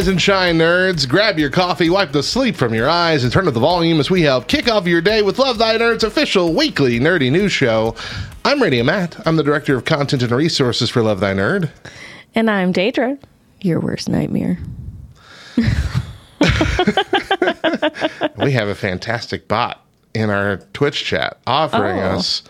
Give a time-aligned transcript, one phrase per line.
[0.00, 1.06] Rise and shine, nerds.
[1.06, 4.08] Grab your coffee, wipe the sleep from your eyes, and turn up the volume as
[4.10, 7.94] we help kick off your day with Love Thy Nerd's official weekly nerdy news show.
[8.42, 9.20] I'm Radio Matt.
[9.26, 11.68] I'm the Director of Content and Resources for Love Thy Nerd.
[12.34, 13.18] And I'm Deidra,
[13.60, 14.58] your worst nightmare.
[18.38, 22.16] We have a fantastic bot in our Twitch chat offering Oh.
[22.16, 22.42] us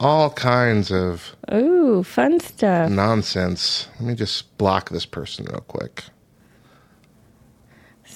[0.00, 2.90] all kinds of Ooh, fun stuff.
[2.90, 3.88] nonsense.
[4.00, 6.04] Let me just block this person real quick.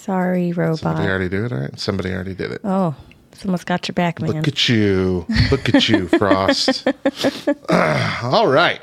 [0.09, 0.79] Sorry, robot.
[0.79, 1.53] Somebody already do it?
[1.53, 1.79] All right.
[1.79, 2.63] Somebody already did it.
[2.65, 2.95] Oh,
[3.35, 4.33] someone's got your back, man.
[4.33, 5.27] Look at you.
[5.51, 6.89] Look at you, Frost.
[7.69, 8.81] Ah, all right.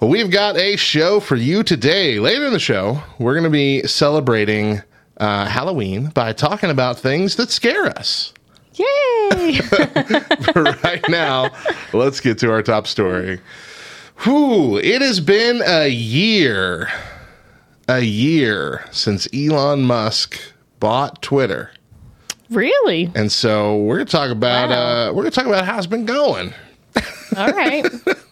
[0.00, 2.18] Well, we've got a show for you today.
[2.18, 4.82] Later in the show, we're going to be celebrating
[5.18, 8.34] uh, Halloween by talking about things that scare us.
[8.74, 9.60] Yay!
[10.82, 11.48] right now,
[11.92, 13.40] let's get to our top story.
[14.24, 16.88] Whew, it has been a year,
[17.86, 20.40] a year since Elon Musk
[20.80, 21.70] bought Twitter.
[22.50, 23.10] really?
[23.14, 25.08] And so we're going to talk about Wow.
[25.08, 26.52] uh, we're to talk about how it's been going.
[27.36, 27.84] All right.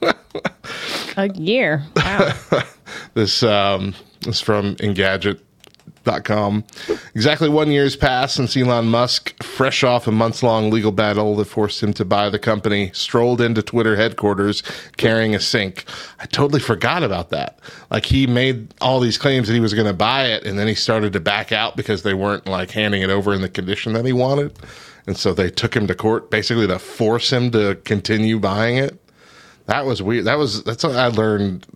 [1.16, 1.82] A year.
[1.96, 2.32] Wow.
[3.14, 3.94] This um,
[4.26, 4.76] is from
[6.04, 6.64] Engadget.com.
[7.14, 11.36] Exactly one year has passed since Elon Musk, fresh off a months long legal battle
[11.36, 14.62] that forced him to buy the company, strolled into Twitter headquarters
[14.96, 15.84] carrying a sink.
[16.20, 17.58] I totally forgot about that.
[17.90, 20.68] Like he made all these claims that he was going to buy it, and then
[20.68, 23.92] he started to back out because they weren't like handing it over in the condition
[23.94, 24.56] that he wanted.
[25.06, 29.00] And so they took him to court basically to force him to continue buying it.
[29.66, 30.24] That was weird.
[30.26, 31.66] That was that's what I learned.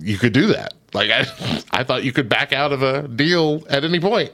[0.00, 0.74] You could do that.
[0.94, 1.26] Like I,
[1.70, 4.32] I thought you could back out of a deal at any point.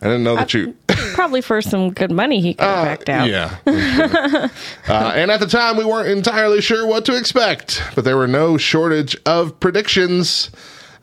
[0.00, 0.76] I didn't know that you.
[1.14, 3.28] Probably for some good money he could have backed out.
[3.28, 3.58] Yeah.
[4.88, 8.26] uh, and at the time, we weren't entirely sure what to expect, but there were
[8.26, 10.50] no shortage of predictions.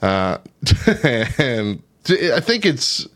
[0.01, 0.37] Uh,
[1.39, 3.07] and I think it's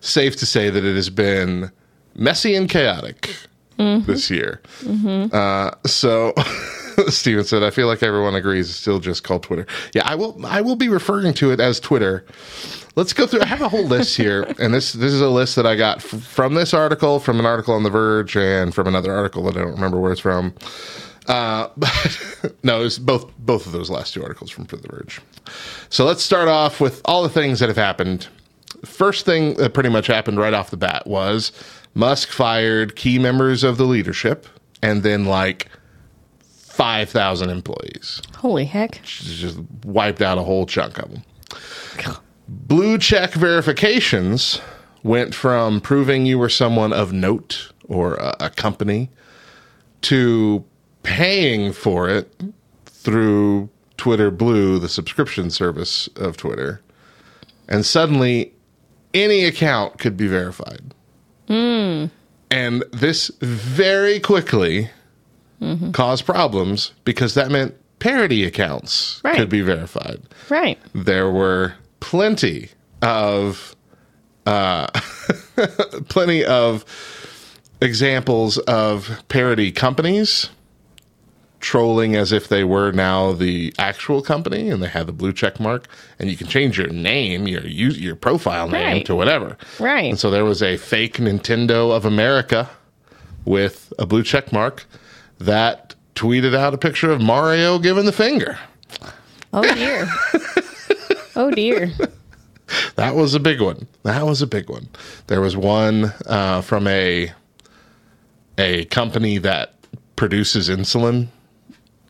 [0.00, 1.72] safe to say that it has been
[2.14, 3.34] messy and chaotic
[3.78, 4.60] this year.
[5.32, 6.34] Uh, so.
[7.08, 10.44] Steven said, "I feel like everyone agrees it's still just called Twitter." Yeah, I will.
[10.44, 12.24] I will be referring to it as Twitter.
[12.94, 13.42] Let's go through.
[13.42, 15.98] I have a whole list here, and this this is a list that I got
[15.98, 19.56] f- from this article, from an article on The Verge, and from another article that
[19.56, 20.54] I don't remember where it's from.
[21.26, 25.20] Uh, but no, it's both both of those last two articles from The Verge.
[25.88, 28.28] So let's start off with all the things that have happened.
[28.84, 31.52] First thing that pretty much happened right off the bat was
[31.94, 34.46] Musk fired key members of the leadership,
[34.82, 35.68] and then like
[36.72, 39.00] five thousand employees Holy heck.
[39.04, 41.22] She just wiped out a whole chunk of them.
[42.48, 44.60] Blue check verifications
[45.02, 49.10] went from proving you were someone of note or a, a company
[50.02, 50.64] to
[51.02, 52.34] paying for it
[52.86, 56.80] through Twitter Blue, the subscription service of Twitter.
[57.68, 58.52] And suddenly,
[59.14, 60.94] any account could be verified.
[61.46, 62.06] Hmm.
[62.50, 64.90] And this very quickly
[65.92, 69.36] caused problems because that meant parody accounts Right.
[69.36, 70.78] could be verified Right.
[70.94, 72.68] there were plenty
[73.00, 73.76] of
[74.46, 74.86] uh,
[76.08, 76.84] plenty of
[77.80, 80.50] examples of parody companies
[81.60, 85.60] trolling as if they were now the actual company and they had the blue check
[85.60, 85.86] mark
[86.18, 89.06] and you can change your name your use your profile name Right.
[89.06, 90.10] to whatever Right.
[90.10, 92.68] and so there was a fake nintendo of america
[93.44, 94.86] with a blue check mark
[95.44, 98.58] that tweeted out a picture of mario giving the finger
[99.52, 100.08] Oh dear.
[101.36, 101.90] oh dear.
[102.96, 103.86] That was a big one.
[104.02, 104.88] That was a big one.
[105.26, 107.32] There was one uh, from a
[108.58, 109.74] a company that
[110.16, 111.28] produces insulin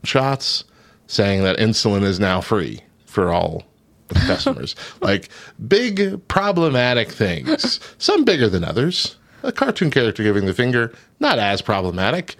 [0.04, 0.64] shots,
[1.06, 3.64] saying that insulin is now free for all
[4.08, 4.76] customers.
[5.00, 5.28] like
[5.66, 7.80] big problematic things.
[7.98, 9.16] Some bigger than others.
[9.44, 12.36] A cartoon character giving the finger, not as problematic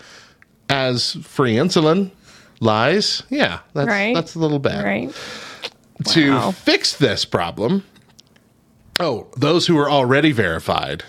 [0.73, 2.11] as free insulin
[2.61, 3.23] lies.
[3.29, 4.15] Yeah, that's Right.
[4.15, 5.15] that's a little bad Right.
[6.09, 7.85] to fix this problem.
[8.99, 11.05] Oh, those who were already verified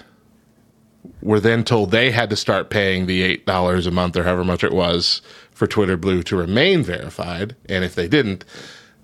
[1.22, 4.44] were then told they had to start paying the eight dollars a month or however
[4.44, 5.22] much it was
[5.52, 8.44] for Twitter Blue to remain verified, and if they didn't,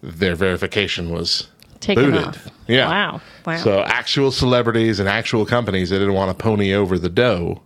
[0.02, 1.48] their verification was
[1.80, 2.28] Taken booted.
[2.28, 2.48] off.
[2.68, 2.88] Yeah.
[2.90, 3.22] Wow.
[3.46, 3.58] Wow.
[3.58, 7.62] So actual celebrities and actual companies that didn't want to pony over the dough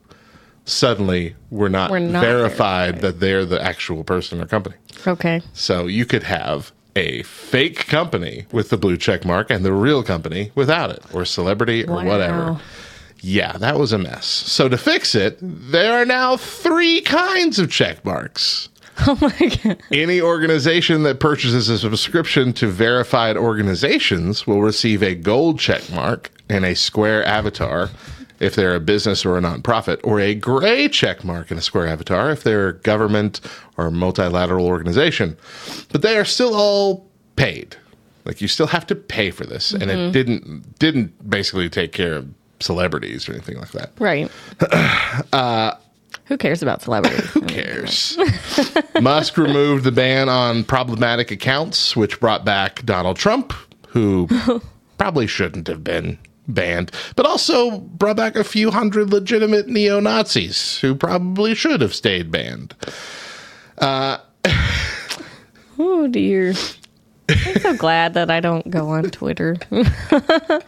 [0.65, 4.75] suddenly were not, Were not verified that they're the actual person or company.
[5.06, 5.42] okay.
[5.54, 10.04] So you could have a fake company with the blue check mark and the real
[10.04, 12.06] company without it, or celebrity or Wow.
[12.06, 12.60] whatever.
[13.21, 14.25] Yeah, that was a mess.
[14.25, 18.69] So to fix it, there are now three kinds of check marks
[19.07, 19.81] Oh my god.
[19.92, 26.30] Any organization that purchases a subscription to verified organizations will receive a gold check mark
[26.48, 27.89] and a square avatar
[28.44, 31.88] if they're a business or a nonprofit, or a gray check mark and a square
[31.88, 33.40] avatar if they're a government
[33.78, 35.38] or multilateral organization.
[35.92, 37.78] But they are still all paid.
[38.25, 42.13] Like you still have to pay for this, and it didn't didn't basically take care
[42.16, 42.30] of
[42.60, 43.92] celebrities or anything like that.
[44.00, 44.31] Right.
[45.34, 45.75] uh,
[46.25, 47.25] Who cares about celebrities?
[47.31, 48.18] Who cares?
[49.01, 53.51] Musk removed the ban on problematic accounts, which brought back Donald Trump,
[53.90, 54.30] who
[54.98, 56.18] probably shouldn't have been
[56.48, 61.94] banned, but also brought back a few hundred legitimate neo Nazis who probably should have
[61.95, 62.75] stayed banned.
[65.80, 66.54] Oh dear.
[67.30, 69.57] I'm so glad that I don't go on Twitter.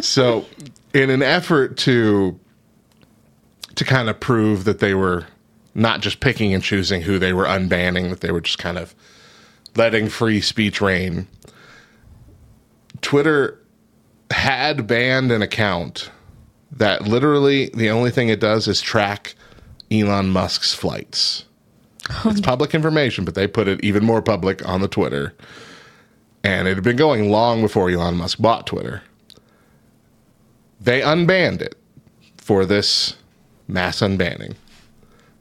[0.00, 0.46] So,
[0.92, 2.38] in an effort to
[3.76, 5.26] to kind of prove that they were
[5.74, 8.94] not just picking and choosing who they were unbanning, that they were just kind of
[9.76, 11.26] letting free speech reign,
[13.00, 13.61] Twitter
[14.32, 16.10] had banned an account
[16.72, 19.34] that literally the only thing it does is track
[19.90, 21.44] Elon Musk's flights.
[22.24, 25.34] It's public information, but they put it even more public on the Twitter.
[26.42, 29.02] And it had been going long before Elon Musk bought Twitter.
[30.80, 31.76] They unbanned it
[32.38, 33.16] for this
[33.68, 34.56] mass unbanning.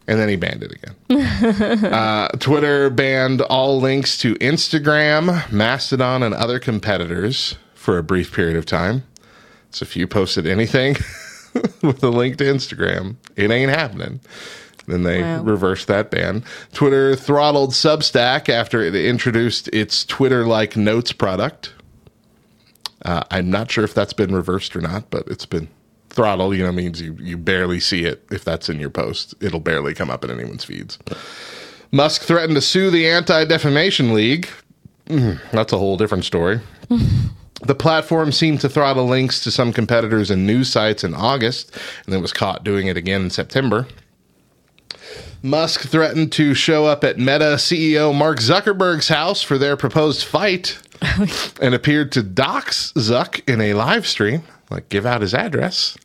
[0.07, 1.85] And then he banned it again.
[1.93, 8.55] uh, Twitter banned all links to Instagram, Mastodon, and other competitors for a brief period
[8.55, 9.03] of time.
[9.71, 10.93] So if you posted anything
[11.81, 14.19] with a link to Instagram, it ain't happening.
[14.87, 15.41] Then they Wow.
[15.43, 16.43] reversed that ban.
[16.73, 21.73] Twitter throttled Substack after it introduced its Twitter like notes product.
[23.03, 25.67] Uh, I'm not sure if that's been reversed or not, but it's been
[26.09, 26.55] throttled.
[26.55, 29.33] You know, means you, you barely see it if that's in your post.
[29.41, 30.99] It'll barely come up in anyone's feeds.
[31.91, 34.47] Musk threatened to sue the Anti Defamation League.
[35.07, 36.59] Mm, that's a whole different story.
[37.63, 41.75] The platform seemed to throttle links to some competitors and news sites in August,
[42.05, 43.87] and then was caught doing it again in September.
[45.43, 50.77] Musk threatened to show up at Meta CEO Mark Zuckerberg's house for their proposed fight
[51.61, 55.97] and appeared to dox Zuck in a live stream, like give out his address.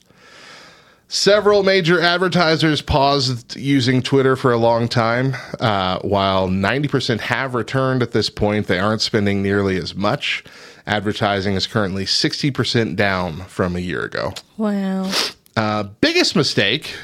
[1.09, 5.37] Several major advertisers paused using Twitter for a long time.
[5.61, 10.43] Uh, while 90% have returned at this point, they aren't spending nearly as much.
[10.87, 14.33] Advertising is currently 60% down from a year ago.
[14.56, 15.11] wow.
[15.56, 16.94] Uh, biggest mistake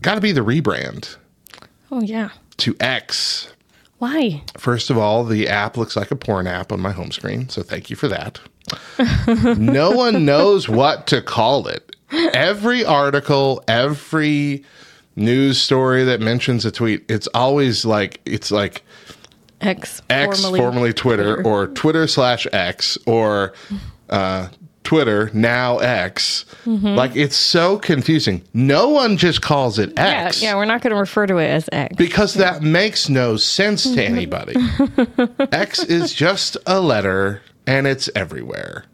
[0.00, 1.16] got to be the rebrand
[1.90, 2.30] Oh yeah.
[2.56, 3.52] to X.
[3.98, 4.42] Why?
[4.58, 7.62] First of all, the app looks like a porn app on my home screen, so
[7.62, 8.40] thank you for that.
[9.58, 11.94] no one knows what to call it.
[12.32, 14.64] Every article, every
[15.14, 18.82] news story that mentions a tweet, it's always like it's like
[19.62, 20.02] X.
[20.10, 23.52] X, formerly- formerly Twitter, or Twitter slash X, or
[24.10, 24.48] uh,
[24.84, 26.44] Twitter now X.
[26.66, 28.42] Like it's so confusing.
[28.52, 31.68] No one just calls it X yeah, we're not going to refer to it as
[31.72, 31.94] X.
[31.96, 34.54] because that makes no sense to anybody.
[35.52, 38.84] X is just a letter and it's everywhere.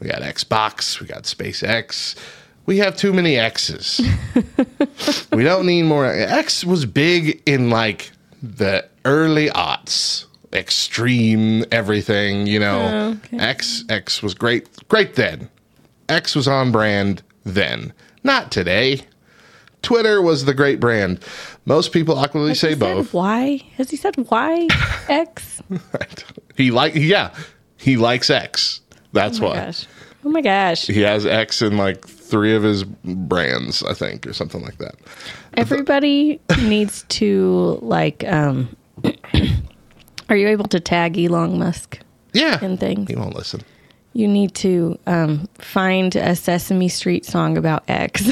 [0.00, 2.16] We got Xbox, we got SpaceX.
[2.66, 4.00] We have too many X's.
[5.32, 6.06] we don't need more.
[6.06, 8.10] X was big in like
[8.56, 12.80] the early aughts, extreme everything, you know.
[12.80, 13.38] Oh, okay.
[13.38, 15.48] X X was great great then.
[16.08, 17.92] X was on brand then.
[18.22, 19.00] Not today.
[19.82, 21.20] Twitter was the great brand.
[21.64, 23.12] Most people awkwardly Has say both.
[23.12, 23.62] Why?
[23.76, 24.66] Has he said why?
[25.08, 25.62] X?
[26.56, 27.34] He like yeah,
[27.76, 28.80] he likes X.
[29.12, 29.56] That's Oh why.
[29.56, 29.86] gosh.
[30.24, 30.86] Oh my gosh.
[30.86, 34.94] He has X in like three of his brands, I think, or something like that.
[35.54, 38.74] Everybody needs to like um
[40.28, 42.00] Are you able to tag Elon Musk
[42.32, 42.62] Yeah.
[42.64, 43.08] in things?
[43.08, 43.60] He won't listen.
[44.12, 48.28] You need to um find a Sesame Street song about X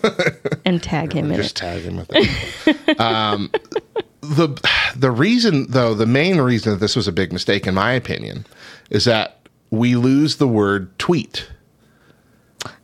[0.64, 1.60] and tag him in Just it.
[1.60, 3.00] tag him with it.
[3.00, 3.50] um,
[4.22, 4.48] the
[4.96, 8.46] the reason though, the main reason that this was a big mistake, in my opinion,
[8.90, 9.36] is that
[9.70, 11.48] we lose the word tweet.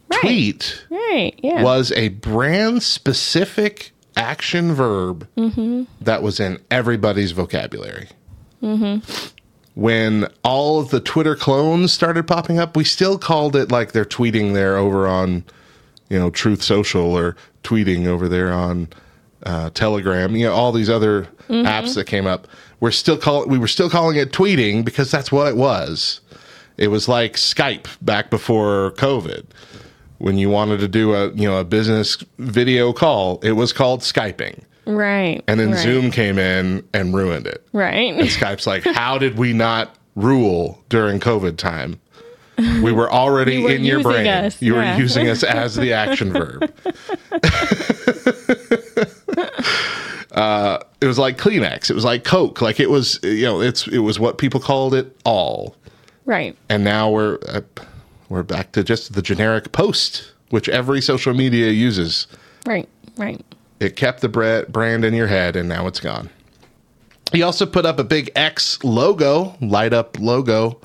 [0.08, 0.20] Right.
[0.20, 1.34] Tweet Right.
[1.42, 1.62] Yeah.
[1.62, 5.26] was a brand specific action verb
[6.00, 8.08] that was in everybody's vocabulary.
[9.74, 14.06] When all of the Twitter clones started popping up, we still called it like they're
[14.06, 15.44] tweeting there over on,
[16.08, 18.88] you know, Truth Social or tweeting over there on
[19.42, 20.34] uh, Telegram.
[20.34, 22.48] You know, all these other apps that came up.
[22.80, 26.20] We're still call we were still calling it tweeting because that's what it was.
[26.78, 29.44] It was like Skype back before COVID
[30.18, 34.00] when you wanted to do a you know a business video call, it was called
[34.00, 34.62] Skyping.
[34.86, 35.42] Right.
[35.48, 37.66] And then right, Zoom came in and ruined it.
[37.72, 38.14] Right.
[38.14, 41.98] And Skype's like, how did we not rule during COVID time?
[42.56, 44.26] We were already You were in your brain.
[44.28, 44.94] us, You yeah.
[44.94, 46.72] were using us as the action verb.
[50.32, 51.90] uh, it was like Kleenex.
[51.90, 52.60] It was like Coke.
[52.62, 55.76] Like it was, you know, it's it was what people called it all.
[56.24, 56.56] right.
[56.68, 57.60] And now we're uh,
[58.28, 62.26] we're back to just the generic post, which every social media uses.
[62.66, 62.88] Right.
[63.16, 63.44] Right.
[63.80, 66.30] It kept the brand in your head, and now it's gone.
[67.32, 70.80] He also put up a big X logo, light up logo,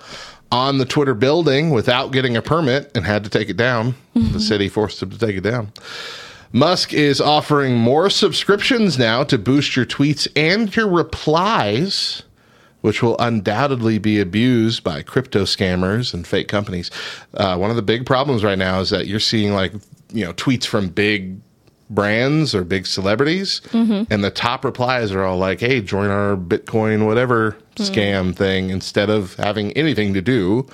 [0.51, 3.95] on the Twitter building without getting a permit and had to take it down.
[4.13, 4.39] The mm-hmm.
[4.39, 5.71] city forced him to take it down.
[6.51, 12.23] Musk is offering more subscriptions now to boost your tweets and your replies,
[12.81, 16.91] which will undoubtedly be abused by crypto scammers and fake companies.
[17.33, 19.73] Uh, one of the big problems right now is that you're seeing like
[20.11, 21.39] you know tweets from big
[21.89, 23.61] brands or big celebrities,
[24.09, 29.09] and the top replies are all like, "Hey, join our Bitcoin whatever scam thing," instead
[29.09, 30.65] of having anything to do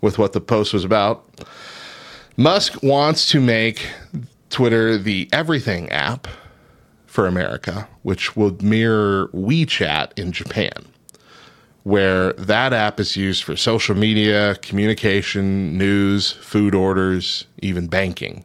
[0.00, 1.24] with what the post was about.
[2.36, 3.86] Musk wants to make
[4.50, 6.26] Twitter the everything app
[7.06, 10.72] for America, which will mirror WeChat in Japan,
[11.84, 18.44] where that app is used for social media, communication, news, food orders, even banking.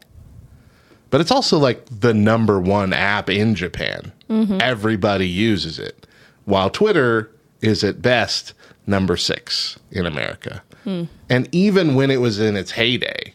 [1.10, 4.12] But it's also like the number one app in Japan.
[4.30, 4.60] Mm-hmm.
[4.62, 6.06] Everybody uses it,
[6.46, 7.32] while Twitter
[7.62, 8.54] is at best
[8.86, 10.62] number six in America.
[10.84, 11.04] Hmm.
[11.30, 13.34] And even when it was in its heyday,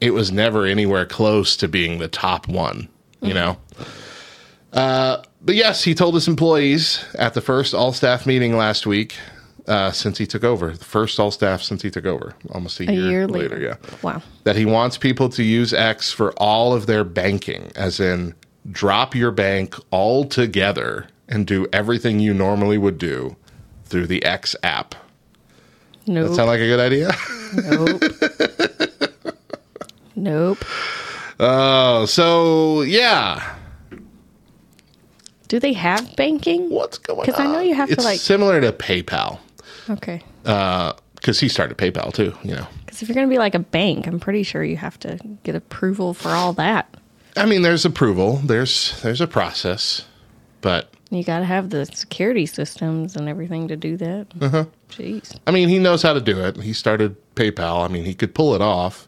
[0.00, 2.88] it was never anywhere close to being the top one,
[3.20, 3.34] you hmm.
[3.34, 3.56] know?
[4.76, 9.16] Uh, but yes, he told his employees at the first all staff meeting last week
[9.66, 12.88] uh, since he took over, the first all staff since he took over, almost a,
[12.88, 13.48] A year, year later.
[13.56, 13.62] later.
[13.82, 13.96] Yeah.
[14.02, 14.22] Wow.
[14.44, 18.34] That he wants people to use X for all of their banking, as in
[18.70, 23.34] drop your bank altogether and do everything you normally would do
[23.86, 24.94] through the X app.
[26.06, 26.28] Nope.
[26.28, 27.10] That sound like a good idea?
[27.64, 29.36] nope.
[30.16, 30.64] nope.
[31.40, 33.55] Oh, so yeah.
[35.48, 36.70] Do they have banking?
[36.70, 37.26] What's going on?
[37.26, 39.38] Because I know you have to, like- similar to PayPal.
[39.88, 40.22] Okay.
[40.42, 42.34] because he started PayPal too.
[42.42, 44.76] You know, Because if you're going to be like a bank, I'm pretty sure you
[44.76, 46.92] have to get approval for all that.
[47.36, 50.04] I mean, there's approval, there's there's a process,
[50.62, 54.26] but You got to have the security systems and everything to do that.
[54.40, 54.64] Uh-huh.
[54.90, 55.38] Jeez.
[55.46, 56.56] I mean, he knows how to do it.
[56.56, 57.84] He started PayPal.
[57.84, 59.06] I mean, he could pull it off.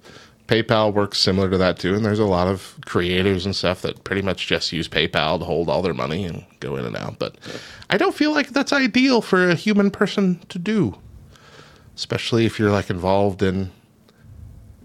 [0.49, 4.03] PayPal works similar to that too, and there's a lot of creators and stuff that
[4.03, 7.19] pretty much just use PayPal to hold all their money and go in and out.
[7.19, 7.37] But
[7.91, 10.99] I don't feel like that's ideal for a human person to do,
[11.95, 13.71] especially if you're like involved in,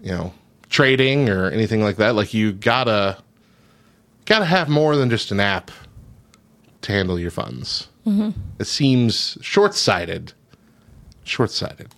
[0.02, 0.34] you know,
[0.68, 2.14] trading or anything like that.
[2.14, 3.16] Like you gotta
[4.26, 5.70] gotta have more than just an app
[6.82, 7.88] to handle your funds.
[8.06, 8.38] Mm-hmm.
[8.58, 10.34] It seems short sighted
[11.24, 11.88] short sighted.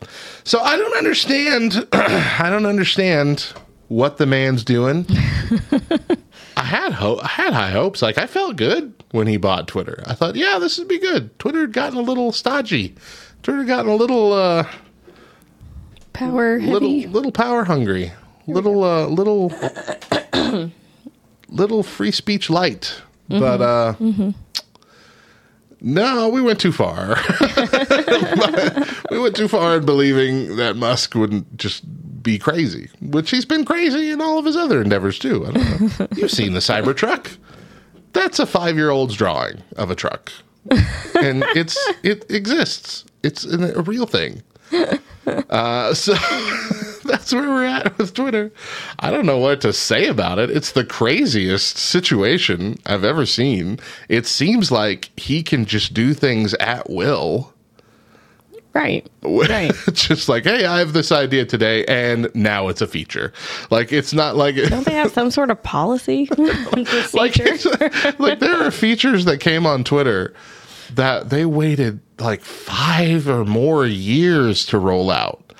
[0.44, 1.86] So I don't understand.
[1.92, 3.52] I don't understand
[3.88, 5.06] what the man's doing.
[6.56, 7.22] I had hope.
[7.24, 8.00] I had high hopes.
[8.02, 10.02] Like I felt good when he bought Twitter.
[10.06, 11.38] I thought, yeah, this would be good.
[11.38, 12.94] Twitter had gotten a little stodgy.
[13.42, 14.66] Twitter had gotten a little, uh,
[16.12, 17.06] Power little, heavy.
[17.06, 18.10] little power hungry.
[18.46, 19.52] Little, uh, little,
[21.48, 23.02] little free speech light.
[23.28, 23.94] But uh,
[25.80, 27.16] no, we went too far.
[29.26, 31.82] we went too far in believing that Musk wouldn't just
[32.22, 35.44] be crazy, which he's been crazy in all of his other endeavors too.
[35.44, 36.06] I don't know.
[36.16, 37.36] You've seen the Cybertruck.
[38.12, 40.30] That's a five-year-old's drawing of a truck,
[40.70, 43.04] and it's it exists.
[43.24, 44.44] It's a real thing.
[45.26, 46.12] Uh, so
[47.04, 48.52] that's where we're at with Twitter.
[49.00, 50.50] I don't know what to say about it.
[50.50, 53.80] It's the craziest situation I've ever seen.
[54.08, 57.52] It seems like he can just do things at will.
[58.76, 59.08] Right.
[59.26, 59.74] Right.
[59.92, 63.32] just like, hey, I have this idea today, and now it's a feature.
[63.70, 66.28] Like, it's not like Don't they have some sort of policy?
[67.12, 67.36] like,
[68.18, 70.32] like there are features that came on Twitter
[70.94, 75.52] that they waited like five or more years to roll out.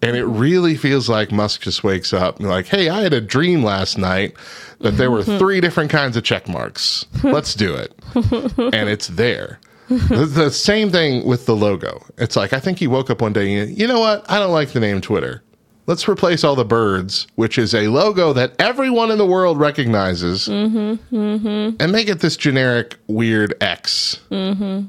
[0.00, 3.20] And it really feels like Musk just wakes up and like, hey, I had a
[3.20, 4.34] dream last night
[4.80, 5.38] that there were mm-hmm.
[5.38, 7.06] three different kinds of check marks.
[7.22, 7.92] Let's do it.
[8.14, 9.58] and it's there.
[10.08, 12.04] the, the same thing with the logo.
[12.16, 14.28] It's like, I think he woke up one day and, you know what?
[14.30, 15.42] I don't like the name Twitter.
[15.86, 20.48] Let's replace all the birds, which is a logo that everyone in the world recognizes,
[20.48, 21.76] mm-hmm, mm-hmm.
[21.78, 24.20] and make it this generic weird X.
[24.30, 24.86] Mm-hmm.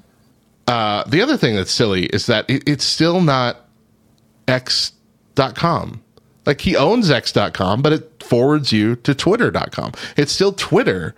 [0.68, 3.68] Uh, the other thing that's silly is that it, it's still not
[4.48, 6.02] X.com.
[6.46, 9.92] Like he owns X.com, but it forwards you to Twitter.com.
[10.16, 11.14] It's still Twitter.com.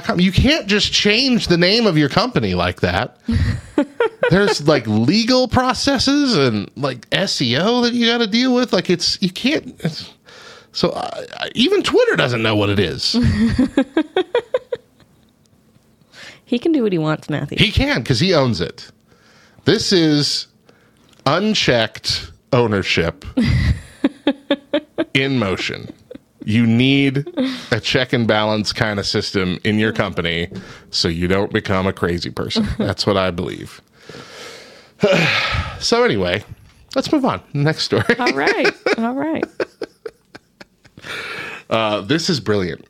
[0.00, 0.20] Com.
[0.20, 3.18] You can't just change the name of your company like that.
[4.30, 8.72] There's like legal processes and like SEO that you got to deal with.
[8.72, 9.78] Like it's you can't.
[9.80, 10.12] It's,
[10.72, 13.16] so uh, even Twitter doesn't know what it is.
[16.52, 17.56] He can do what he wants, Matthew.
[17.56, 18.90] he can because he owns it.
[19.64, 20.48] This is
[21.24, 23.24] unchecked ownership
[25.14, 25.90] in motion.
[26.44, 27.26] You need
[27.70, 30.48] a check and balance kind of system in your company
[30.90, 32.66] so you don't become a crazy person.
[32.78, 33.80] That's what I believe.
[35.80, 36.44] so, anyway,
[36.94, 37.42] let's move on.
[37.52, 38.16] Next story.
[38.18, 38.72] All right.
[38.98, 39.44] All right.
[41.70, 42.86] Uh, this is brilliant.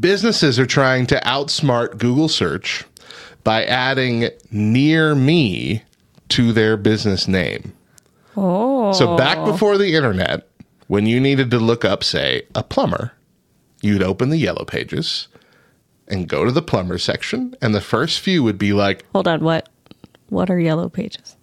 [0.00, 2.84] Businesses are trying to outsmart Google search
[3.44, 5.82] by adding near me
[6.30, 7.72] to their business name.
[8.36, 8.92] Oh.
[8.92, 10.48] So back before the internet,
[10.88, 13.12] when you needed to look up, say, a plumber,
[13.82, 15.28] you'd open the yellow pages
[16.08, 19.42] and go to the plumber section, and the first few would be like, Hold on.
[19.42, 19.68] What?
[20.30, 21.36] What are yellow pages?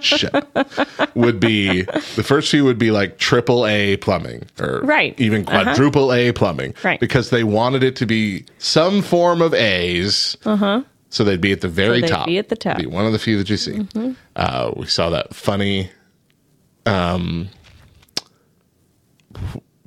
[0.00, 0.32] shit,
[1.14, 5.18] would be the first few would be like triple A plumbing or Right.
[5.18, 5.64] even Uh-huh.
[5.64, 7.00] quadruple A plumbing, Right.
[7.00, 10.82] Because they wanted it to be some form of A's, uh-huh.
[11.08, 12.76] so they'd be at the very they'd top, be at the top.
[12.78, 12.90] Mm-hmm.
[12.90, 13.86] be one of the few that you see.
[14.36, 15.90] Uh, we saw that funny.
[16.86, 17.48] Um,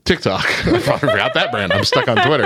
[0.07, 0.45] TikTok.
[0.67, 1.73] I forgot that brand.
[1.73, 2.43] I'm stuck on Twitter.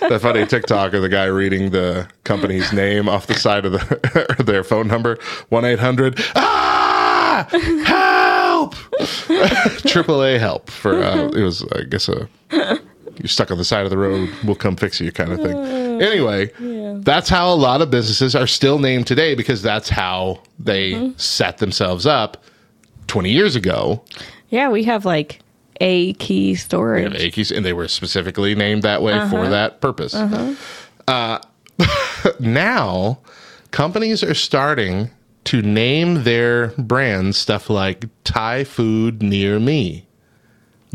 [0.00, 4.42] That funny TikTok of the guy reading the company's name off the side of the
[4.44, 5.18] their phone number
[5.48, 6.20] one eight hundred.
[6.34, 7.46] Ah,
[7.84, 8.74] help!
[9.88, 13.84] Triple A help for uh, it was I guess a you're stuck on the side
[13.84, 14.28] of the road.
[14.44, 15.56] We'll come fix you kind of thing.
[16.02, 16.50] Anyway,
[17.02, 21.58] that's how a lot of businesses are still named today because that's how they set
[21.58, 22.42] themselves up
[23.06, 24.02] 20 years ago.
[24.48, 25.40] Yeah, we have like
[25.80, 27.12] a key storage.
[27.12, 30.14] They have Akeys, and they were specifically named that way for that purpose.
[30.14, 31.38] Uh,
[32.40, 33.18] now,
[33.70, 35.10] companies are starting
[35.44, 40.06] to name their brands stuff like Thai food near me,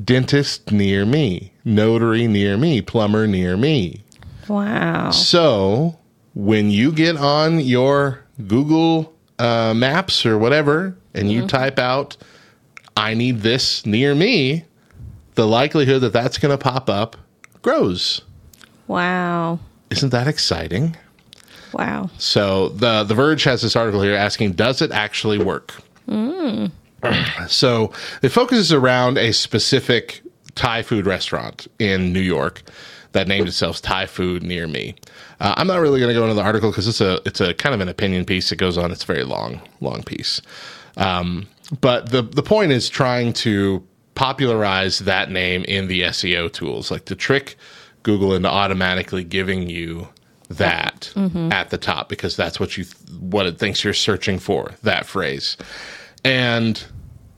[0.04, 4.04] dentist near me, notary near me, plumber near me.
[4.48, 5.12] Wow.
[5.12, 6.00] So
[6.34, 12.18] when you get on your Google uh, Maps or whatever and you type out,
[12.98, 14.66] I need this near me,
[15.40, 17.16] the likelihood that that's going to pop up
[17.62, 18.22] grows.
[18.88, 19.60] Wow.
[19.90, 20.98] Isn't that exciting?
[21.72, 22.10] Wow.
[22.18, 25.76] So the the Verge has this article here asking, does it actually work?
[27.48, 30.22] So it focuses around a specific
[30.56, 32.62] Thai food restaurant in New York
[33.14, 34.96] that named itself Thai Food Near Me.
[35.40, 37.54] Uh, I'm not really going to go into the article because it's a it's a
[37.54, 38.52] kind of an opinion piece.
[38.52, 38.92] It goes on.
[38.92, 40.42] It's a very long long piece.
[40.98, 41.48] Um,
[41.80, 43.82] but the the point is trying to
[44.20, 47.56] popularize that name in the SEO tools, like to trick
[48.04, 50.10] Google into automatically giving you
[50.50, 51.50] that mm-hmm.
[51.54, 52.84] at the top because that's what you
[53.22, 55.56] what it thinks you're searching for that phrase.
[56.26, 56.84] And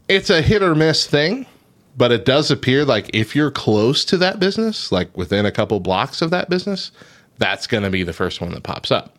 [0.07, 1.45] it's a hit or miss thing
[1.95, 5.79] but it does appear like if you're close to that business like within a couple
[5.79, 6.91] blocks of that business
[7.37, 9.17] that's going to be the first one that pops up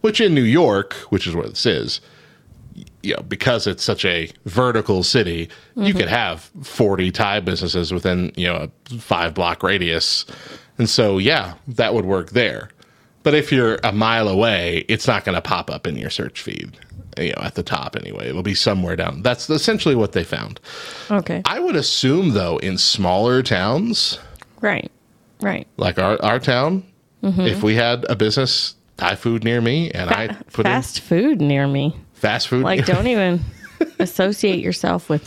[0.00, 2.00] which in new york which is where this is
[3.06, 5.98] you know, because it's such a vertical city, you mm-hmm.
[5.98, 10.26] could have 40 Thai businesses within, you know, a five block radius.
[10.78, 12.70] And so, yeah, that would work there.
[13.22, 16.40] But if you're a mile away, it's not going to pop up in your search
[16.40, 16.78] feed,
[17.18, 18.28] you know, at the top anyway.
[18.28, 19.22] It'll be somewhere down.
[19.22, 20.60] That's essentially what they found.
[21.10, 21.42] Okay.
[21.44, 24.18] I would assume, though, in smaller towns
[24.60, 24.90] Right.
[25.40, 25.66] Right.
[25.76, 26.84] like our, our town,
[27.22, 27.42] mm-hmm.
[27.42, 31.66] if we had a business, Thai food near me, and I put Fast food near
[31.66, 31.94] me.
[32.16, 33.40] Fast food, Like, don't even
[33.98, 35.26] associate yourself with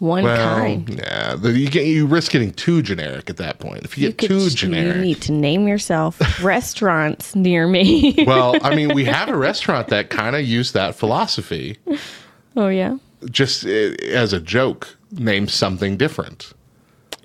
[0.00, 0.88] one Well, kind.
[0.98, 3.84] yeah, you get you risk getting too generic at that point.
[3.84, 8.14] If you get too You generic, you need to name yourself restaurants near me.
[8.26, 11.78] well, I mean, we have a restaurant that kind of used that philosophy,
[12.56, 12.96] oh yeah.
[13.30, 13.68] just uh,
[14.10, 16.52] as a joke, name something different.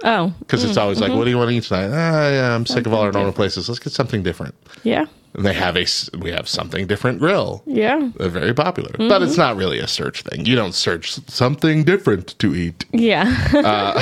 [0.04, 2.66] Oh Because it's always like, "What do you want to eat tonight?" Ah, yeah, I'm
[2.66, 3.68] sick of all our normal places.
[3.68, 4.54] Let's get something different.
[4.84, 5.06] yeah.
[5.34, 5.86] They have a
[6.18, 7.62] we have something different grill.
[7.66, 8.10] Yeah.
[8.18, 10.46] They're very popular, but it's not really a search thing.
[10.46, 13.26] You don't search something different to eat, Yeah.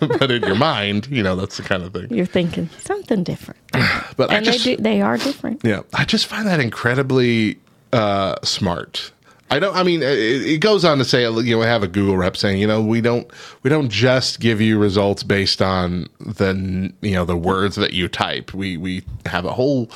[0.18, 2.08] but in your mind, you know that's the kind of thing.
[2.10, 3.60] You're thinking something different.
[4.16, 5.60] But I And just, they do they are different.
[5.64, 7.58] Yeah, I just find that incredibly
[7.92, 9.12] uh, smart.
[9.50, 9.76] I don't.
[9.76, 12.36] I mean, it, it goes on to say, you know, we have a Google rep
[12.36, 13.30] saying, you know, we don't
[13.62, 18.08] we don't just give you results based on the you know the words that you
[18.08, 18.52] type.
[18.52, 19.90] We we have a whole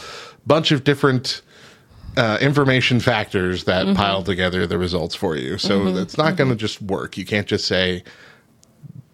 [0.47, 1.43] bunch of different
[2.17, 3.97] uh, information factors that mm-hmm.
[3.97, 5.59] pile together the results for you.
[5.59, 5.99] So mm-hmm.
[5.99, 6.37] it's not mm-hmm.
[6.37, 7.17] going to just work.
[7.17, 8.05] You can't just say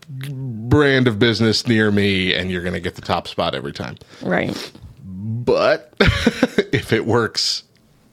[0.09, 3.97] brand of business near me and you're going to get the top spot every time.
[4.23, 4.73] Right.
[5.05, 5.95] But
[6.73, 7.65] if it works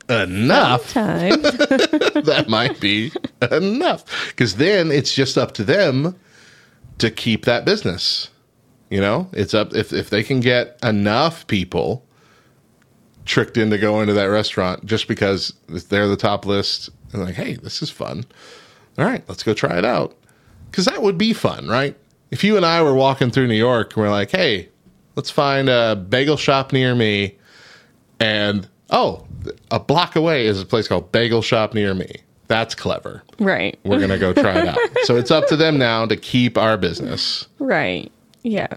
[0.10, 1.42] enough, Time.
[1.42, 3.12] that might be
[3.52, 4.06] enough.
[4.30, 6.16] Because then it's just up to them
[6.98, 8.30] to keep that business.
[8.89, 12.06] You know, it's up if if they can get enough people
[13.26, 17.56] tricked into going to that restaurant just because they're the top list and like, hey,
[17.56, 18.26] this is fun.
[18.98, 20.16] All right, let's go try it out.
[20.70, 21.96] Because that would be fun, right?
[22.32, 24.70] If you and I were walking through New York and we're like, hey,
[25.16, 27.38] let's find a bagel shop near me,
[28.20, 29.26] and oh,
[29.74, 32.16] a block away is a place called Bagel Shop near me.
[32.48, 33.24] That's clever.
[33.40, 33.78] right.
[33.84, 34.78] We're gonna go try it out.
[35.04, 37.48] so it's up to them now to keep our business.
[37.60, 38.12] Right.
[38.44, 38.68] Yeah.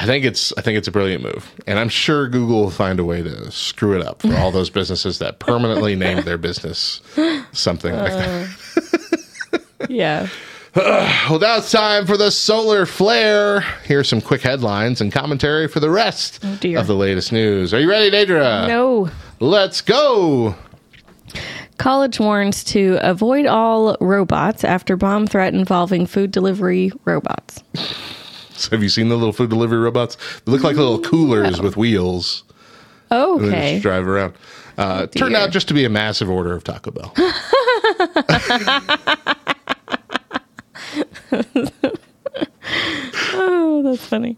[0.00, 3.00] I think it's I think it's a brilliant move, and I'm sure Google will find
[3.00, 7.00] a way to screw it up for all those businesses that permanently named their business
[7.52, 8.48] something like that.
[9.52, 10.28] Uh, yeah.
[10.76, 13.62] Well, now it's time for the solar flare.
[13.84, 17.74] Here's some quick headlines and commentary for the rest Oh, of the latest news.
[17.74, 18.68] Are you ready, Deidra?
[18.68, 19.10] No.
[19.40, 20.54] Let's go.
[21.78, 27.62] College warns to avoid all robots after bomb threat involving food delivery robots.
[28.58, 30.16] So have you seen the little food delivery robots?
[30.44, 32.42] They look like little coolers with wheels.
[33.08, 33.70] And they Okay.
[33.74, 34.34] just drive around.
[34.76, 37.14] Uh, turned out just to be a massive order of Taco Bell.
[43.40, 44.36] Oh, that's funny.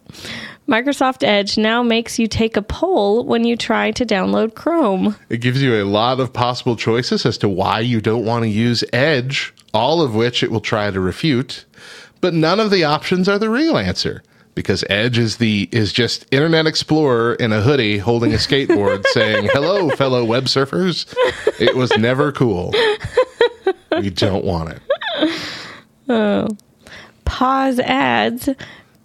[0.71, 5.17] Microsoft Edge now makes you take a poll when you try to download Chrome.
[5.29, 8.49] It gives you a lot of possible choices as to why you don't want to
[8.49, 11.65] use Edge, all of which it will try to refute,
[12.21, 14.23] but none of the options are the real answer.
[14.55, 19.49] Because Edge is the is just Internet Explorer in a hoodie holding a skateboard saying,
[19.53, 21.13] Hello, fellow web surfers.
[21.61, 22.73] It was never cool.
[23.93, 24.83] We don't want it.
[26.09, 26.49] Oh.
[27.25, 28.49] Pause ads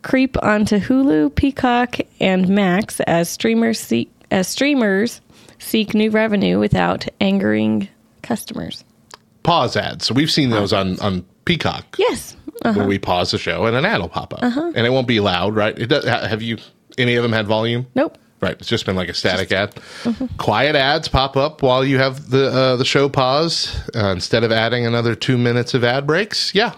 [0.06, 5.20] creep onto Hulu, Peacock, and Max as streamers seek as streamers
[5.58, 7.90] seek new revenue without angering
[8.22, 8.84] customers.
[9.44, 10.06] Pause ads.
[10.06, 11.96] So we've seen those on, on Peacock.
[11.98, 12.38] Yes.
[12.62, 15.20] where we pause the show and an ad will pop up, and it won't be
[15.20, 15.78] loud, right?
[15.78, 16.58] It does, have you
[16.98, 17.88] any of them had volume?
[17.96, 18.18] Nope.
[18.42, 19.74] Right, it's just been like a static ad.
[20.38, 24.52] Quiet ads pop up while you have the uh, the show pause uh, instead of
[24.52, 26.54] adding another two minutes of ad breaks.
[26.54, 26.74] Yeah,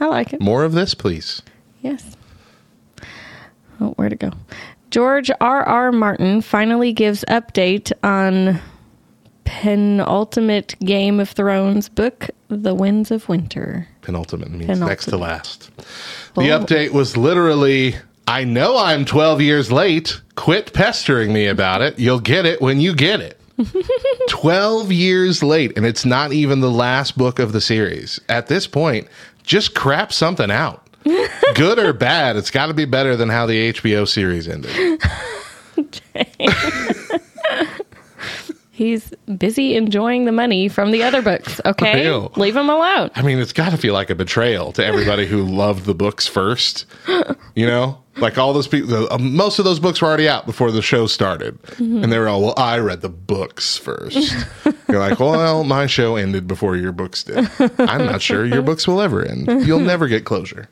[0.00, 0.40] I like it.
[0.40, 1.42] more of this, please.
[1.80, 2.16] Yes.
[3.82, 4.30] Oh, where to go?
[4.90, 5.62] George R.
[5.64, 5.90] R.
[5.92, 8.60] Martin finally gives update on
[9.44, 13.88] penultimate Game of Thrones book, The Winds of Winter.
[14.02, 14.88] Penultimate means Penultimate.
[14.88, 15.70] next to last.
[16.34, 16.58] The Oh.
[16.60, 17.96] update was literally.
[18.28, 20.20] I know I'm 12 years late.
[20.36, 21.98] Quit pestering me about it.
[21.98, 23.38] You'll get it when you get it.
[24.28, 28.20] 12 years late, and it's not even the last book of the series.
[28.28, 29.08] At this point,
[29.42, 30.81] just crap something out.
[31.54, 35.00] Good or bad, it's got to be better than how the HBO series ended.
[38.74, 41.60] He's busy enjoying the money from the other books.
[41.64, 42.32] Okay, Real.
[42.36, 43.10] leave him alone.
[43.14, 46.26] I mean, it's got to feel like a betrayal to everybody who loved the books
[46.26, 46.86] first.
[47.54, 50.72] You know, like all those people, uh, most of those books were already out before
[50.72, 51.58] the show started.
[51.78, 54.34] And they were all, well, I read the books first.
[54.88, 57.46] You're like, well, my show ended before your books did.
[57.78, 59.66] I'm not sure your books will ever end.
[59.66, 60.68] You'll never get closure.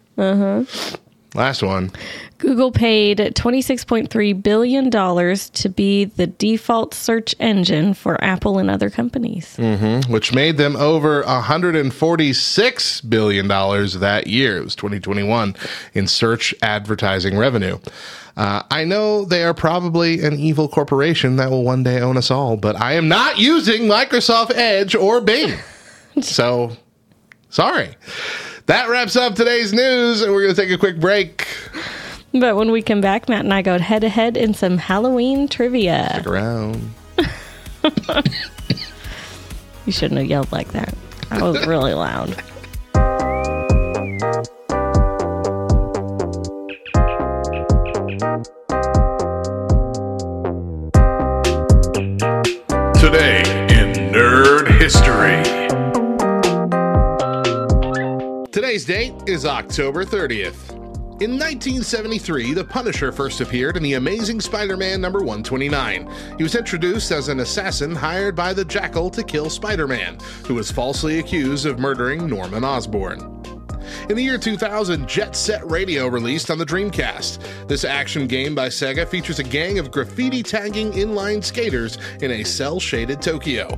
[1.35, 1.92] Last one.
[2.38, 9.56] Google paid $26.3 billion to be the default search engine for Apple and other companies.
[10.09, 14.56] which made them over $146 billion that year.
[14.56, 15.54] It was 2021
[15.94, 17.78] in search advertising revenue.
[18.37, 22.30] Uh, I know they are probably an evil corporation that will one day own us
[22.30, 25.59] all, but I am not using Microsoft Edge or Bing.
[26.22, 26.76] so,
[27.50, 27.96] sorry.
[28.70, 31.44] That wraps up today's news, and we're going to take a quick break.
[32.33, 35.48] But when we come back, Matt and I go head to head in some Halloween
[35.48, 36.09] trivia.
[36.12, 36.94] Stick around.
[39.87, 40.94] You shouldn't have yelled like that.
[41.30, 42.40] That was really loud.
[58.70, 60.70] Today's date is October 30th.
[61.20, 66.09] In 1973, The Punisher first appeared in The Amazing Spider Man number 129.
[66.37, 70.54] He was introduced as an assassin hired by the Jackal to kill Spider Man, who
[70.54, 73.18] was falsely accused of murdering Norman Osborn.
[74.09, 77.66] In the year 2000, Jet Set Radio released on the Dreamcast.
[77.66, 82.44] This action game by Sega features a gang of graffiti tagging inline skaters in a
[82.44, 83.68] cell shaded Tokyo.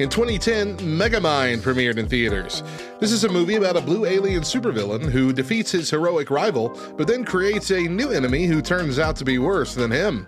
[0.00, 2.64] In 2010, Megamind premiered in theaters.
[2.98, 7.06] This is a movie about a blue alien supervillain who defeats his heroic rival, but
[7.06, 10.26] then creates a new enemy who turns out to be worse than him.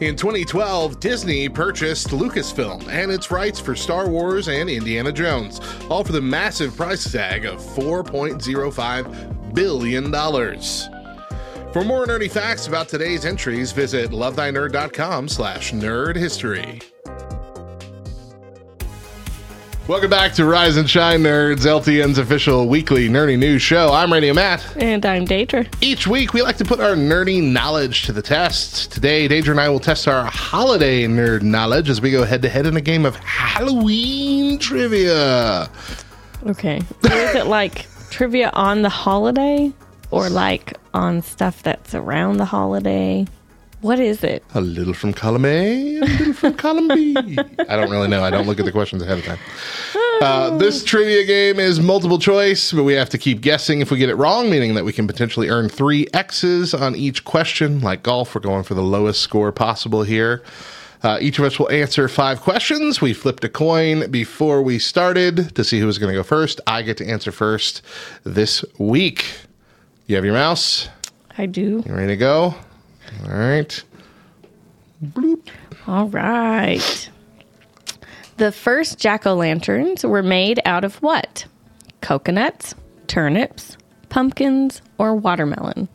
[0.00, 6.02] In 2012, Disney purchased Lucasfilm and its rights for Star Wars and Indiana Jones, all
[6.02, 10.10] for the massive price tag of $4.05 billion.
[11.70, 16.80] For more nerdy facts about today's entries, visit lovethynerd.com slash nerd history.
[19.88, 23.92] Welcome back to Rise and Shine Nerds, LTN's official weekly nerdy news show.
[23.92, 24.66] I'm Radio Matt.
[24.76, 25.72] And I'm Deidra.
[25.80, 28.90] Each week, we like to put our nerdy knowledge to the test.
[28.90, 32.48] Today, Deidra and I will test our holiday nerd knowledge as we go head to
[32.48, 35.70] head in a game of Halloween trivia.
[36.48, 36.80] Okay.
[37.02, 39.72] So is it like trivia on the holiday
[40.10, 43.24] or like on stuff that's around the holiday?
[43.86, 44.42] What is it?
[44.52, 47.14] A little from column A, a little from column B.
[47.68, 48.24] I don't really know.
[48.24, 49.38] I don't look at the questions ahead of time.
[50.20, 53.98] Uh, this trivia game is multiple choice, but we have to keep guessing if we
[53.98, 57.80] get it wrong, meaning that we can potentially earn three X's on each question.
[57.80, 60.42] Like golf, we're going for the lowest score possible here.
[61.04, 63.00] Uh, each of us will answer five questions.
[63.00, 66.60] We flipped a coin before we started to see who was going to go first.
[66.66, 67.82] I get to answer first
[68.24, 69.26] this week.
[70.08, 70.88] You have your mouse?
[71.38, 71.84] I do.
[71.86, 72.56] You ready to go?
[73.24, 73.82] All right.
[75.04, 75.48] Bloop.
[75.86, 77.10] All right.
[78.36, 81.46] The first jack o' lanterns were made out of what?
[82.02, 82.74] Coconuts,
[83.06, 83.76] turnips,
[84.08, 85.88] pumpkins, or watermelon?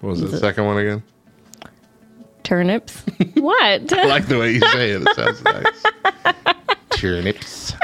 [0.00, 1.02] What was the second one again?
[2.42, 3.02] Turnips.
[3.34, 3.92] what?
[3.92, 5.02] I like the way you say it.
[5.02, 6.54] It sounds nice.
[6.90, 7.74] Turnips.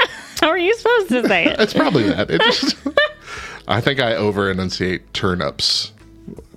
[0.41, 1.59] How are you supposed to say it?
[1.59, 2.29] It's probably that.
[2.29, 2.75] It just,
[3.67, 5.91] I think I over enunciate turnips.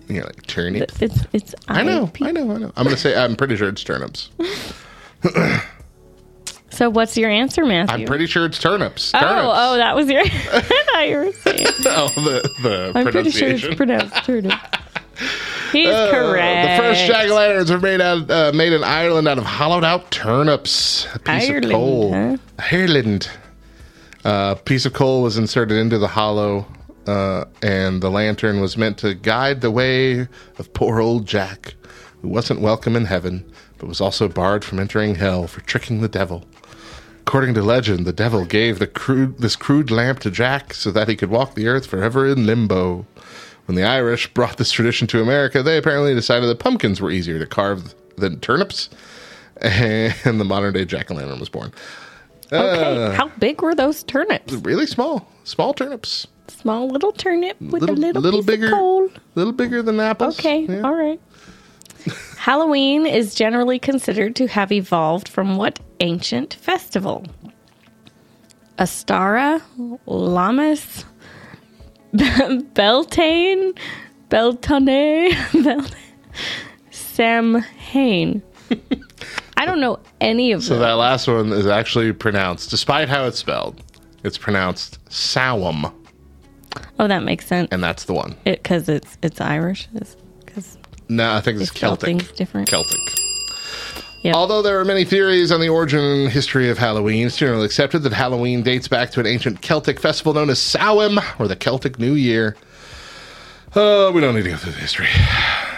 [0.09, 1.01] You know, like turnips.
[1.03, 2.73] It's it's I know, I know, I know.
[2.77, 4.31] I'm gonna say I'm pretty sure it's turnips.
[6.71, 7.93] So what's your answer, Matthew?
[7.93, 9.11] I'm pretty sure it's turnips.
[9.13, 9.49] Oh, turnips.
[9.53, 10.21] oh, that was your.
[10.25, 10.27] I
[10.61, 11.67] thought you were saying.
[11.87, 14.53] oh, the the I'm pretty sure it's pronounced turnip.
[15.73, 16.69] He's Uh, correct.
[16.79, 19.83] The first jack o' lanterns were made out uh, made in Ireland out of hollowed
[19.83, 21.09] out turnips.
[21.15, 22.13] A piece Ireland, of coal.
[22.13, 22.37] huh?
[22.71, 23.29] Ireland.
[24.25, 26.67] A piece of coal was inserted into the hollow,
[27.09, 30.21] uh, and the lantern was meant to guide the way
[30.59, 31.75] of poor old Jack,
[32.23, 36.09] who wasn't welcome in heaven, but was also barred from entering hell for tricking the
[36.09, 36.45] devil.
[37.21, 41.09] According to legend, the devil gave the crude, this crude lamp to Jack so that
[41.09, 43.07] he could walk the earth forever in limbo.
[43.67, 47.39] When the Irish brought this tradition to America, they apparently decided that pumpkins were easier
[47.39, 48.89] to carve than turnips,
[49.61, 51.73] and the modern day jack o' lantern was born.
[52.51, 54.55] Okay, Uh, how big were those turnips?
[54.55, 59.09] really small, small turnips, Small little turnip with little, a little, little bigger, of coal.
[59.35, 60.39] little bigger than apples.
[60.39, 60.81] Okay, Yeah.
[60.83, 61.21] all right.
[62.39, 67.27] Halloween is generally considered to have evolved from what ancient festival?
[68.79, 69.61] Ostara,
[70.07, 71.05] Lammas,
[72.75, 73.73] Beltane,
[74.31, 75.35] Beltane,
[75.65, 75.87] Bel-
[76.91, 78.43] Samhain.
[79.57, 80.83] I don't know any of So them.
[80.83, 83.83] that last one is actually pronounced, despite how it's spelled,
[84.23, 85.93] it's pronounced Sawam,
[86.99, 87.69] oh, that makes sense.
[87.71, 88.37] and that's the one.
[88.45, 89.89] Because it's it's Irish.
[90.45, 92.35] Because No, I think it's Celtic.
[92.37, 92.69] different.
[92.69, 92.99] Celtic.
[94.23, 94.35] Yep.
[94.35, 98.01] Although there are many theories on the origin and history of Halloween, it's generally accepted
[98.01, 102.01] that Halloween dates back to an ancient Celtic festival known as Samhain, or the Celtic
[102.01, 102.57] New Year.
[103.77, 105.07] Oh, we don't need to go through the history.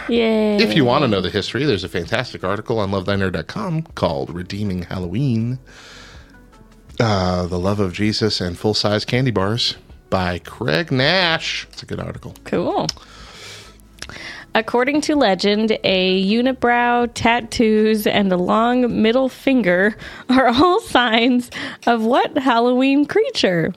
[0.08, 0.56] Yay.
[0.56, 4.82] If you want to know the history, there's a fantastic article on lovethynerd.com called Redeeming
[4.84, 5.58] Halloween
[6.98, 9.76] uh, The Love of Jesus and Full Size Candy Bars
[10.10, 11.66] by Craig Nash.
[11.72, 12.34] It's a good article.
[12.44, 12.88] Cool.
[14.52, 19.96] According to legend, a unibrow, tattoos, and a long middle finger
[20.28, 21.50] are all signs
[21.86, 23.72] of what Halloween creature?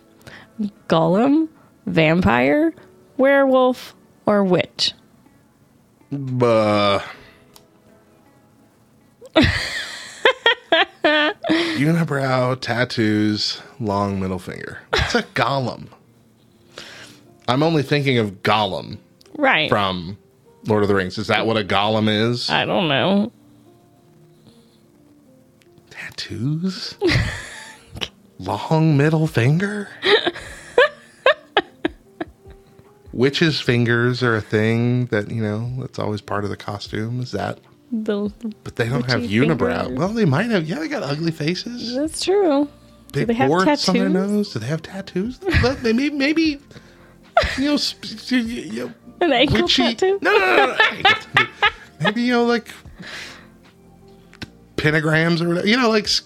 [0.88, 1.48] Golem,
[1.86, 2.74] vampire,
[3.18, 4.94] werewolf, or witch?
[6.12, 7.00] Uh,
[11.76, 14.80] unibrow, tattoos, long middle finger.
[14.94, 15.90] It's a golem.
[17.54, 18.98] I'm only thinking of Gollum
[19.38, 19.70] Right.
[19.70, 20.18] from
[20.68, 21.18] Lord of the Rings.
[21.20, 22.50] Is that what a Gollum is?
[22.50, 23.32] I don't know.
[25.92, 26.96] Tattoos?
[28.40, 29.88] long middle finger?
[33.14, 37.22] Witches' fingers are a thing that, you know, that's always part of the costume.
[37.22, 37.60] Is that?
[37.92, 38.32] The,
[38.64, 39.84] But they don't have unibrow.
[39.84, 40.00] fingers.
[40.00, 40.68] Well, they might have.
[40.68, 41.94] Yeah, they got ugly faces.
[41.96, 42.68] that's true.
[43.12, 44.32] Big they have warts on their tattoos?
[44.32, 44.54] nose.
[44.54, 45.38] Do they have tattoos?
[45.62, 46.60] But maybe, maybe,
[47.58, 49.84] you know, sp- you you An ankle witchy.
[49.96, 50.20] tattoo?
[50.22, 51.46] No, no, no, no.
[52.02, 52.68] maybe you know, like
[54.78, 55.68] pentagrams or whatever.
[55.68, 56.26] You know, like sc-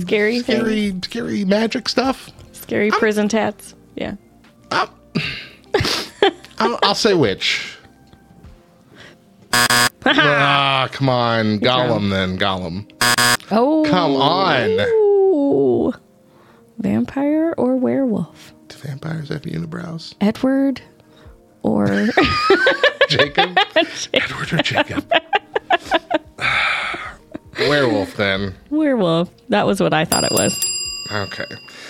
[0.00, 2.30] Scary, scary, scary magic stuff.
[2.52, 3.74] Scary prison tats.
[3.96, 4.14] Yeah.
[6.58, 7.76] I'll, I'll say witch.
[10.04, 12.10] ah, come on, Gollum.
[12.10, 12.90] Then Gollum.
[13.50, 13.84] Oh.
[13.88, 14.70] Come on.
[14.80, 15.92] Ooh.
[16.78, 18.54] Vampire or werewolf?
[18.82, 20.14] Do vampires have unibrows?
[20.20, 20.80] Edward
[21.62, 22.06] or
[23.08, 23.58] Jacob?
[24.14, 25.12] Edward or Jacob?
[27.58, 28.54] Werewolf, then.
[28.70, 29.30] werewolf?
[29.50, 30.52] That was what I thought it was.
[31.12, 31.44] Okay.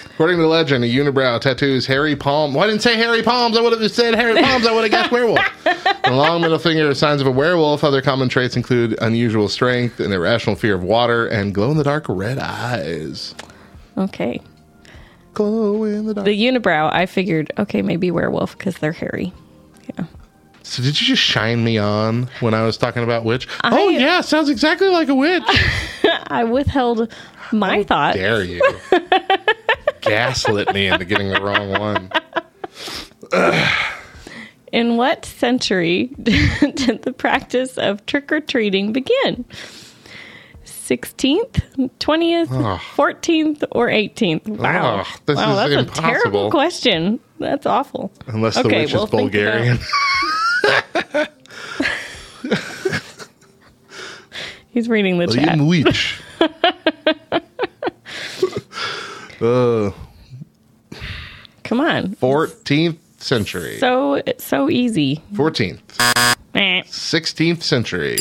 [0.06, 2.52] According to the legend, a unibrow tattoos hairy palm.
[2.52, 3.56] Well, I didn't say hairy palms.
[3.56, 4.66] I would have said hairy palms.
[4.66, 5.40] I would have guessed werewolf.
[5.64, 7.84] The long middle finger are signs of a werewolf.
[7.84, 11.84] Other common traits include unusual strength, an irrational fear of water, and glow in the
[11.84, 13.34] dark red eyes.
[13.96, 14.40] Okay.
[15.34, 16.26] Glow in the dark.
[16.26, 19.32] The unibrow, I figured, okay, maybe werewolf because they're hairy.
[19.96, 20.04] Yeah.
[20.62, 23.48] So did you just shine me on when I was talking about witch?
[23.64, 25.42] oh yeah, sounds exactly like a witch.
[26.28, 27.12] I withheld
[27.50, 28.14] my thought.
[28.14, 28.60] Dare you?
[30.02, 32.10] Gaslit me into getting the wrong one.
[34.72, 39.44] In what century did the practice of trick or treating begin?
[40.92, 41.62] 16th,
[42.00, 42.80] 20th, Ugh.
[42.96, 44.46] 14th, or 18th?
[44.46, 44.98] Wow.
[45.00, 46.04] Ugh, this wow, is that's impossible.
[46.04, 47.20] a terrible question.
[47.38, 48.12] That's awful.
[48.26, 49.78] Unless the Okay, witch we'll is Bulgarian.
[54.70, 55.58] He's reading the chat.
[55.60, 56.20] Witch.
[59.40, 59.90] uh,
[61.64, 62.08] Come on.
[62.16, 63.78] 14th century.
[63.78, 65.22] So so easy.
[65.32, 65.80] 14th.
[66.54, 66.82] Eh.
[66.82, 68.18] 16th century.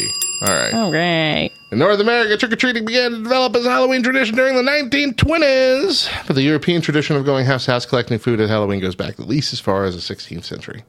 [0.48, 0.74] All right.
[0.74, 1.52] All right.
[1.72, 4.62] In North America, trick or treating began to develop as a Halloween tradition during the
[4.62, 6.28] 1920s.
[6.28, 9.20] But the European tradition of going house to house collecting food at Halloween goes back
[9.20, 10.84] at least as far as the 16th century.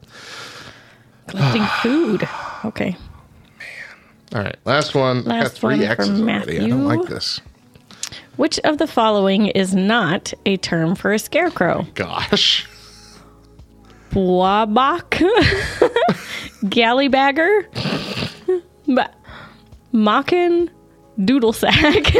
[1.28, 2.28] Collecting food.
[2.64, 2.96] Okay.
[3.58, 3.68] Man.
[4.34, 5.18] All right, last one.
[5.18, 6.58] I got Last three one X's already.
[6.60, 7.40] I don't like this.
[8.36, 11.86] Which of the following is not a term for a scarecrow?
[11.94, 12.66] Gosh.
[14.10, 15.10] Bwabak,
[16.64, 19.06] gallybagger, ma-
[19.92, 20.70] mockin,
[21.24, 22.14] doodle sack.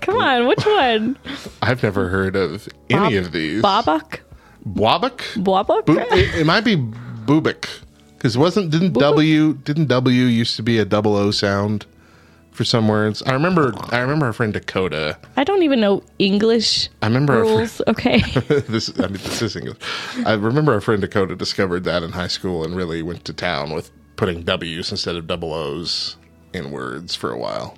[0.00, 1.18] Come on, which one?
[1.62, 3.62] I've never heard of any of these.
[3.62, 4.20] Bobak?
[4.68, 5.18] Wabak?
[5.42, 5.86] Bwabak?
[5.86, 7.68] Bu- it, it might be Bubik.
[8.16, 11.84] Because wasn't didn't W didn't W used to be a double O sound
[12.54, 13.22] for some words?
[13.26, 15.18] I remember I remember our friend Dakota.
[15.36, 17.82] I don't even know English I remember friend, rules.
[17.88, 18.20] Okay.
[18.68, 19.78] this I mean this is English.
[20.24, 23.72] I remember our friend Dakota discovered that in high school and really went to town
[23.72, 26.16] with putting W's instead of double O's
[26.52, 27.76] in words for a while.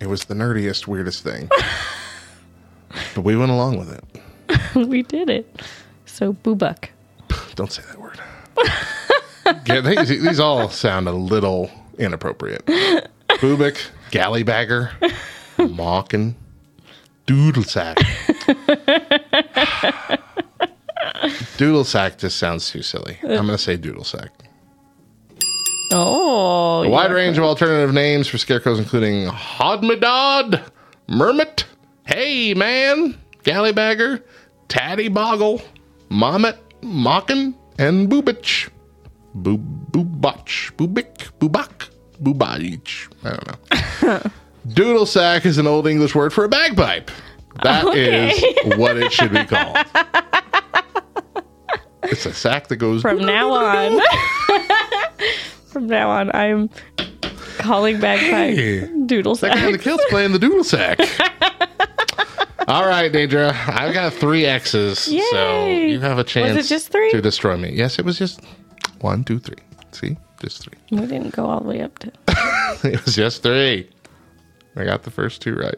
[0.00, 1.48] It was the nerdiest, weirdest thing.
[3.14, 4.04] but we went along with it.
[4.88, 5.62] we did it.
[6.06, 6.88] So, Bubak.
[7.54, 8.20] Don't say that word.
[9.66, 12.64] yeah, these, these all sound a little inappropriate.
[13.28, 13.80] Bubik,
[14.12, 14.92] gallybagger,
[15.74, 16.36] mocking,
[17.26, 17.98] doodle sack.
[21.56, 23.18] doodle sack just sounds too silly.
[23.22, 24.30] I'm going to say doodle sack.
[25.92, 26.84] Oh.
[26.84, 30.62] A wide range of alternative names for scarecrows, including Hodmedod,
[31.08, 31.64] Mermit,
[32.06, 34.22] Hey Man, Gallybagger,
[34.68, 35.60] Tatty Boggle,
[36.10, 38.68] Mommet, Mockin, and Boobich.
[39.34, 41.88] Boob, boobach, boobik, boobak,
[42.22, 43.12] boobach.
[43.24, 44.30] I don't know.
[44.74, 47.10] Doodle sack is an old English word for a bagpipe.
[47.62, 48.76] That is Okay.
[48.76, 49.76] what it should be called.
[52.04, 54.00] It's a sack that goes From now on.
[55.66, 56.68] From now on, I'm
[57.58, 58.88] calling bagpipe Hey.
[59.06, 59.84] doodle That guy in the sack.
[59.84, 60.98] kilt's playing the doodle sack.
[62.68, 63.52] All right, Deidra.
[63.68, 66.56] I've got three X's, so you have a chance.
[66.66, 67.10] it just three?
[67.10, 67.70] to destroy me?
[67.72, 68.40] Yes, it was just
[69.00, 69.56] one, two, three.
[69.92, 70.78] See, just three.
[70.90, 72.12] We didn't go all the way up to.
[72.84, 73.88] It was just three.
[74.76, 75.74] I got the first two right.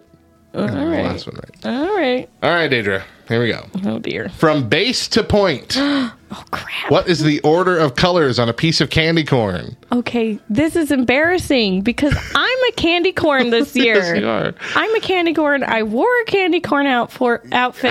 [0.54, 1.04] and All the right.
[1.04, 1.66] last one right.
[1.66, 2.28] All right.
[2.42, 3.02] All right, Deidra.
[3.28, 3.66] Here we go.
[3.84, 4.28] Oh dear.
[4.30, 6.14] From base to point, Oh
[6.50, 6.90] crap.
[6.90, 9.76] what is the order of colors on a piece of candy corn?
[9.92, 13.96] Okay, this is embarrassing because I'm a candy corn this year.
[13.96, 14.54] Yes, you are.
[14.74, 15.62] I'm a candy corn.
[15.62, 17.90] I wore a candy corn out for outfit.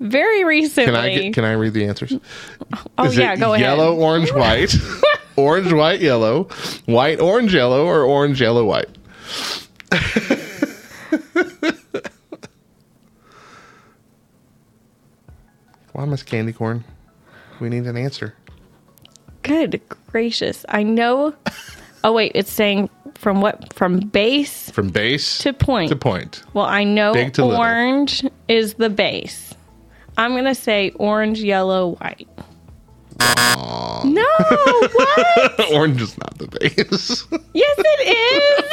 [0.00, 0.86] Very recently.
[0.92, 1.34] Can I get?
[1.34, 2.12] Can I read the answers?
[2.98, 3.64] oh Is yeah, go ahead.
[3.66, 4.74] Yellow, orange, white,
[5.36, 6.44] orange, white, yellow,
[6.86, 8.88] white, orange, yellow, or orange, yellow, white.
[15.92, 16.84] Why Miss Candy Corn?
[17.60, 18.34] We need an answer.
[19.42, 20.64] Good gracious.
[20.68, 21.34] I know.
[22.04, 25.88] Oh wait, it's saying from what from base From base to point.
[25.88, 26.42] to point.
[26.52, 27.56] Well, I know to little.
[27.60, 29.45] orange is the base.
[30.16, 32.28] I'm going to say orange, yellow, white.
[34.04, 34.24] No,
[34.92, 35.70] what?
[35.72, 37.24] Orange is not the base.
[37.54, 38.64] Yes, it is.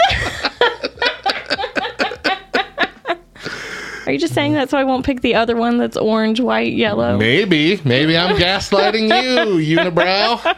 [4.05, 6.73] Are you just saying that so I won't pick the other one that's orange, white,
[6.73, 7.17] yellow?
[7.17, 7.79] maybe.
[7.85, 10.55] Maybe I'm gaslighting you, unibrow.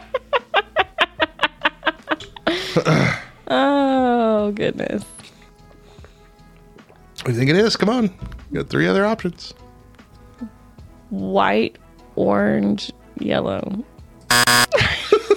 [3.48, 5.04] Oh, goodness.
[7.22, 7.76] What do you think it is?
[7.76, 8.04] Come on.
[8.50, 9.54] You got three other options.
[11.10, 11.76] White,
[12.16, 13.84] orange, yellow.
[14.30, 14.66] I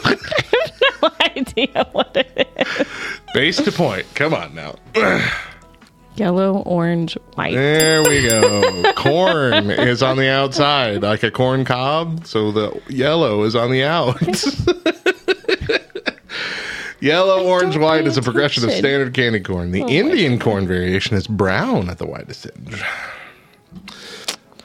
[0.04, 2.88] have no idea what it is.
[3.34, 4.06] Base to point.
[4.16, 4.76] Come on now.
[6.16, 7.54] Yellow, orange, white.
[7.54, 8.92] There we go.
[8.98, 12.26] corn is on the outside, like a corn cob.
[12.26, 14.22] So the yellow is on the out.
[17.00, 19.72] yellow, orange, white is a progression of standard candy corn.
[19.72, 22.84] The oh my Indian corn variation is brown at the widest edge.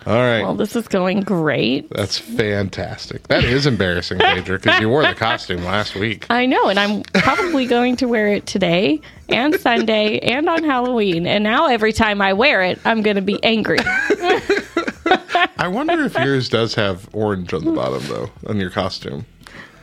[0.07, 0.43] All right.
[0.43, 1.89] Well, this is going great.
[1.91, 3.27] That's fantastic.
[3.29, 6.27] That is embarrassing, Major, because you wore the costume last week.
[6.29, 9.01] I know, and I'm probably going to wear it today
[9.31, 11.27] and Sunday and on Halloween.
[11.27, 13.79] And now every time I wear it, I'm going to be angry.
[15.57, 19.25] I wonder if yours does have orange on the bottom, though, on your costume.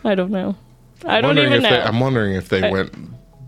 [0.04, 0.56] I don't know.
[1.04, 1.70] I don't even know.
[1.70, 2.94] They, I'm wondering if they went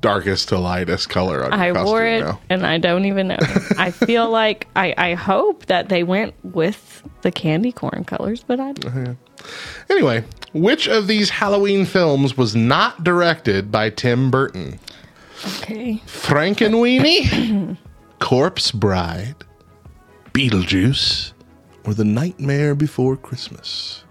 [0.04, 2.40] darkest to lightest color on I costume wore it now.
[2.50, 3.38] and I don't even know.
[3.80, 8.60] I feel like I, I hope that they went with the candy corn colors, but
[8.60, 8.74] I
[9.90, 10.24] Anyway,
[10.54, 14.80] which of these Halloween films was not directed by Tim Burton?
[15.58, 16.02] okay.
[16.06, 17.78] Frankenweenie,
[18.20, 19.36] Corpse Bride,
[20.34, 21.34] Beetlejuice,
[21.86, 24.03] or The Nightmare Before Christmas?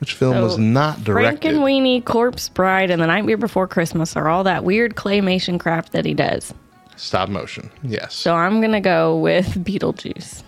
[0.00, 1.54] Which film So, was not directed?
[1.56, 6.04] Frankenweenie, Corpse Bride, and The Nightmare Before Christmas are all that weird claymation crap that
[6.06, 6.54] he does.
[6.96, 7.70] Stop motion.
[7.82, 8.14] Yes.
[8.14, 10.42] So I'm gonna go with Beetlejuice.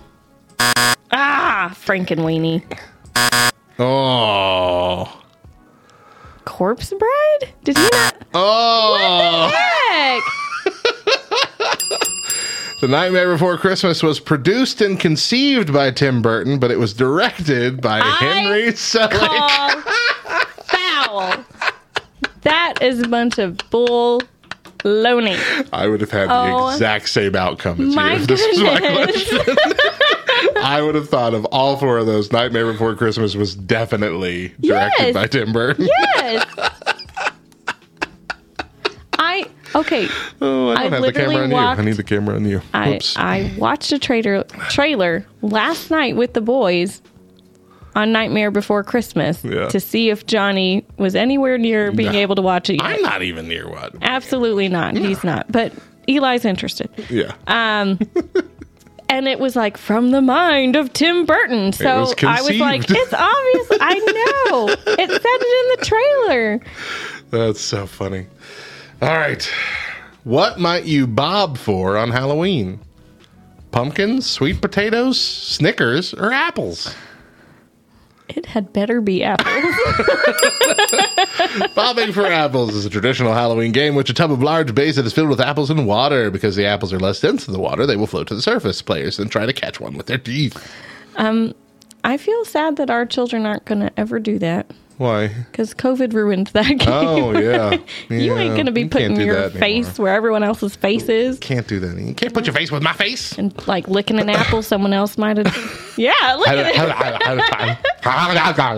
[1.14, 2.62] Ah, Frankenweenie.
[3.78, 5.18] oh.
[6.44, 7.52] Corpse Bride?
[7.64, 8.16] Did he not?
[8.34, 9.50] Oh.
[9.52, 10.22] Heck!
[12.82, 17.80] The Nightmare Before Christmas was produced and conceived by Tim Burton, but it was directed
[17.80, 19.12] by Henry Selick.
[20.64, 21.44] Foul.
[22.40, 24.20] That is a bunch of bull
[24.82, 25.36] loney.
[25.72, 26.66] I would have had Oh.
[26.70, 29.28] the exact same outcome as My you if this was my goodness.
[29.28, 29.56] question.
[30.56, 32.32] I would have thought of all four of those.
[32.32, 35.14] Nightmare Before Christmas was definitely directed Yes.
[35.14, 35.86] by Tim Burton.
[36.16, 36.46] Yes.
[39.74, 40.08] Okay.
[40.40, 41.56] Oh, I don't I have the camera on you.
[41.56, 42.60] walked- I need the camera on you.
[42.74, 43.00] I.
[43.16, 47.00] I watched a trailer trailer last night with the boys
[47.94, 49.68] on Nightmare Before Christmas Yeah.
[49.68, 52.18] to see if Johnny was anywhere near being No.
[52.18, 52.74] able to watch it.
[52.74, 52.82] Yet.
[52.84, 53.94] I'm not even near what.
[54.02, 54.96] Absolutely not.
[54.96, 55.50] He's not.
[55.52, 55.72] But
[56.08, 56.88] Eli's interested.
[57.10, 57.32] Yeah.
[57.46, 57.98] Um,
[59.10, 61.72] and it was like from the mind of Tim Burton.
[61.74, 63.78] So was I was like, it's obvious.
[63.80, 63.94] I
[64.50, 64.68] know.
[64.98, 66.60] It said it in the trailer.
[67.30, 68.26] That's so funny.
[69.02, 69.42] All right.
[70.22, 72.78] What might you bob for on Halloween?
[73.72, 76.94] Pumpkins, sweet potatoes, Snickers, or apples?
[78.28, 79.74] It had better be apples.
[81.74, 85.04] Bobbing for apples is a traditional Halloween game which a tub of large base that
[85.04, 86.30] is filled with apples and water.
[86.30, 88.82] Because the apples are less dense than the water, they will float to the surface.
[88.82, 90.72] Players then try to catch one with their teeth.
[91.16, 91.54] Um,
[92.04, 95.28] I feel sad that our children aren't going to ever do that Why?
[95.50, 96.88] because COVID ruined that game.
[96.88, 97.78] Oh, yeah.
[98.10, 100.04] you ain't to be you putting your face anymore.
[100.04, 101.98] where everyone else's face is Can't do that.
[101.98, 103.32] You can't put your face with my face.
[103.38, 105.94] and like licking an apple someone else might have.
[105.96, 106.78] Yeah, look at it.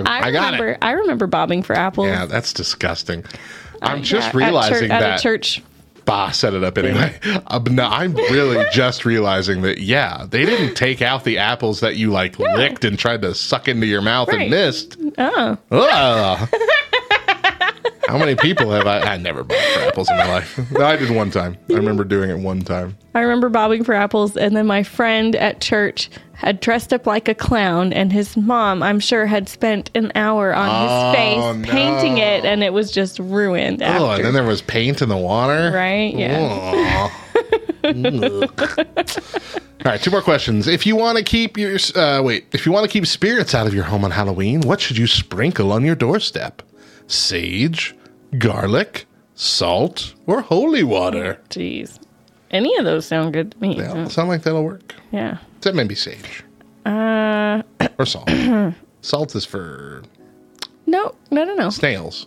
[0.07, 0.69] I remember.
[0.71, 0.79] it.
[0.83, 2.09] I remember bobbing for apples.
[2.09, 3.25] Yeah, that's disgusting.
[3.25, 3.29] Uh,
[3.83, 5.63] I'm Yeah, just at realizing church, at that a church.
[6.05, 7.19] Bah set it up anyway.
[7.47, 11.97] Uh, no, I'm really just realizing that yeah, they didn't take out the apples that
[11.97, 14.43] you like licked and tried to suck into your mouth Right.
[14.43, 14.97] and missed.
[15.19, 15.59] Oh.
[18.09, 19.01] How many people have I?
[19.01, 20.77] I never bought for apples in my life.
[20.79, 21.57] I did one time.
[21.71, 22.97] I remember doing it one time.
[23.15, 27.29] I remember bobbing for apples, and then my friend at church had dressed up like
[27.29, 30.83] a clown, and his mom, I'm sure, had spent an hour on Oh,
[31.13, 31.15] his
[31.63, 32.23] face painting no.
[32.23, 34.17] it, and it was just ruined Oh, after.
[34.17, 35.71] and then there was paint in the water.
[35.75, 36.13] right?
[36.15, 36.41] Yeah.
[36.41, 37.21] Aw.
[39.85, 40.67] All right, two more questions.
[40.67, 43.67] If you want to keep your uh, wait, if you want to keep spirits out
[43.67, 46.63] of your home on Halloween, what should you sprinkle on your doorstep?
[47.07, 47.95] Sage,
[48.39, 51.41] garlic, salt, or holy water?
[51.51, 51.99] Jeez.
[52.51, 53.77] Any of those sound good to me.
[53.77, 54.95] Yeah, sound like that'll work.
[55.13, 55.39] Yeah.
[55.59, 56.45] Except maybe sage
[56.87, 57.63] Uh,
[57.99, 58.31] or salt.
[59.01, 60.03] salt is for
[60.87, 61.71] no, no, no, no.
[61.71, 62.27] snails.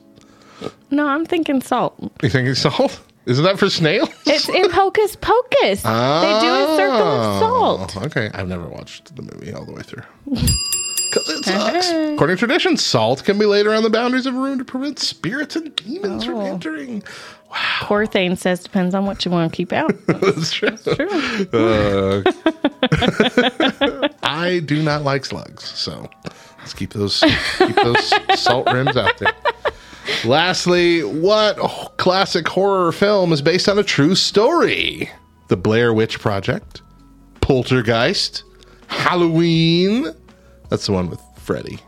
[0.91, 1.95] No, I'm thinking salt.
[2.23, 2.99] You think it's salt?
[3.27, 4.09] Isn't that for snails?
[4.25, 5.83] It's in Hocus Pocus.
[5.83, 7.97] They do a circle of salt.
[7.97, 10.03] Oh, Okay, I've never watched the movie all the way through.
[11.09, 11.89] Because it sucks.
[11.91, 14.99] According to tradition, salt can be laid around the boundaries of a room to prevent
[14.99, 16.45] spirits and demons from Oh.
[16.45, 17.03] entering.
[17.81, 19.91] Poor Thane says depends on what you want to keep out.
[20.07, 20.75] That's true.
[20.77, 21.47] True.
[21.53, 22.23] Uh,
[24.23, 26.09] I do not like slugs, so
[26.59, 27.21] let's keep those
[27.57, 29.33] keep those salt rims out there.
[30.25, 31.57] Lastly, what
[31.97, 35.09] classic horror film is based on a true story?
[35.47, 36.81] The Blair Witch Project,
[37.41, 38.43] Poltergeist,
[38.87, 40.07] Halloween.
[40.69, 41.79] That's the one with Freddy.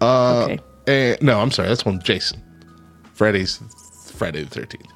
[0.00, 0.58] okay.
[0.86, 2.42] And, no, I'm sorry, that's one with Jason.
[3.14, 3.60] Freddy's
[4.18, 4.90] Friday the Thirteenth,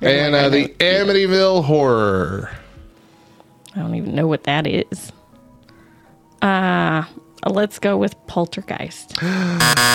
[0.00, 2.50] and uh, the Amityville Horror.
[3.74, 5.12] I don't even know what that is.
[6.42, 7.04] Uh,
[7.46, 9.16] let's go with Poltergeist.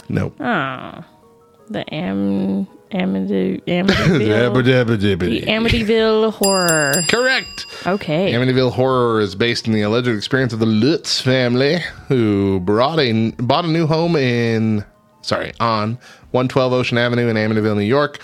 [0.10, 0.38] Nope.
[0.38, 4.20] The Am Amity Amityville.
[5.20, 6.94] the Amityville horror.
[7.10, 7.66] Correct.
[7.88, 8.32] Okay.
[8.34, 13.32] Amityville Horror is based on the alleged experience of the Lutz family, who brought a
[13.32, 14.86] bought a new home in
[15.22, 15.96] sorry on
[16.32, 18.20] 112 Ocean Avenue in Amityville, New York,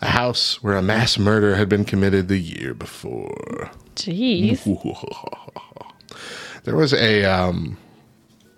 [0.00, 3.70] a house where a mass murder had been committed the year before.
[3.94, 4.64] Jeez.
[6.64, 7.78] There was a um.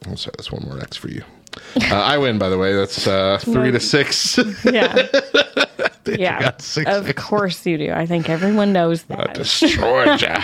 [0.09, 1.23] Oh, sorry, that's one more X for you.
[1.57, 2.75] Uh, I win, by the way.
[2.75, 4.39] That's uh, three to six.
[4.65, 5.09] Yeah.
[6.07, 6.53] yeah.
[6.59, 7.23] six Of X.
[7.23, 7.93] course you do.
[7.93, 9.35] I think everyone knows that.
[9.35, 10.41] destroyed ya.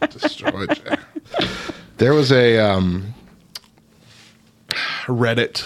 [0.10, 0.96] destroyed ya.
[1.98, 3.14] There was a um,
[5.06, 5.64] Reddit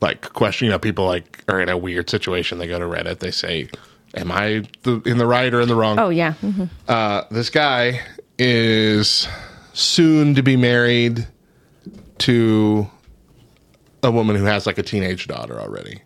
[0.00, 0.66] like question.
[0.66, 2.58] You know, people like are in a weird situation.
[2.58, 3.18] They go to Reddit.
[3.20, 3.68] They say,
[4.14, 6.34] "Am I the, in the right or in the wrong?" Oh yeah.
[6.42, 6.68] Mhm.
[6.88, 8.00] Uh, this guy
[8.38, 9.28] is
[9.72, 11.26] soon to be married
[12.18, 12.88] to
[14.08, 16.02] a woman who has like a teenage daughter already.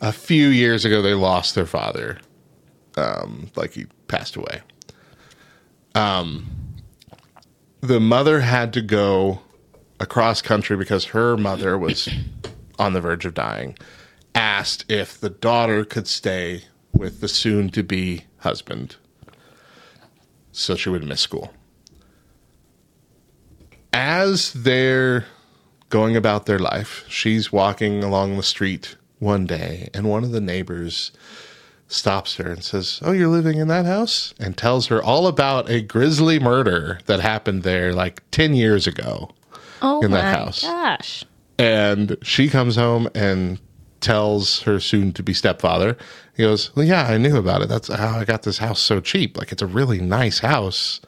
[0.00, 2.18] A few years ago, they lost their father.
[2.96, 4.60] Um, like he passed away.
[5.94, 6.50] Um,
[7.80, 9.40] the mother had to go
[10.00, 12.08] across country because her mother was
[12.78, 13.78] on the verge of dying.
[14.34, 18.96] Asked if the daughter could stay with the soon to be husband
[20.52, 21.52] so she would miss school.
[23.92, 25.26] As they're
[25.92, 30.40] going about their life, she's walking along the street one day, and one of the
[30.40, 31.12] neighbors
[31.86, 34.32] stops her and says, Oh, you're living in that house?
[34.40, 39.30] And tells her all about a grisly murder that happened there like 10 years ago.
[39.82, 40.62] Oh In that house.
[40.62, 41.24] gosh.
[41.58, 43.60] And she comes home and
[44.00, 45.98] tells her soon to be stepfather.
[46.34, 47.68] He goes, Well, yeah, I knew about it.
[47.68, 49.36] That's how I got this house so cheap.
[49.36, 51.00] Like, it's a really nice house.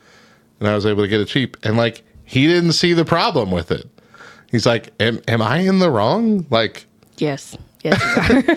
[0.61, 1.57] And I was able to get it cheap.
[1.63, 3.89] And, like, he didn't see the problem with it.
[4.55, 6.47] He's like, Am, am I in the wrong?
[6.49, 6.87] Like,
[7.19, 7.57] Yes.
[7.83, 8.01] Yes.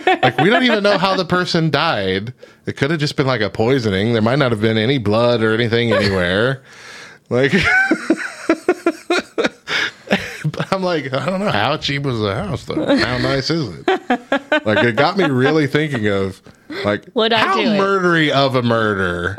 [0.24, 2.34] like we don't even know how the person died.
[2.66, 4.14] It could have just been like a poisoning.
[4.14, 6.64] There might not have been any blood or anything anywhere.
[7.30, 7.52] Like,
[10.46, 12.76] but I'm like, I don't know how cheap was the house though.
[12.86, 14.66] How nice is it?
[14.66, 16.42] Like, it got me really thinking of
[16.86, 17.80] like Would I how do it?
[17.80, 19.36] murdery of a murder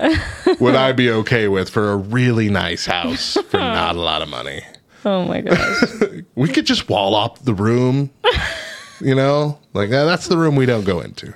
[0.60, 4.28] would I be okay with for a really nice house for not a lot of
[4.28, 4.62] money?
[5.04, 5.82] Oh my gosh.
[6.34, 8.10] We could just wall up the room.
[9.00, 11.32] You know, like that's the room we don't go into.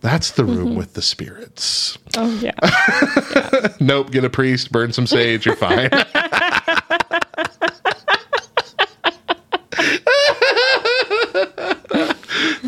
[0.00, 0.76] That's the room mm-hmm.
[0.76, 1.96] with the spirits.
[2.16, 3.68] Oh yeah.
[3.80, 5.88] Nope, get a priest, burn some sage, you're fine.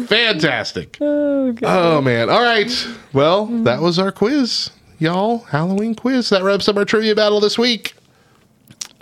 [0.06, 0.96] Fantastic.
[1.00, 1.68] Oh god.
[1.68, 2.30] Oh man.
[2.30, 2.88] All right.
[3.12, 5.40] Well, that was our quiz, y'all.
[5.40, 6.30] Halloween quiz.
[6.30, 7.95] That wraps up our trivia battle this week.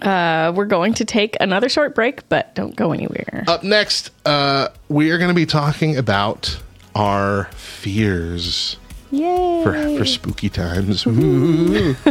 [0.04, 3.44] Uh, we're going to take another short break, but don't go anywhere.
[3.48, 6.58] Up next, uh, we are going to be talking about
[6.94, 8.76] our fears
[9.10, 9.62] Yay.
[9.64, 11.06] for, for spooky times.
[11.06, 11.96] Ooh.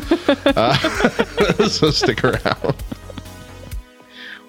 [0.55, 0.77] Uh,
[1.67, 2.75] so stick around.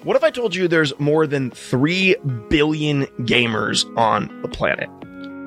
[0.03, 2.15] What if I told you there's more than 3
[2.47, 4.87] billion gamers on the planet?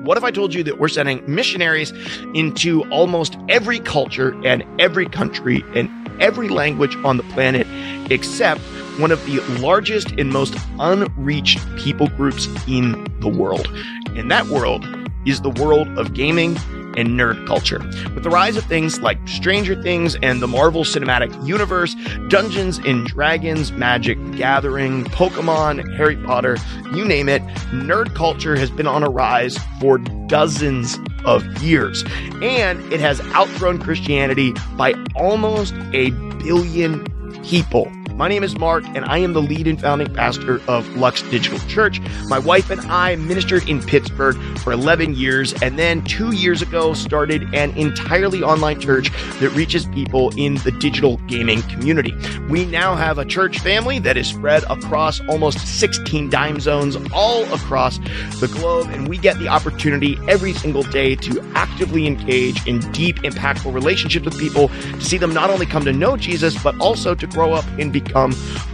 [0.03, 1.91] What if I told you that we're sending missionaries
[2.33, 5.89] into almost every culture and every country and
[6.19, 7.67] every language on the planet
[8.11, 8.61] except
[8.99, 13.67] one of the largest and most unreached people groups in the world?
[14.15, 14.85] And that world
[15.25, 16.57] is the world of gaming
[16.97, 17.79] and nerd culture.
[18.13, 21.95] With the rise of things like Stranger Things and the Marvel Cinematic Universe,
[22.29, 26.57] Dungeons and Dragons, Magic Gathering, Pokemon, Harry Potter,
[26.93, 27.41] you name it,
[27.71, 32.03] nerd culture has been on a rise for dozens of years.
[32.41, 37.05] And it has outgrown Christianity by almost a billion
[37.43, 41.21] people My name is Mark, and I am the lead and founding pastor of Lux
[41.21, 42.01] Digital Church.
[42.27, 46.93] My wife and I ministered in Pittsburgh for 11 years, and then two years ago
[46.93, 49.09] started an entirely online church
[49.39, 52.13] that reaches people in the digital gaming community.
[52.49, 57.45] We now have a church family that is spread across almost 16 dime zones all
[57.53, 57.99] across
[58.41, 63.15] the globe, and we get the opportunity every single day to actively engage in deep,
[63.19, 67.15] impactful relationships with people to see them not only come to know Jesus, but also
[67.15, 68.08] to grow up and become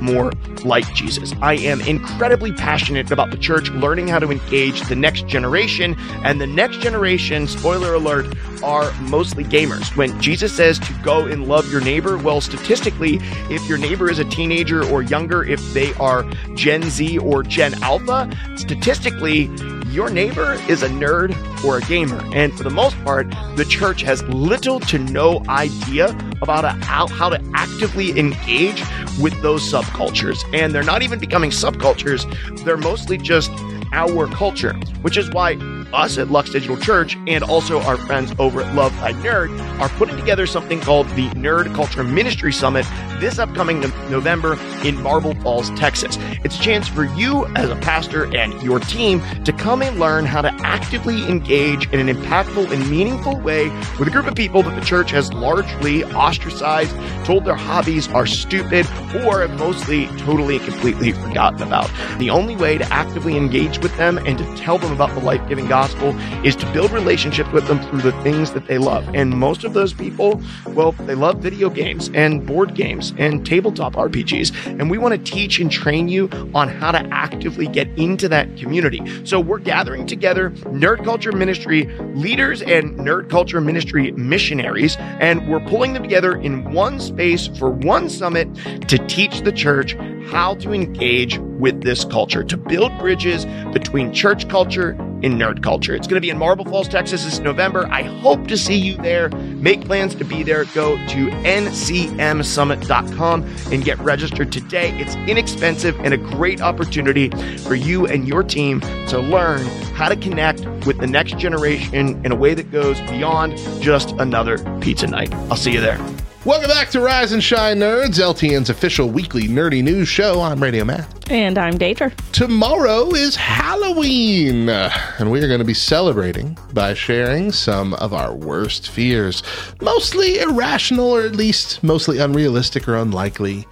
[0.02, 0.32] more
[0.64, 1.34] like Jesus.
[1.42, 6.42] I am incredibly passionate about the church learning how to engage the next generation, and
[6.42, 9.96] the next generation, spoiler alert, are mostly gamers.
[9.96, 13.20] When Jesus says to go and love your neighbor, well, statistically,
[13.50, 16.24] if your neighbor is a teenager or younger, if they are
[16.56, 19.50] Gen Z or Gen Alpha, statistically,
[19.90, 22.22] your neighbor is a nerd or a gamer.
[22.36, 26.08] And for the most part, the church has little to no idea
[26.42, 28.82] about how, how to actively engage
[29.20, 30.44] with those subcultures.
[30.54, 32.26] And they're not even becoming subcultures,
[32.64, 33.52] they're mostly just
[33.94, 35.56] our culture, which is why
[35.94, 39.90] us at Lux Digital Church and also our friends over at Love Thy Nerd are
[39.90, 42.86] putting together something called the Nerd Culture Ministry Summit
[43.20, 46.18] this upcoming no- November in Marble Falls, Texas.
[46.44, 50.26] It's a chance for you as a pastor and your team to come and learn
[50.26, 53.70] how to actively engage in an impactful and meaningful way
[54.00, 58.26] with a group of people that the church has largely ostracized, told their hobbies are
[58.26, 58.86] stupid,
[59.24, 61.90] or mostly totally and completely forgotten about.
[62.20, 65.48] The only way to actively engage with them and to tell them about the life
[65.48, 66.16] giving gospel
[66.46, 69.06] is to build relationships with them through the things that they love.
[69.14, 73.96] And most of those people, well, they love video games and board games and tabletop
[73.96, 74.80] RPGs.
[74.80, 78.56] And we want to teach and train you on how to actively get into that
[78.56, 79.02] community.
[79.26, 80.52] So we're gathering together
[80.84, 86.72] nerd culture ministry leaders and nerd culture ministry missionaries, and we're pulling them together in
[86.72, 88.48] one space for one summit
[88.88, 89.98] to teach the church
[90.28, 95.96] how to engage with this culture, to build bridges between church culture and nerd culture.
[95.96, 97.88] It's going to be in Marble Falls, Texas this November.
[97.88, 99.30] I hope to see you there.
[99.30, 100.66] Make plans to be there.
[100.66, 104.92] Go to ncmsummit.com and get registered today.
[105.00, 109.66] It's inexpensive and a great opportunity for you and your team to learn
[109.96, 114.58] how to connect with the next generation in a way that goes beyond just another
[114.82, 115.34] pizza night.
[115.50, 115.98] I'll see you there.
[116.46, 120.42] Welcome back to Rise and Shine Nerds, LTN's official weekly nerdy news show.
[120.42, 121.32] I'm Radio Matt.
[121.32, 122.14] And I'm Dater.
[122.34, 128.32] Tomorrow is Halloween, and we are going to be celebrating by sharing some of our
[128.36, 129.42] worst fears.
[129.82, 133.66] Mostly irrational, or at least mostly unrealistic or unlikely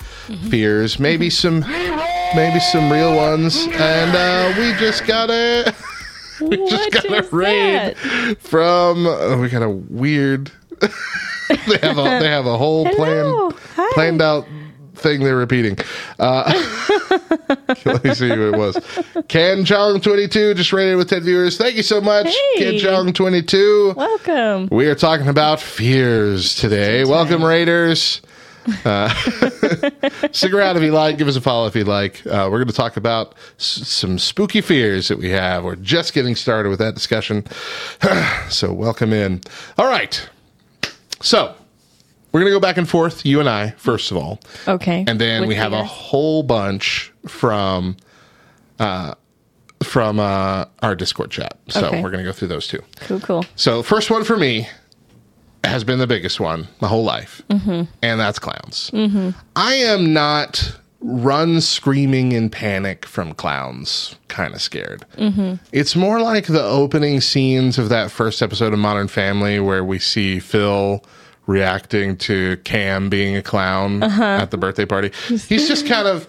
[0.50, 1.00] fears.
[1.00, 1.60] Maybe some,
[2.36, 3.68] maybe some real ones.
[3.68, 5.72] And uh, we just got a,
[6.42, 8.38] we just What got a raid that?
[8.42, 9.06] from.
[9.06, 10.52] uh, we got a weird.
[11.68, 13.52] they have a they have a whole Hello.
[13.52, 13.92] plan Hi.
[13.94, 14.46] planned out
[14.96, 15.76] thing they're repeating.
[16.20, 16.44] Uh,
[17.86, 18.78] let me see who it was.
[19.28, 21.58] Ken Chong twenty two just rated with ten viewers.
[21.58, 22.58] Thank you so much, Hey.
[22.58, 23.94] Ken Chong twenty two.
[23.98, 24.70] Welcome.
[24.72, 27.04] We are talking about fears today.
[27.06, 28.22] Welcome, Raiders.
[28.86, 29.10] Uh,
[30.32, 31.18] stick around if you like.
[31.18, 32.26] Give us a follow if you like.
[32.26, 35.66] Uh, we're going to talk about s- some spooky fears that we have.
[35.66, 37.46] We're just getting started with that discussion.
[38.50, 39.42] so, welcome in.
[39.78, 40.30] All right.
[41.24, 41.56] So,
[42.32, 44.40] we're going to go back and forth, you and I, first of all.
[44.68, 45.06] Okay.
[45.08, 47.96] And then With we have a whole bunch from
[48.80, 49.16] uh,
[49.84, 51.58] from uh, our Discord chat.
[51.70, 52.02] So, Okay.
[52.02, 52.82] we're going to go through those two.
[53.02, 53.46] Cool, cool.
[53.56, 54.68] So, first one for me
[55.64, 58.92] has been the biggest one my whole life, and that's clowns.
[59.56, 65.06] I am not run screaming in panic from clowns kind of scared.
[65.18, 65.56] Mm-hmm.
[65.74, 70.00] It's more like the opening scenes of that first episode of Modern Family where we
[70.00, 71.04] see Phil
[71.46, 74.24] reacting to Cam being a clown uh-huh.
[74.24, 75.12] at the birthday party.
[75.28, 76.28] He's just kind of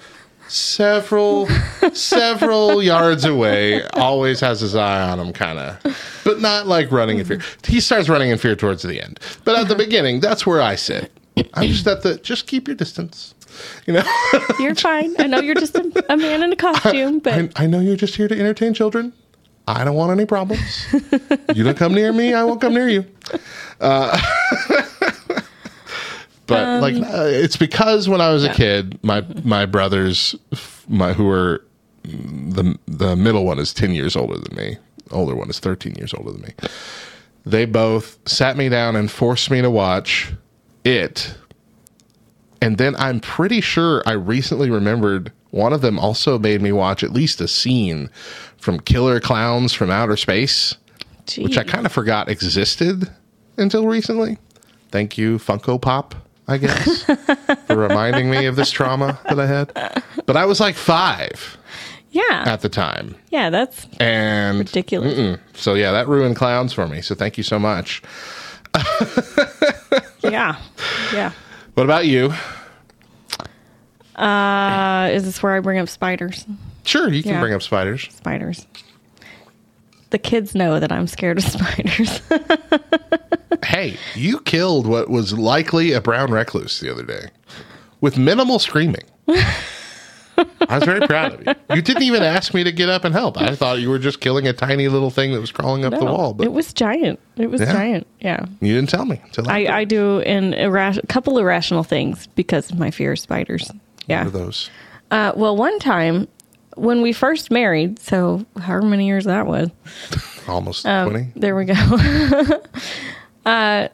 [0.48, 1.48] several
[1.94, 7.18] several yards away always has his eye on him kind of but not like running
[7.18, 7.40] in fear.
[7.66, 9.20] He starts running in fear towards the end.
[9.44, 9.84] But at the uh-huh.
[9.84, 11.10] beginning that's where i sit.
[11.54, 13.34] I'm just at the just keep your distance
[13.86, 14.04] you know?
[14.58, 15.14] You're fine.
[15.18, 17.96] I know you're just a, a man in a costume, but I, I know you're
[17.96, 19.12] just here to entertain children.
[19.66, 20.86] I don't want any problems.
[21.54, 23.06] You don't come near me i won't come near you.
[23.80, 24.20] Uh,
[26.46, 30.34] but like uh, it's because when i was a kid my my brothers
[30.86, 31.64] my who are
[32.04, 34.76] the the middle one is 10 years older than me.
[35.10, 36.50] Older one is 13 years older than me.
[37.46, 40.32] They both sat me down and forced me to watch
[40.84, 41.36] it
[42.62, 47.02] and then i'm pretty sure i recently remembered one of them also made me watch
[47.04, 48.08] at least a scene
[48.56, 50.76] from killer clowns from outer space
[51.38, 53.08] which i kind of forgot existed
[53.56, 54.36] until recently
[54.90, 56.14] thank you funko pop
[56.46, 57.02] I guess,
[57.66, 59.72] for reminding me of this trauma that I had.
[60.26, 61.56] But I was like five
[62.10, 62.44] Yeah.
[62.44, 63.14] at the time.
[63.30, 65.14] yeah, that's And ridiculous.
[65.14, 65.38] Mm-mm.
[65.54, 67.00] So yeah, that ruined clowns for me.
[67.00, 68.02] So thank you so much.
[70.22, 70.56] Yeah.
[71.12, 71.32] Yeah.
[71.74, 72.32] What about you?
[74.16, 76.46] Uh, is this where I bring up spiders?
[76.84, 77.40] Sure, you can Yeah.
[77.40, 78.08] bring up spiders.
[78.14, 78.66] Spiders.
[80.10, 82.20] The kids know that I'm scared of spiders.
[83.64, 87.30] Hey, you killed what was likely a brown recluse the other day
[88.00, 89.02] with minimal screaming.
[90.68, 91.76] I was very proud of you.
[91.76, 93.40] You didn't even ask me to get up and help.
[93.40, 96.04] I thought you were just killing a tiny little thing that was crawling up the
[96.04, 97.20] wall, but it was giant.
[97.36, 97.72] It was Yeah.
[97.72, 98.06] giant.
[98.20, 98.46] Yeah.
[98.60, 99.20] you didn't tell me.
[99.24, 99.66] Until I.
[99.66, 103.70] I do an irra- a couple irrational things because of my fear of spiders.
[104.06, 104.24] Yeah.
[104.24, 104.70] What are those?
[105.10, 106.26] Uh, well, one time
[106.76, 109.70] when we first married, so however many years that was,
[110.48, 111.32] Almost Um, 20?
[111.36, 111.74] there we go.
[113.46, 113.88] uh,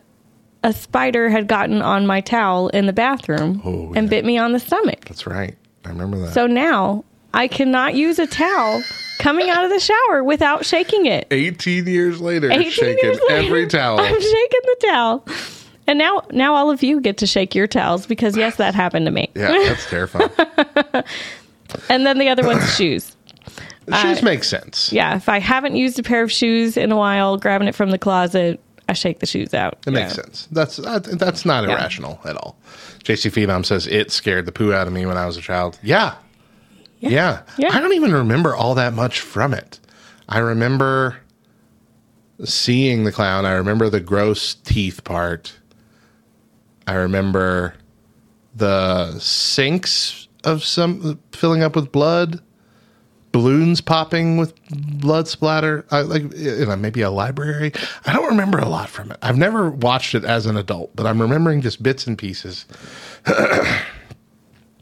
[0.62, 4.11] a spider had gotten on my towel in the bathroom Oh, and yeah.
[4.11, 5.05] bit me on the stomach.
[5.07, 5.57] That's right.
[5.85, 6.35] I remember that.
[6.35, 7.05] So now
[7.35, 8.83] I cannot use a towel
[9.18, 11.26] coming out of the shower without shaking it.
[11.31, 14.01] 18 years later, 18 shaking years later, every towel.
[14.01, 15.24] I'm shaking the towel.
[15.87, 19.07] And now now all of you get to shake your towels because yes, that happened
[19.07, 19.31] to me.
[19.35, 20.31] Yeah, that's terrifying.
[21.89, 23.16] And then the other one's shoes.
[23.89, 24.93] Shoes uh, make sense.
[24.93, 27.91] Yeah, if I haven't used a pair of shoes in a while, grabbing it from
[27.91, 28.61] the closet,
[28.91, 29.78] I shake the shoes out.
[29.86, 30.22] It makes Yeah.
[30.24, 30.49] sense.
[30.51, 31.74] That's that, that's not Yeah.
[31.74, 32.59] irrational at all.
[33.05, 35.78] JC Phenom says it scared the poo out of me when I was a child.
[35.82, 36.14] Yeah.
[36.99, 37.43] Yeah.
[37.57, 37.68] Yeah.
[37.72, 39.78] I don't even remember all that much from it.
[40.28, 41.16] I remember
[42.45, 43.47] seeing the clown.
[43.47, 45.53] I remember the gross teeth part.
[46.86, 47.74] I remember
[48.57, 52.41] the sinks of some filling up with blood,
[53.33, 55.85] balloons popping with blood splatter.
[55.91, 57.72] I like in a, maybe a library.
[58.07, 59.18] I don't remember a lot from it.
[59.22, 62.66] I've never watched it as an adult, but I'm remembering just bits and pieces.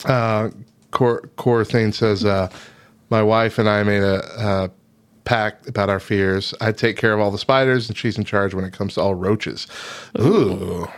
[0.05, 0.51] uh,
[0.91, 2.49] Cor Cor Thane says, uh,
[3.11, 4.69] "My wife and I made a." Uh,
[5.25, 6.55] pact about our fears.
[6.59, 9.03] I take care of all the spiders, and she's in charge when it comes to
[9.03, 9.67] all roaches.
[10.19, 10.89] Ooh,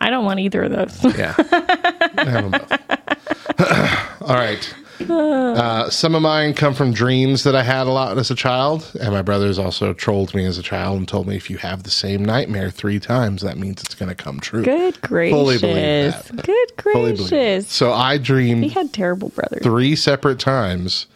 [0.00, 1.16] I don't want either of those.
[1.18, 1.34] yeah.
[1.38, 4.22] I have them both.
[4.22, 4.72] All right.
[5.10, 8.90] Uh, some of mine come from dreams that I had a lot as a child,
[9.00, 11.82] and my brothers also trolled me as a child and told me if you have
[11.82, 14.62] the same nightmare three times, that means it's going to come true.
[14.64, 16.22] Good Fully believe gracious.
[16.28, 16.46] that.
[16.46, 17.68] Good gracious.
[17.68, 19.62] So I He dreamed had terrible brothers.
[19.62, 21.06] three separate times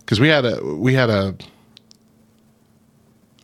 [0.00, 1.34] because we had a we had a.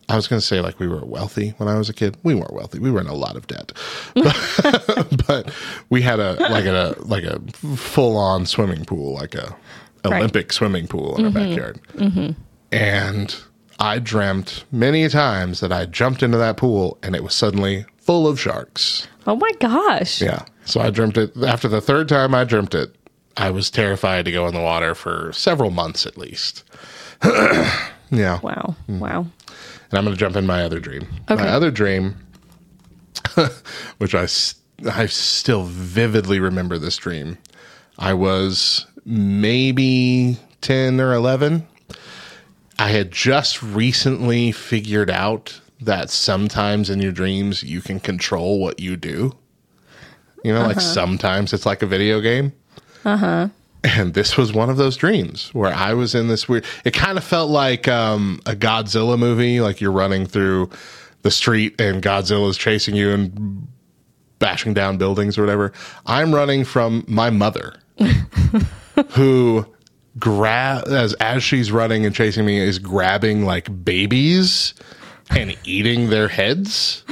[0.08, 2.16] I was going to say like we were wealthy when I was a kid.
[2.22, 2.78] We weren't wealthy.
[2.78, 3.72] We were in a lot of debt,
[4.14, 5.54] but, but
[5.90, 7.40] we had a like a like a
[7.76, 9.56] full on swimming pool, like a
[10.04, 10.18] Right.
[10.18, 11.78] Olympic swimming pool in our backyard.
[12.72, 13.36] And
[13.78, 18.26] I dreamt many times that I jumped into that pool and it was suddenly full
[18.26, 19.06] of sharks.
[19.26, 20.20] Oh my gosh.
[20.20, 20.44] Yeah.
[20.64, 22.96] So I dreamt it after the third time I dreamt it.
[23.36, 26.64] I was terrified to go in the water for several months at least.
[27.24, 28.40] yeah.
[28.40, 28.74] Wow.
[28.88, 28.98] Mm.
[28.98, 29.26] Wow.
[29.92, 31.06] And I'm going to jump in my other dream.
[31.30, 31.42] Okay.
[31.42, 32.16] My other dream,
[33.98, 34.22] which I,
[34.90, 37.36] I still vividly remember this dream.
[37.98, 41.66] I was maybe 10 or 11.
[42.78, 48.80] I had just recently figured out that sometimes in your dreams you can control what
[48.80, 49.36] you do.
[50.42, 50.94] You know, like uh-huh.
[50.94, 52.52] sometimes it's like a video game.
[53.04, 53.48] Uh-huh.
[53.84, 56.64] And this was one of those dreams where I was in this weird.
[56.84, 60.70] It kind of felt like um, a Godzilla movie, like you're running through
[61.22, 63.66] the street and Godzilla is chasing you and
[64.38, 65.72] bashing down buildings or whatever.
[66.06, 67.76] I'm running from my mother,
[69.10, 69.66] who
[70.18, 74.74] grab as as she's running and chasing me is grabbing like babies
[75.30, 77.04] and eating their heads.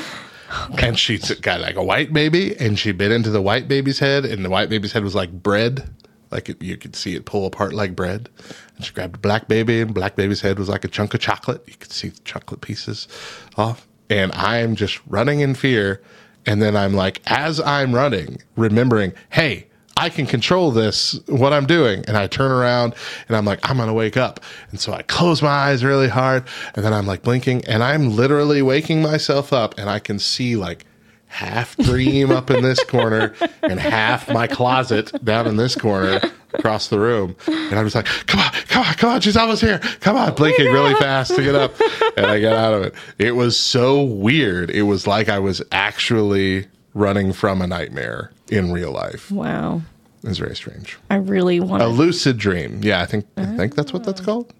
[0.82, 4.24] And she got like a white baby, and she bit into the white baby's head,
[4.24, 5.88] and the white baby's head was like bread,
[6.30, 8.28] like it, you could see it pull apart like bread.
[8.76, 11.62] And she grabbed black baby, and black baby's head was like a chunk of chocolate.
[11.66, 13.08] You could see the chocolate pieces
[13.56, 13.86] off.
[14.08, 16.02] And I'm just running in fear,
[16.46, 19.66] and then I'm like, as I'm running, remembering, hey,
[19.96, 22.04] I can control this, what I'm doing.
[22.08, 22.94] And I turn around
[23.28, 24.40] and I'm like, I'm going to wake up.
[24.70, 28.16] And so I close my eyes really hard and then I'm like blinking and I'm
[28.16, 30.86] literally waking myself up and I can see like
[31.30, 36.20] half dream up in this corner and half my closet down in this corner
[36.52, 37.36] across the room.
[37.46, 39.20] And I'm just like, come on, come on, come on.
[39.20, 39.78] She's almost here.
[40.00, 41.72] Come on, blinking really fast to get up.
[42.16, 42.94] And I got out of it.
[43.18, 44.70] It was so weird.
[44.70, 49.30] It was like I was actually running from a nightmare in real life.
[49.30, 49.82] Wow.
[50.22, 50.98] It was very strange.
[51.08, 52.80] I really want A lucid dream.
[52.82, 53.56] Yeah, I think I uh-huh.
[53.56, 54.52] think that's what that's called.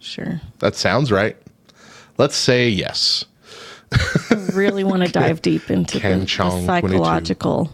[0.00, 0.40] Sure.
[0.60, 1.36] That sounds right.
[2.16, 3.24] Let's say yes.
[4.52, 6.66] Really want to dive deep into the, the Chong, 22.
[6.66, 7.70] psychological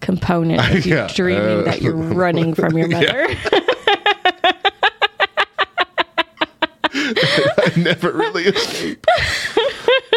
[0.00, 3.28] component of you Yeah, dreaming uh, that you're running from your mother.
[7.76, 9.04] I never really escape.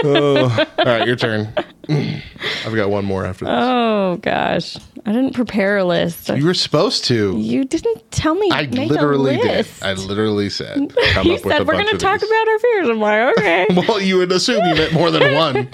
[0.03, 0.65] oh.
[0.79, 1.53] All right, your turn.
[1.89, 3.53] I've got one more after this.
[3.55, 4.75] Oh gosh,
[5.05, 6.29] I didn't prepare a list.
[6.29, 7.37] you were supposed to.
[7.37, 8.49] You didn't tell me.
[8.51, 9.45] I make literally a did.
[9.57, 9.83] list.
[9.83, 10.93] I literally said.
[11.11, 12.29] Come you up with a said we're going to talk these.
[12.29, 12.89] about our fears.
[12.89, 13.67] I'm like, okay.
[13.87, 15.69] Well, you would assume you meant more than one.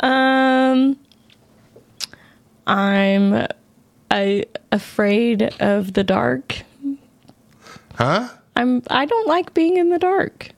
[0.00, 0.96] um,
[2.66, 3.46] I'm
[4.10, 6.62] I afraid of the dark.
[7.94, 8.28] Huh?
[8.56, 10.50] I'm I don't like being in the dark.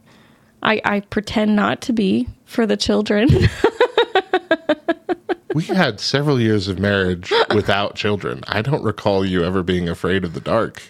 [0.63, 3.29] I I pretend not to be for the children.
[5.57, 8.45] We had several years of marriage without children.
[8.47, 10.83] I don't recall you ever being afraid of the dark.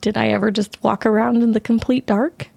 [0.00, 2.48] Did I ever just walk around in the complete dark?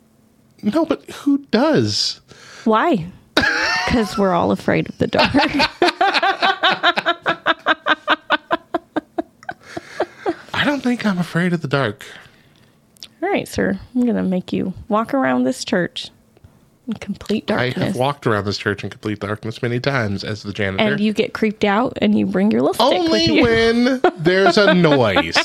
[0.63, 2.19] No, but who does?
[2.63, 3.05] Why?
[3.35, 5.29] Because we're all afraid of the dark.
[10.51, 12.07] I don't think I'm afraid of the dark.
[13.21, 13.79] All right, sir.
[13.95, 16.09] I'm going to make you walk around this church
[16.87, 17.77] in complete darkness.
[17.77, 20.83] I have walked around this church in complete darkness many times as the janitor.
[20.93, 24.57] and you get creeped out and you bring your little stick with Only when there's
[24.57, 25.35] a noise.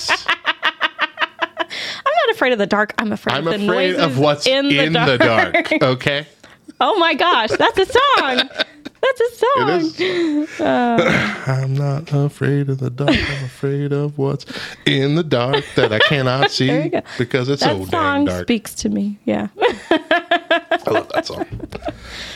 [2.07, 2.95] I'm not afraid of the dark.
[2.99, 5.09] I'm afraid I'm of the afraid noises of what's in, in, dark.
[5.09, 5.73] the dark.
[5.83, 6.27] Okay?
[6.81, 8.49] Oh my gosh, that's a song.
[9.05, 9.71] That's a song.
[9.71, 10.61] It is.
[10.61, 13.11] I'm not afraid of the dark.
[13.11, 14.47] I'm afraid of what's
[14.87, 18.47] in the dark that I cannot see because it's That so song dark.
[18.47, 19.19] speaks to me.
[19.27, 19.49] Yeah.
[19.59, 21.45] I love that song.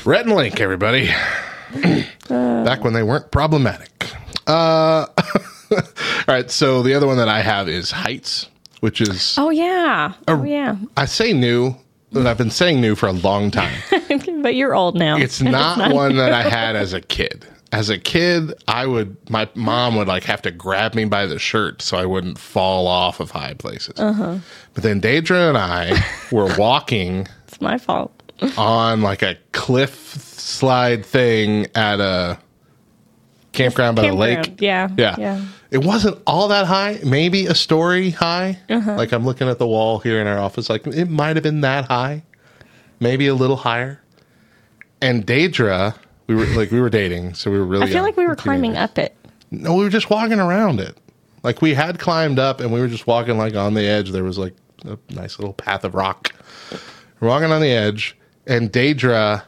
[0.04, 1.08] Rhett and Link, everybody.
[2.28, 4.10] Back when they weren't problematic.
[4.46, 5.06] Uh,
[5.70, 5.78] all
[6.26, 6.50] right.
[6.50, 8.48] So the other one that I have is Heights,
[8.80, 10.12] which is Oh yeah.
[10.26, 10.76] Oh yeah.
[10.96, 11.74] I say new,
[12.12, 13.78] but I've been saying new for a long time.
[14.42, 15.16] but you're old now.
[15.16, 17.46] It's not one that I had as a kid.
[17.70, 21.38] As a kid, I would my mom would like have to grab me by the
[21.38, 23.98] shirt so I wouldn't fall off of high places.
[24.00, 24.38] Uh-huh.
[24.72, 26.02] But then Deidra and I
[26.32, 28.10] were walking It's my fault.
[28.56, 29.94] on like a cliff
[30.24, 32.38] slide thing at a
[33.52, 34.60] campground by the lake.
[34.62, 34.88] Yeah.
[34.96, 35.16] Yeah.
[35.18, 35.44] Yeah.
[35.70, 38.58] It wasn't all that high, maybe a story high.
[38.70, 38.96] Uh-huh.
[38.96, 41.60] Like I'm looking at the wall here in our office, like it might have been
[41.60, 42.22] that high,
[43.00, 44.00] maybe a little higher.
[45.02, 45.94] And Deidra,
[46.26, 47.84] we were like we were dating, so we were really.
[47.86, 48.90] I feel like we were climbing teenagers.
[48.90, 49.16] up it.
[49.50, 50.96] No, we were just walking around it.
[51.42, 54.10] Like we had climbed up, and we were just walking like on the edge.
[54.10, 54.54] There was like
[54.84, 56.32] a nice little path of rock.
[57.20, 58.16] We're walking on the edge,
[58.46, 59.42] and Deidra.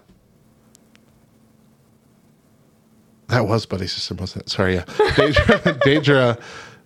[3.31, 4.51] That was Buddy System, wasn't it?
[4.51, 4.85] Sorry, yeah.
[4.85, 6.41] Deidra, Deidra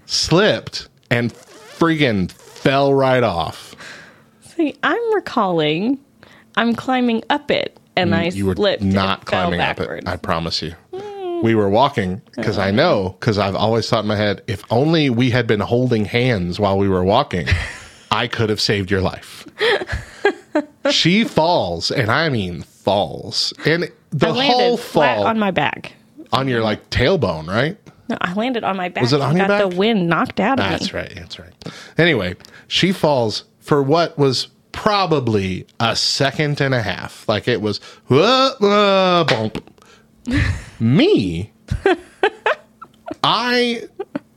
[0.06, 3.74] slipped and friggin' fell right off.
[4.42, 5.98] See, I'm recalling
[6.56, 9.80] I'm climbing up it and I Mm, you were slipped not and fell climbing up
[9.80, 10.06] it.
[10.08, 10.74] I promise you.
[11.42, 15.10] We were walking because I know because I've always thought in my head if only
[15.10, 17.46] we had been holding hands while we were walking,
[18.10, 19.46] I could have saved your life.
[20.90, 25.94] she falls, and I mean falls, and the I whole flat fall on my back.
[26.34, 27.78] On your like tailbone, right?
[28.08, 29.02] No, I landed on my back.
[29.02, 29.70] Was it on your got back?
[29.70, 31.00] the wind knocked out of That's me.
[31.00, 31.12] right.
[31.14, 31.52] That's right.
[31.96, 32.36] Anyway,
[32.68, 37.26] she falls for what was probably a second and a half.
[37.28, 37.78] Like it was,
[38.08, 39.70] whoa, whoa, bump.
[40.80, 41.52] Me,
[43.22, 43.82] I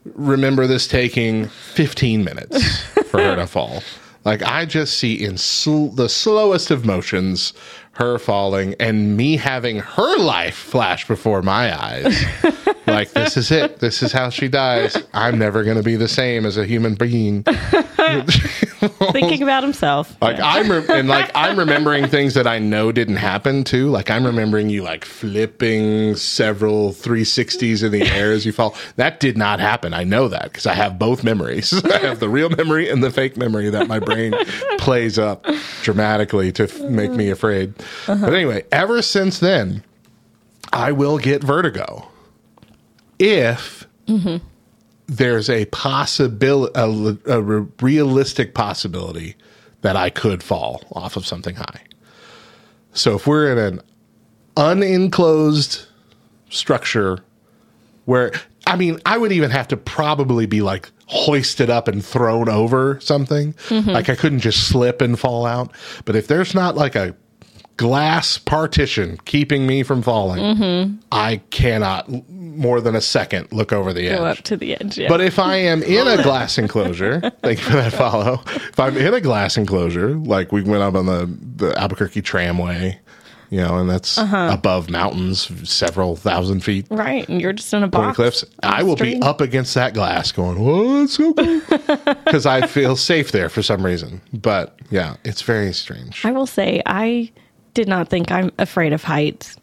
[0.06, 3.84] remember this taking 15 minutes for her to fall.
[4.26, 7.54] Like I just see in sl- the slowest of motions
[7.98, 12.24] her falling and me having her life flash before my eyes.
[12.86, 13.80] like this is it.
[13.80, 14.96] This is how she dies.
[15.16, 17.42] I'm never going to be the same as a human being.
[19.12, 20.16] Thinking about himself.
[20.22, 23.90] Like I'm re- and like I'm remembering things that I know didn't happen too.
[23.90, 28.76] Like I'm remembering you like flipping several 360s in the air as you fall.
[28.98, 29.96] That did not happen.
[29.96, 31.74] I know that because I have both memories.
[31.86, 34.36] I have the real memory and the fake memory that my brain
[34.78, 35.48] plays up
[35.82, 37.74] dramatically to f- make me afraid.
[38.06, 38.28] But uh-huh.
[38.28, 39.84] anyway, ever since then,
[40.74, 42.08] I will get vertigo
[43.20, 44.38] if mm-hmm.
[45.08, 46.74] there's a possibility,
[47.26, 49.36] a re- realistic possibility
[49.82, 51.82] that I could fall off of something high.
[52.94, 53.82] So if we're in an
[54.56, 55.86] unenclosed
[56.50, 57.24] structure
[58.06, 58.32] where,
[58.66, 63.00] I mean, I would even have to probably be like hoisted up and thrown over
[63.00, 63.54] something.
[63.54, 63.90] Mm-hmm.
[63.90, 65.72] Like I couldn't just slip and fall out.
[66.06, 67.16] But if there's not like a
[67.78, 74.10] glass partition keeping me from falling, I cannot more than a second look over the
[74.10, 74.18] edge.
[74.18, 74.98] Go up to the edge.
[74.98, 75.08] Yeah.
[75.10, 78.42] But if I am in a glass enclosure, thank you for that follow.
[78.48, 81.26] If I'm in a glass enclosure, like we went up on the,
[81.56, 83.00] the Albuquerque tramway
[83.50, 84.50] you know, and that's Uh-huh.
[84.52, 86.86] above mountains, several thousand feet.
[86.92, 87.30] Right.
[87.30, 88.18] And you're just in a box.
[88.18, 88.44] cliffs.
[88.62, 91.62] I will be up against that glass going, oh, it's so cool.
[92.26, 94.20] Because I feel safe there for some reason.
[94.34, 96.26] But yeah, it's very strange.
[96.26, 97.32] I will say, I
[97.78, 99.56] did not think I'm afraid of heights.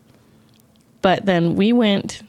[1.03, 2.23] But then we went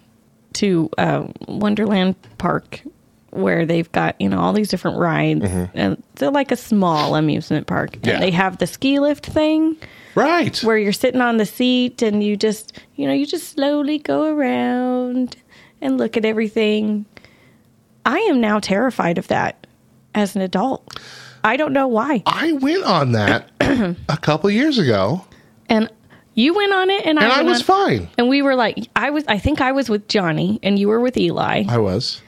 [0.53, 2.81] to uh, Wonderland Park
[3.29, 5.45] where they've got, you know, all these different rides.
[5.75, 7.91] And they're like a small amusement park.
[7.91, 8.05] Mm-hmm.
[8.07, 8.13] Yeah.
[8.15, 9.75] And they have the ski lift thing
[10.15, 10.57] Right.
[10.63, 14.33] where you're sitting on the seat and you just, you know, you just slowly go
[14.35, 15.35] around
[15.81, 17.05] and look at everything.
[18.05, 19.67] I am now terrified of that
[20.15, 20.97] as an adult.
[21.43, 22.23] I don't know why.
[22.25, 23.51] I went on that
[24.09, 25.25] a couple years ago
[25.69, 25.89] And
[26.33, 28.09] you went on it, and, and I was on- fine.
[28.17, 30.99] And we were like, I was, I think I was with Johnny, and you were
[30.99, 31.63] with Eli.
[31.67, 32.21] I was.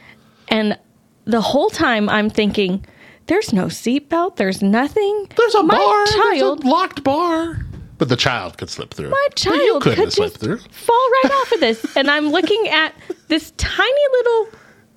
[0.47, 0.77] And
[1.25, 2.85] the whole time I'm thinking,
[3.27, 5.27] there's no seatbelt, there's nothing.
[5.35, 6.05] There's a My bar.
[6.05, 7.59] child, There's a locked bar.
[7.97, 9.09] But the child could slip through.
[9.09, 10.57] my But you child couldn't could slip just through.
[10.71, 11.85] fall right off of this.
[11.97, 12.93] And I'm looking at
[13.27, 14.47] this tiny little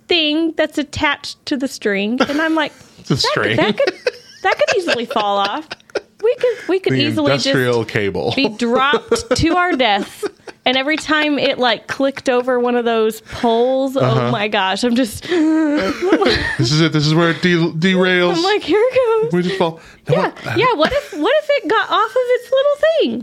[0.06, 3.56] thing that's attached to the string, and I'm like, It's a that, string.
[3.56, 3.94] that could
[4.42, 5.66] that could easily fall off.
[6.22, 8.32] We could we could the easily just industrial cable.
[8.36, 10.24] be dropped to our death.
[10.66, 14.26] And every time it like clicked over one of those poles, Uh-huh.
[14.28, 16.92] oh my gosh, I'm just, this is it.
[16.92, 18.36] This is where it de- derails.
[18.36, 19.32] I'm like, here it goes.
[19.32, 19.80] we just fall.
[20.08, 20.58] No, Yeah, what?
[20.58, 20.72] yeah.
[20.74, 22.76] What if, what if it got off of its little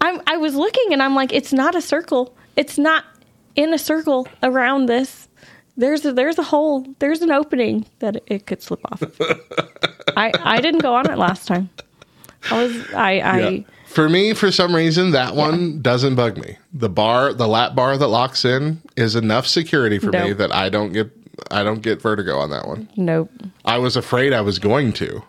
[0.00, 2.34] I, I was looking and I'm like, it's not a circle.
[2.56, 3.04] It's not
[3.56, 5.28] in a circle around this.
[5.76, 6.86] There's a, there's a hole.
[6.98, 9.02] There's an opening that it, could slip off.
[9.02, 9.20] of.
[10.16, 11.68] I I didn't go on it last time.
[12.50, 13.38] I was I I.
[13.50, 13.60] Yeah.
[13.86, 16.58] For me, for some reason, that one doesn't bug me.
[16.72, 20.68] The bar, the lap bar that locks in, is enough security for me that I
[20.68, 21.12] don't get,
[21.52, 22.88] I don't get vertigo on that one.
[22.96, 23.30] Nope.
[23.64, 25.22] I was afraid I was going to,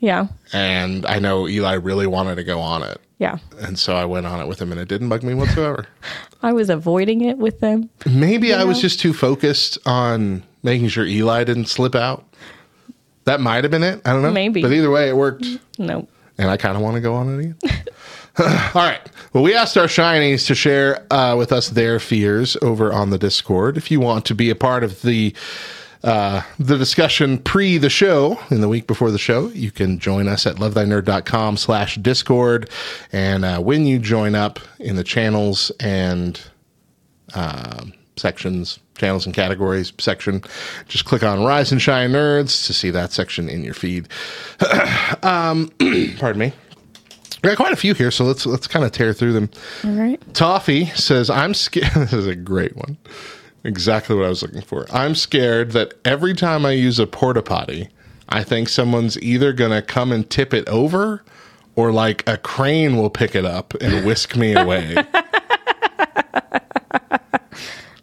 [0.00, 0.26] Yeah.
[0.52, 3.38] and I know Eli really wanted to go on it, Yeah.
[3.60, 5.86] and so I went on it with him, and it didn't bug me whatsoever.
[6.42, 7.90] I was avoiding it with them.
[8.06, 12.24] Maybe I was just too focused on making sure Eli didn't slip out.
[13.24, 14.00] That might have been it.
[14.06, 14.32] I don't know.
[14.32, 14.62] Maybe.
[14.62, 15.46] But either way, it worked.
[15.78, 16.08] Nope.
[16.38, 17.56] and I kind of want to go on it again.
[18.38, 19.00] All right.
[19.34, 23.18] Well, we asked our shinies to share uh, with us their fears over on the
[23.18, 23.76] Discord.
[23.76, 25.34] If you want to be a part of the
[26.02, 30.28] uh, the discussion pre the show in the week before the show, you can join
[30.28, 32.70] us at lovethynerd.com slash discord.
[33.12, 36.40] And uh, when you join up in the channels and
[37.34, 40.42] um, sections, channels and categories section,
[40.88, 44.08] just click on Rise and Shine Nerds to see that section in your feed.
[45.22, 45.70] um,
[46.18, 46.52] pardon me.
[47.42, 49.50] We got quite a few here, so let's let's kind of tear through them.
[49.84, 50.34] All right.
[50.34, 52.98] Toffee says, "I'm scared." this is a great one.
[53.64, 54.86] Exactly what I was looking for.
[54.90, 57.88] I'm scared that every time I use a porta potty,
[58.28, 61.22] I think someone's either gonna come and tip it over,
[61.76, 64.96] or like a crane will pick it up and whisk me away.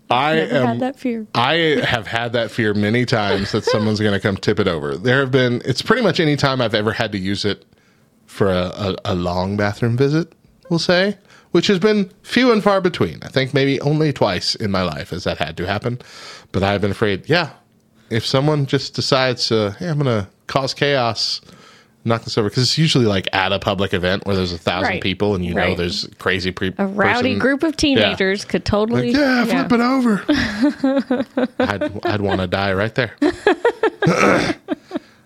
[0.10, 1.28] I am had that fear.
[1.36, 1.54] I
[1.86, 4.96] have had that fear many times that someone's going to come tip it over.
[4.96, 7.66] There have been, it's pretty much any time I've ever had to use it
[8.26, 10.32] for a, a, a long bathroom visit,
[10.70, 11.18] we'll say,
[11.58, 13.18] which has been few and far between.
[13.24, 15.98] I think maybe only twice in my life has that had to happen.
[16.52, 17.50] But I've been afraid, yeah,
[18.12, 21.42] if someone just decides to, hey, I'm going to cause chaos,
[22.06, 24.88] knock this over, because it's usually like at a public event where there's a thousand
[24.94, 25.02] Right.
[25.02, 29.12] people and you know there's crazy pre- A rowdy person- group of teenagers could totally.
[29.12, 30.24] like, yeah, flip it over.
[31.60, 33.16] I'd, I'd want to die right there.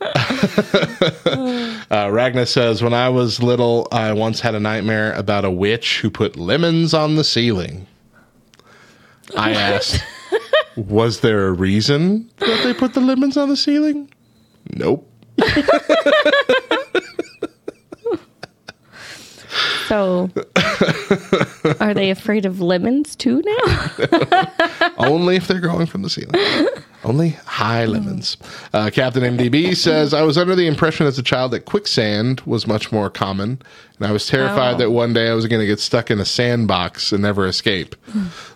[1.91, 6.01] uh, Ragnar says, When I was little, I once had a nightmare about a witch
[6.01, 7.85] who put lemons on the ceiling.
[9.37, 10.03] I asked,
[10.75, 14.11] Was there a reason that they put the lemons on the ceiling?
[14.73, 15.07] Nope.
[19.91, 20.29] So,
[21.81, 23.91] are they afraid of lemons too now?
[24.97, 26.33] Only if they're growing from the ceiling.
[27.03, 28.37] Only high lemons.
[28.73, 32.67] Uh, Captain MDB says, I was under the impression as a child that quicksand was
[32.67, 33.59] much more common.
[33.97, 34.77] And I was terrified Oh.
[34.79, 37.95] that one day I was going to get stuck in a sandbox and never escape.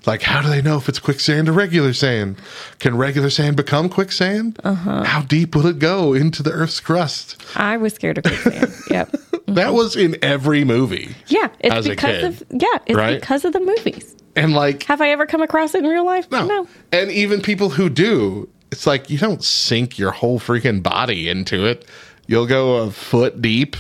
[0.06, 2.38] like, how do they know if it's quicksand or regular sand?
[2.80, 4.60] Can regular sand become quicksand?
[4.64, 5.04] Uh-huh.
[5.04, 7.42] How deep will it go into the Earth's crust?
[7.56, 8.74] I was scared of quicksand.
[8.92, 9.16] Yep.
[9.48, 11.16] That was in every movie.
[11.28, 13.20] Yeah, it's because of yeah, it's right?
[13.20, 14.16] because of the movies.
[14.36, 16.30] And like, Have I ever come across it in real life?
[16.32, 16.68] No.
[16.92, 21.66] And even people who do, it's like you don't sink your whole freaking body into
[21.66, 21.86] it.
[22.28, 23.76] You'll go a foot deep,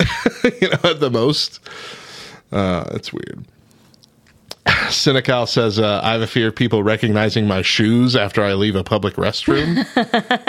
[0.60, 1.60] you know, at the most.
[2.50, 3.44] Uh, it's weird.
[4.88, 8.74] Senecal says, uh, I have a fear of people recognizing my shoes after I leave
[8.74, 9.84] a public restroom.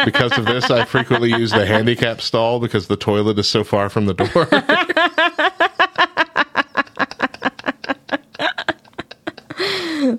[0.05, 3.89] because of this, I frequently use the handicap stall because the toilet is so far
[3.89, 4.27] from the door.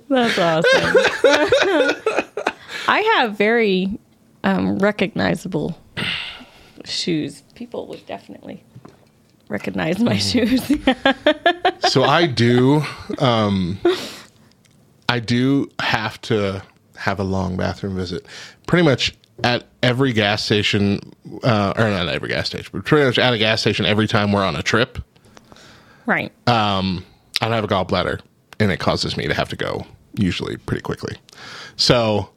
[0.09, 0.97] That's awesome.
[2.89, 3.99] I have very
[4.45, 5.79] um, recognizable
[6.85, 7.43] shoes.
[7.55, 8.63] People would definitely
[9.49, 10.67] recognize my shoes.
[11.89, 12.83] so I do,
[13.19, 13.79] um,
[15.09, 16.63] I do have to
[16.97, 18.27] have a long bathroom visit.
[18.67, 21.01] Pretty much at every gas station,
[21.43, 24.33] uh, or not every gas station, but pretty much at a gas station every time
[24.33, 24.99] we're on a trip.
[26.07, 26.33] right.
[26.49, 27.05] Um,
[27.41, 28.21] I don't have a gallbladder,
[28.59, 31.17] and it causes me to have to go usually pretty quickly.
[31.77, 32.31] So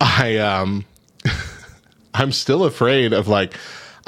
[0.00, 0.84] I um
[2.14, 3.54] I'm still afraid of like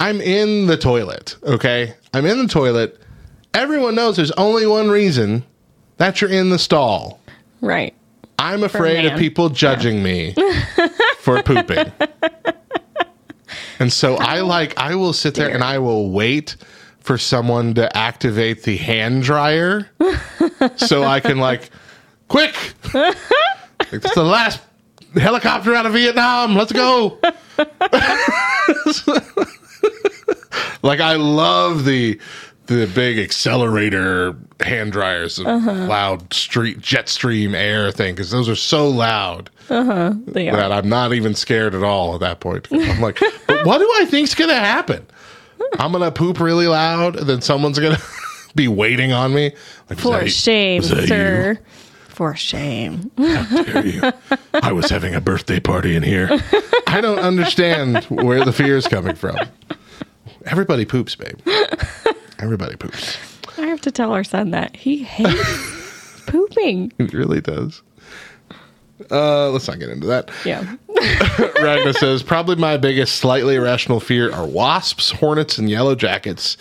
[0.03, 1.95] I'm in the toilet, okay?
[2.13, 3.01] I'm in the toilet.
[3.55, 5.45] Everyone knows there's only one reason
[5.99, 7.21] that you're in the stall.
[7.61, 7.95] right.
[8.37, 10.35] I'm afraid of people judging me
[11.21, 11.93] for pooping.
[13.79, 16.57] And so I like I will sit there and I will wait
[16.99, 19.89] for someone to activate the hand dryer
[20.77, 21.71] so I can like
[22.27, 22.57] quick.
[23.93, 24.61] It's the last
[25.15, 26.57] helicopter out of Vietnam.
[26.57, 27.21] Let's go.
[30.83, 32.19] Like I love the
[32.67, 35.87] the big accelerator hand dryers, the uh-huh.
[35.87, 40.15] loud street jet stream air thing because those are so loud uh-huh.
[40.27, 40.33] are.
[40.33, 42.69] that I'm not even scared at all at that point.
[42.73, 45.07] I'm like, but what do I think's gonna happen?
[45.79, 47.99] I'm gonna poop really loud, and then someone's gonna
[48.55, 49.53] be waiting on me.
[49.89, 51.59] Like, For shame, sir.
[52.09, 53.11] For shame.
[53.17, 54.13] How dare you?
[54.53, 56.29] I was having a birthday party in here.
[56.87, 59.37] I don't understand where the fear is coming from.
[60.47, 61.39] Everybody poops, babe.
[62.39, 63.17] Everybody poops.
[63.59, 66.93] I have to tell our son that he hates pooping.
[66.99, 67.83] He really does.
[69.11, 70.31] Uh, let's not get into that.
[70.45, 70.77] Yeah.
[71.61, 76.57] Ragnar says, probably my biggest slightly irrational fear are wasps, hornets, and yellow jackets.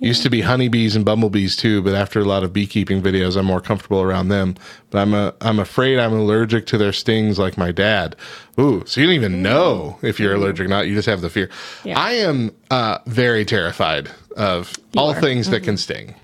[0.00, 3.46] Used to be honeybees and bumblebees too, but after a lot of beekeeping videos, I'm
[3.46, 4.56] more comfortable around them.
[4.90, 8.16] But I'm a, I'm afraid I'm allergic to their stings like my dad.
[8.58, 10.86] Ooh, so you don't even know if you're allergic or not.
[10.86, 11.50] You just have the fear.
[11.84, 11.98] Yeah.
[11.98, 15.20] I am uh, very terrified of all are.
[15.20, 16.14] things that can sting.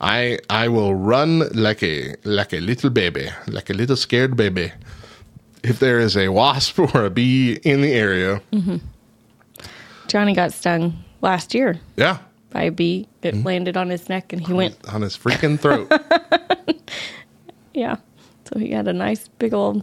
[0.00, 4.72] I I will run like a like a little baby, like a little scared baby
[5.64, 8.40] if there is a wasp or a bee in the area.
[10.06, 12.18] Johnny got stung last year Yeah.
[12.50, 13.08] by a bee.
[13.22, 13.46] It Mm-hmm.
[13.46, 15.90] landed on his neck and he went, On his freaking throat.
[17.74, 17.96] yeah.
[18.44, 19.82] So he had a nice big old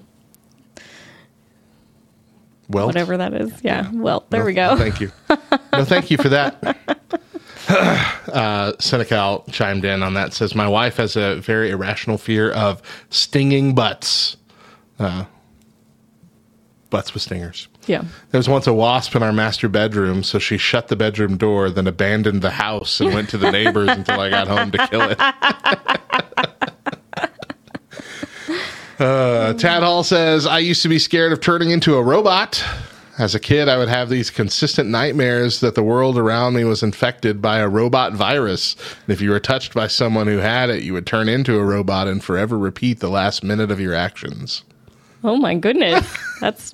[2.69, 3.51] Well, whatever that is.
[3.63, 3.89] Yeah.
[3.91, 4.69] Well, there no, we go.
[4.75, 5.11] no, thank you.
[5.73, 6.61] No, thank you for that.
[7.69, 10.33] uh, Senecal chimed in on that.
[10.33, 14.35] Says my wife has a very irrational fear of stinging butts.
[14.99, 15.23] Uh,
[16.91, 17.67] butts with stingers.
[17.87, 18.03] Yeah.
[18.29, 21.71] There was once a wasp in our master bedroom, so she shut the bedroom door,
[21.71, 25.01] then abandoned the house and went to the neighbors until I got home to kill
[25.01, 25.19] it.
[28.99, 32.63] uh, Tad Hall says, I used to be scared of turning into a robot.
[33.17, 36.81] As a kid, I would have these consistent nightmares that the world around me was
[36.81, 38.75] infected by a robot virus.
[39.05, 41.63] And if you were touched by someone who had it, you would turn into a
[41.63, 44.63] robot and forever repeat the last minute of your actions.
[45.23, 46.15] Oh my goodness.
[46.41, 46.73] That's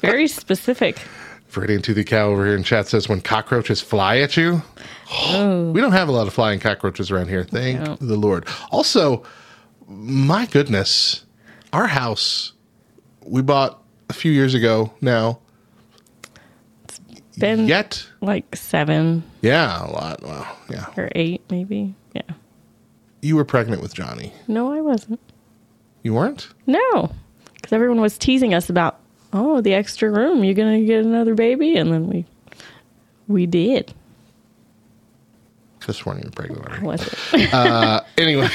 [0.00, 0.98] very specific.
[1.46, 4.62] Freddie to the cow over here in chat says when cockroaches fly at you.
[5.12, 5.72] Oh.
[5.72, 7.44] We don't have a lot of flying cockroaches around here.
[7.44, 8.00] Thank don't.
[8.00, 8.46] the Lord.
[8.70, 9.24] Also,
[9.86, 11.24] my goodness,
[11.72, 12.52] our house
[13.24, 15.38] we bought a few years ago now.
[16.84, 17.00] It's
[17.38, 20.22] been Yet, like seven yeah, a lot.
[20.22, 20.86] Wow, yeah.
[20.96, 21.94] or eight, maybe.
[22.12, 22.22] Yeah.
[23.22, 24.32] You were pregnant with Johnny.
[24.48, 25.20] No, I wasn't.
[26.02, 26.48] You weren't?
[26.66, 27.12] No,
[27.70, 28.98] because everyone was teasing us about,
[29.32, 30.42] oh, the extra room.
[30.42, 32.24] You're gonna get another baby, and then we,
[33.28, 33.94] we did.
[35.80, 36.66] Just weren't even pregnant.
[36.66, 36.84] already.
[36.84, 38.02] Was it?
[38.18, 38.48] Anyway,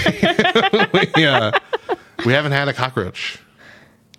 [1.16, 1.52] we, uh,
[2.26, 3.40] we haven't had a cockroach.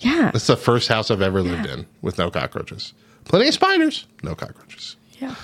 [0.01, 0.31] yeah.
[0.35, 2.94] It's the first house I've ever lived in with no cockroaches.
[3.24, 4.97] Plenty of spiders, no cockroaches.
[5.20, 5.35] Yeah.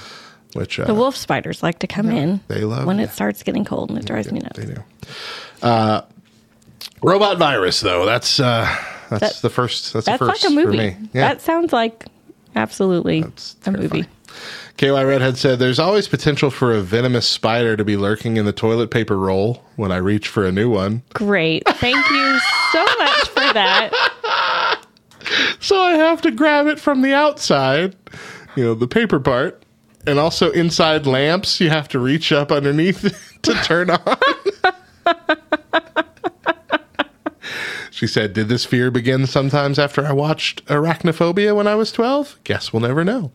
[0.54, 3.04] Which uh, The wolf spiders like to come in they love- when yeah.
[3.04, 4.58] it starts getting cold, and it drives me nuts.
[4.58, 4.82] They do.
[5.62, 6.02] Uh,
[7.02, 8.04] robot virus, though.
[8.06, 8.66] That's uh,
[9.18, 9.92] that's That- the first.
[9.92, 10.76] That's, That's the first like a movie.
[10.92, 11.08] for me.
[11.12, 11.28] Yeah.
[11.28, 12.06] That sounds like
[12.56, 14.06] absolutely That's a movie.
[14.78, 18.52] KY Redhead said, "There's always potential for a venomous spider to be lurking in the
[18.52, 21.02] toilet paper roll when I reach for a new one.
[21.12, 21.62] Great.
[21.68, 22.38] Thank you
[22.72, 24.78] so much for that.
[25.60, 27.94] So I have to grab it from the outside,
[28.56, 29.62] you know, the paper part,
[30.06, 31.60] and also inside lamps.
[31.60, 34.16] You have to reach up underneath to turn on."
[38.02, 42.36] She said, Did this fear begin sometimes after I watched Arachnophobia when I was 12?
[42.42, 43.30] Guess we'll never know.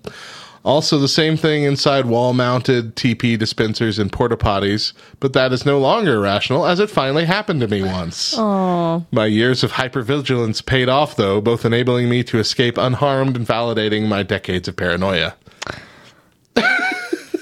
[0.66, 4.92] Also, the same thing inside wall mounted TP dispensers and porta potties,
[5.22, 8.36] but that is no longer irrational as it finally happened to me once.
[8.36, 9.06] Aww.
[9.10, 14.10] My years of hypervigilance paid off, though, both enabling me to escape unharmed and validating
[14.10, 15.34] my decades of paranoia.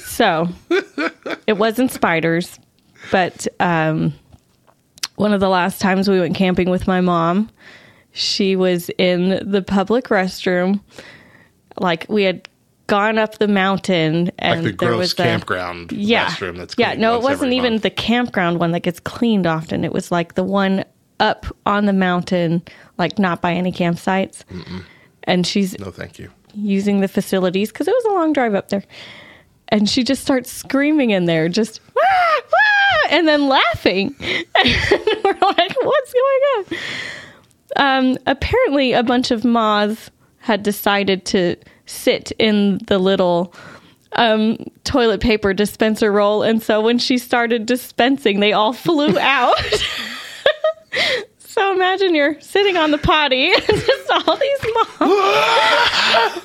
[0.05, 0.47] So
[1.47, 2.59] it wasn't spiders,
[3.11, 4.13] but um,
[5.15, 7.49] one of the last times we went camping with my mom,
[8.11, 10.81] she was in the public restroom.
[11.79, 12.47] Like we had
[12.87, 16.75] gone up the mountain and Like the there gross was the, campground yeah, restroom that's
[16.77, 16.93] yeah.
[16.93, 17.83] No, it wasn't even month.
[17.83, 19.83] the campground one that gets cleaned often.
[19.83, 20.85] It was like the one
[21.19, 22.61] up on the mountain,
[22.97, 24.43] like not by any campsites.
[25.23, 26.29] And she's No, thank you.
[26.53, 28.83] using the facilities because it was a long drive up there.
[29.69, 31.81] And she just starts screaming in there, just
[33.09, 34.15] and then laughing.
[34.57, 36.65] And we're like, what's going on?
[37.77, 40.09] Um, apparently, a bunch of moths
[40.39, 41.55] had decided to
[41.87, 43.53] sit in the little
[44.13, 46.43] um, toilet paper dispenser roll.
[46.43, 49.55] And so when she started dispensing, they all flew out.
[51.39, 56.41] so imagine you're sitting on the potty and just all these moths.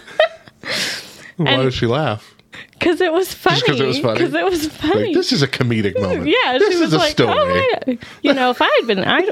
[1.36, 2.34] Why And- does she laugh?
[2.80, 3.60] Because it was funny.
[3.60, 4.14] 'cause it was funny?
[4.18, 5.04] Because it was funny.
[5.06, 6.26] Like, this is a comedic moment.
[6.26, 7.30] yeah, this she is was a like, story.
[7.38, 9.28] "Oh my!" You know, if I had been, I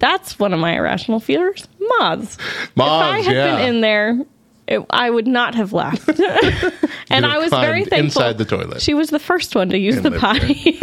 [0.00, 1.66] that's one of my irrational fears.
[2.00, 2.36] Moths.
[2.36, 3.56] if I had yeah.
[3.56, 4.18] been in there,
[4.66, 6.08] it, I would not have laughed.
[7.10, 8.22] and I was very thankful.
[8.22, 8.82] inside the toilet.
[8.82, 10.78] She was the first one to use And the potty.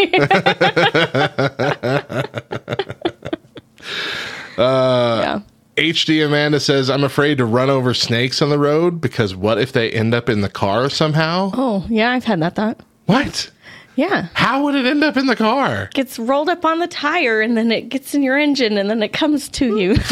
[4.57, 5.39] Uh, yeah.
[5.77, 9.73] HD Amanda says, I'm afraid to run over snakes on the road because what if
[9.73, 11.51] they end up in the car somehow?
[11.53, 12.79] Oh, yeah, I've had that thought.
[13.07, 13.51] What?
[13.97, 14.27] Yeah.
[14.33, 15.89] How would it end up in the car?
[15.93, 19.01] Gets rolled up on the tire and then it gets in your engine and then
[19.03, 19.95] it comes to you.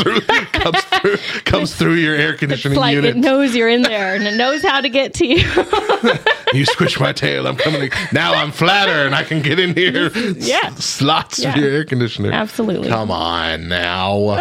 [0.53, 3.15] comes through comes through your air It's conditioning like unit.
[3.15, 5.37] it knows you're in there and it knows how to get to you.
[6.53, 7.89] you squish my tail, I'm coming.
[8.13, 10.09] Now I'm flatter and I can get in here.
[10.37, 10.59] Yeah.
[10.63, 11.49] S- slots Yeah.
[11.51, 12.31] of your air conditioner.
[12.31, 12.87] Absolutely.
[12.87, 14.39] Come on now.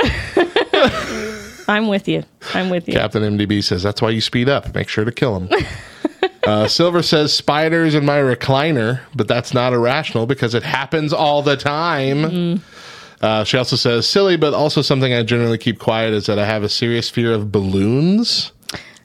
[1.69, 2.25] I'm with you.
[2.55, 2.95] I'm with you.
[2.95, 4.75] Captain MDB says that's why you speed up.
[4.75, 5.65] Make sure to kill him.
[6.47, 11.43] uh, Silver says spiders in my recliner, but that's not irrational because it happens all
[11.43, 12.63] the time.
[13.21, 16.45] Uh, she also says silly, but also something I generally keep quiet is that I
[16.45, 18.51] have a serious fear of balloons.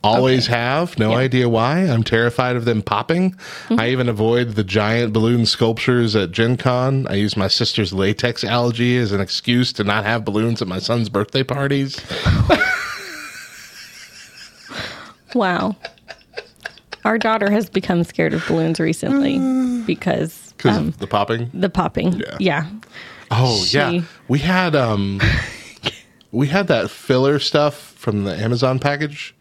[0.03, 0.97] Always have.
[0.99, 1.17] No Yeah.
[1.17, 1.79] idea why.
[1.79, 3.35] I'm terrified of them popping.
[3.71, 7.07] I even avoid the giant balloon sculptures at Gen Con.
[7.09, 10.79] I use my sister's latex allergy as an excuse to not have balloons at my
[10.79, 11.99] son's birthday parties.
[15.33, 15.75] Wow.
[17.05, 19.37] Our daughter has become scared of balloons recently
[19.85, 21.51] because Because um, of the popping?
[21.53, 22.13] the popping.
[22.13, 22.37] Yeah.
[22.39, 22.69] Yeah.
[23.29, 25.19] Oh She- yeah, we had um,
[26.31, 29.35] we had that filler stuff from the Amazon package.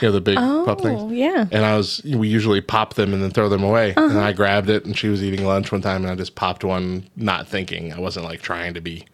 [0.00, 1.12] You know the big pop Oh, things.
[1.12, 1.46] yeah.
[1.50, 3.94] And I was we usually pop them and then throw them away.
[3.94, 4.06] Uh-huh.
[4.08, 6.64] And I grabbed it and she was eating lunch one time and I just popped
[6.64, 7.92] one, not thinking.
[7.92, 9.04] I wasn't like trying to be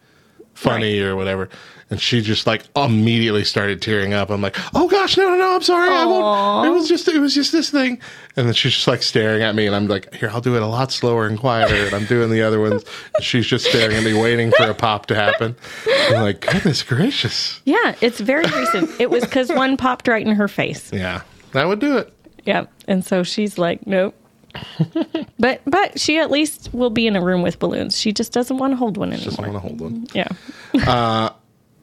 [0.59, 1.49] funny or whatever.
[1.91, 4.29] And she just like immediately started tearing up.
[4.29, 5.89] I'm like, oh gosh, no, no, no, I'm sorry.
[5.89, 6.67] I won't.
[6.67, 7.99] It was just it was just this thing.
[8.35, 10.61] And then she's just like staring at me and I'm like, here, I'll do it
[10.61, 11.87] a lot slower and quieter.
[11.87, 12.83] And I'm doing the other ones.
[13.15, 15.55] And she's just staring at me, waiting for a pop to happen.
[15.87, 17.59] I'm like, goodness gracious.
[17.65, 17.95] Yeah.
[18.01, 18.91] It's very recent.
[18.99, 20.93] It was because one popped right in her face.
[20.93, 21.23] Yeah.
[21.53, 22.13] That would do it.
[22.45, 22.65] Yeah.
[22.87, 24.15] And so she's like, nope.
[25.39, 27.97] But but she at least will be in a room with balloons.
[27.97, 29.23] She just doesn't want to hold one anymore.
[29.25, 30.07] Just want to hold one.
[30.13, 30.27] Yeah.
[30.87, 31.29] Uh,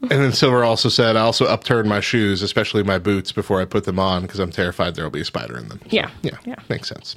[0.03, 3.65] and then Silver also said, I also upturned my shoes, especially my boots, before I
[3.65, 5.81] put them on because I'm terrified there will be a spider in them.
[5.85, 6.11] So, Yeah.
[6.23, 6.37] Yeah.
[6.45, 6.57] Yeah.
[6.69, 7.17] Makes sense.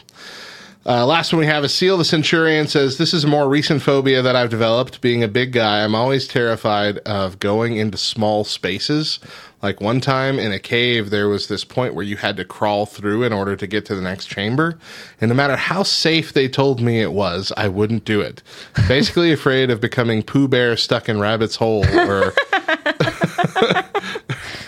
[0.86, 3.82] Uh, last one we have is Seal the Centurion says, This is a more recent
[3.82, 5.02] phobia that I've developed.
[5.02, 9.20] Being a big guy, I'm always terrified of going into small spaces.
[9.62, 12.86] Like one time in a cave, there was this point where you had to crawl
[12.86, 14.80] through in order to get to the next chamber.
[15.20, 18.42] And no matter how safe they told me it was, I wouldn't do it.
[18.88, 22.28] Basically, afraid of becoming Pooh Bear stuck in Rabbit's Hole or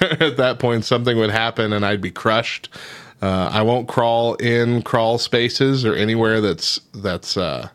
[0.02, 2.68] at that point something would happen and I'd be crushed.
[3.22, 7.69] Uh, I won't crawl in crawl spaces or anywhere that's that's uh,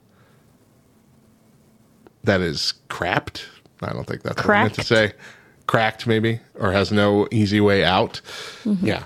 [2.25, 3.45] that is crapped.
[3.81, 5.13] I don't think that's what I meant to say.
[5.67, 8.21] Cracked maybe or has no easy way out.
[8.65, 9.05] Yeah.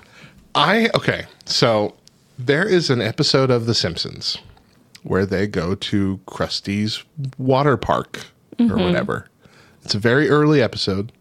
[0.55, 1.25] I okay.
[1.45, 1.95] So
[2.37, 4.37] there is an episode of The Simpsons
[5.03, 7.03] where they go to Krusty's
[7.37, 8.25] water park
[8.59, 9.27] or whatever.
[9.83, 11.11] It's a very early episode.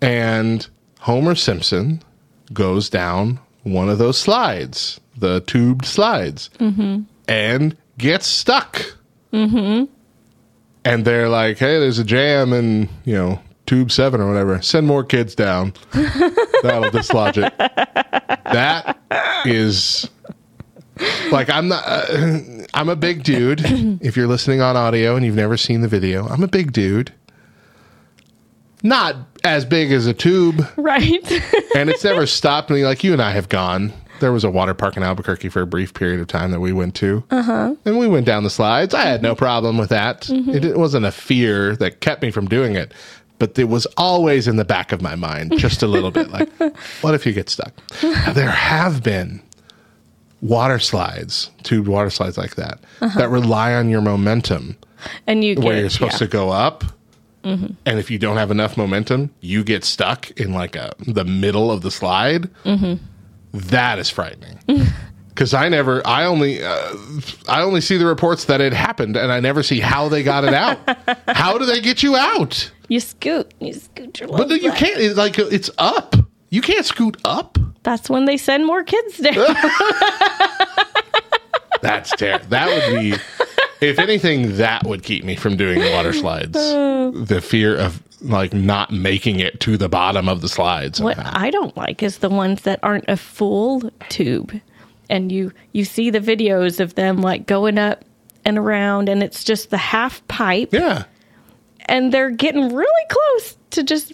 [0.00, 0.68] And
[1.00, 2.02] Homer Simpson
[2.52, 6.50] goes down one of those slides, the tubed slides,
[7.26, 8.94] and gets stuck.
[9.32, 9.84] Mm-hmm.
[10.84, 14.60] And they're like, hey, there's a jam in, you know, tube seven or whatever.
[14.62, 15.74] Send more kids down.
[16.62, 17.52] That'll dislodge it.
[17.58, 18.98] That
[19.44, 20.08] is
[21.30, 21.84] like I'm not.
[21.86, 22.38] Uh,
[22.74, 23.60] I'm a big dude.
[24.00, 27.12] if you're listening on audio and you've never seen the video, I'm a big dude.
[28.82, 31.30] Not as big as a tube, Right.
[31.76, 32.84] and it's never stopped me.
[32.84, 33.92] Like you and I have gone.
[34.20, 36.72] There was a water park in Albuquerque for a brief period of time that we
[36.72, 37.76] went to, uh-huh.
[37.84, 38.92] and we went down the slides.
[38.92, 39.38] I had no mm-hmm.
[39.38, 40.22] problem with that.
[40.22, 40.50] Mm-hmm.
[40.50, 42.92] It, it wasn't a fear that kept me from doing it,
[43.38, 46.30] but it was always in the back of my mind, just a little bit.
[46.30, 46.50] Like,
[47.00, 47.72] what if you get stuck?
[48.02, 49.40] Now, there have been
[50.40, 53.18] water slides, tubed water slides like that, uh-huh.
[53.20, 54.76] that rely on your momentum
[55.26, 56.18] and you get, where you're supposed yeah.
[56.18, 56.84] to go up.
[57.44, 61.70] And if you don't have enough momentum, you get stuck in like a the middle
[61.70, 62.50] of the slide.
[63.52, 64.58] That is frightening.
[65.28, 66.96] Because I never, I only, uh,
[67.46, 70.42] I only see the reports that it happened, and I never see how they got
[70.42, 70.80] it out.
[71.28, 72.72] how do they get you out?
[72.88, 73.54] You scoot.
[73.60, 74.36] You scoot your way.
[74.36, 74.78] But you back.
[74.78, 75.00] can't.
[75.00, 76.16] It's like it's up.
[76.50, 77.56] You can't scoot up.
[77.84, 79.34] That's when they send more kids down.
[81.82, 82.48] That's terrible.
[82.48, 83.14] That would be,
[83.80, 86.52] if anything, that would keep me from doing the water slides.
[86.54, 91.00] the fear of like not making it to the bottom of the slides.
[91.00, 91.16] what.
[91.18, 94.60] I don't like is the ones that aren't a full tube,
[95.08, 98.04] and you you see the videos of them like going up
[98.44, 101.04] and around, and it's just the half pipe, yeah,
[101.86, 104.12] and they're getting really close to just.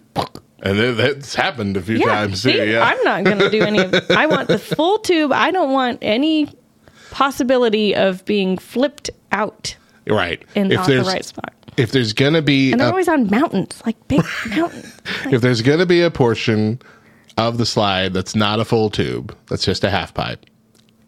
[0.63, 2.51] and that's happened a few Yeah, times too.
[2.51, 3.95] see, Yeah, I'm not going to do any of.
[4.11, 5.33] I want the full tube.
[5.33, 6.49] I don't want any
[7.15, 9.77] possibility of being flipped out
[10.09, 10.45] right.
[10.57, 11.55] in if not the right spot.
[11.77, 14.93] if there's gonna be And they're a, always on mountains, like big mountains.
[15.27, 16.81] if there's gonna be a portion
[17.37, 20.45] of the slide that's not a full tube, that's just a half pipe,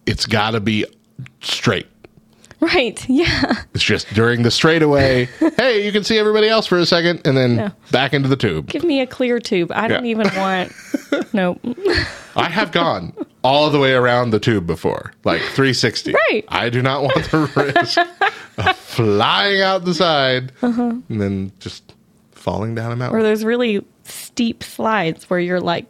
[0.06, 0.86] it's got to be
[1.40, 1.88] straight.
[2.60, 3.04] Right?
[3.08, 3.62] Yeah.
[3.74, 5.26] It's just during the straightaway.
[5.56, 7.70] hey, you can see everybody else for a second, and then No.
[7.92, 8.66] back into the tube.
[8.68, 9.70] Give me a clear tube.
[9.74, 10.10] I don't Yeah.
[10.10, 10.72] even want.
[11.32, 11.60] Nope.
[12.34, 13.12] I have gone
[13.44, 16.12] all the way around the tube before, like 360.
[16.30, 16.44] Right.
[16.48, 17.98] I do not want the risk
[18.58, 20.82] of flying out the side uh-huh.
[21.08, 21.94] and then just
[22.32, 23.18] falling down a mountain.
[23.18, 25.86] Or those really steep slides where you're like.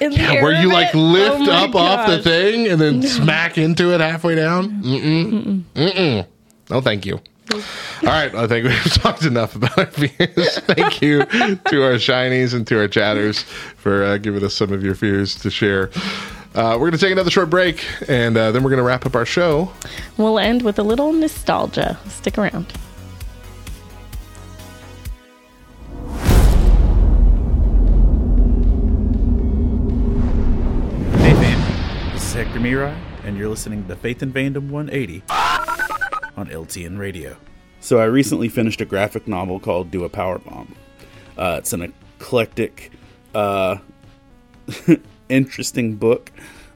[0.00, 4.00] Yeah, where you like lift Oh up off the thing and then smack into it
[4.00, 4.82] halfway down.
[4.82, 5.62] Mm-mm.
[5.74, 6.26] Mm-mm.
[6.70, 7.20] No, thank you.
[7.52, 7.60] All
[8.02, 10.58] right, I think we've talked enough about our fears.
[10.60, 14.84] Thank you to our shinies and to our chatters for uh, giving us some of
[14.84, 15.90] your fears to share.
[16.54, 19.04] Uh, we're going to take another short break, and uh, then we're going to wrap
[19.04, 19.72] up our show.
[20.16, 21.98] We'll end with a little nostalgia.
[22.08, 22.72] Stick around.
[32.40, 35.22] Hector Mirai, and you're listening to Faith and Fandom 180
[36.38, 37.36] on LTN Radio.
[37.80, 40.74] So I recently finished a graphic novel called Do a Power Bomb.
[41.36, 42.92] Uh, it's an eclectic,
[43.34, 43.76] uh,
[45.28, 46.32] interesting book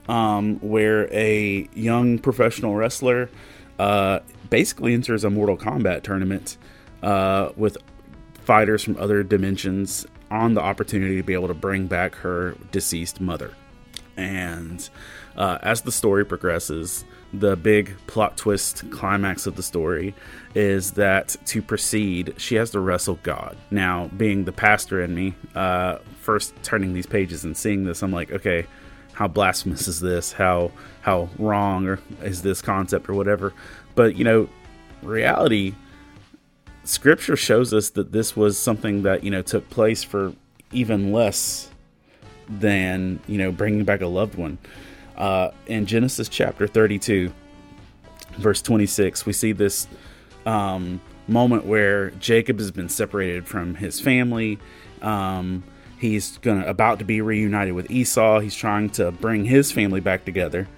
[0.06, 3.30] um, where a young professional wrestler
[3.78, 4.18] uh,
[4.50, 6.58] basically enters a Mortal Kombat tournament
[7.02, 7.78] uh, with
[8.34, 13.18] fighters from other dimensions on the opportunity to be able to bring back her deceased
[13.18, 13.54] mother.
[14.18, 14.86] And
[15.36, 20.14] uh, as the story progresses, the big plot twist climax of the story
[20.54, 23.56] is that to proceed, she has to wrestle God.
[23.70, 28.12] Now, being the pastor in me, uh, first turning these pages and seeing this, I'm
[28.12, 28.66] like, okay,
[29.12, 30.32] how blasphemous is this?
[30.32, 30.70] How
[31.00, 33.52] how wrong is this concept or whatever?
[33.94, 34.48] But you know,
[35.02, 35.74] reality
[36.84, 40.34] scripture shows us that this was something that you know took place for
[40.72, 41.70] even less
[42.48, 44.58] than you know bringing back a loved one
[45.16, 47.32] uh, in genesis chapter 32
[48.38, 49.86] verse 26 we see this
[50.46, 54.58] um, moment where jacob has been separated from his family.
[55.02, 55.62] Um,
[55.98, 58.40] he's gonna about to be reunited with esau.
[58.40, 60.68] He's trying to bring his family back together.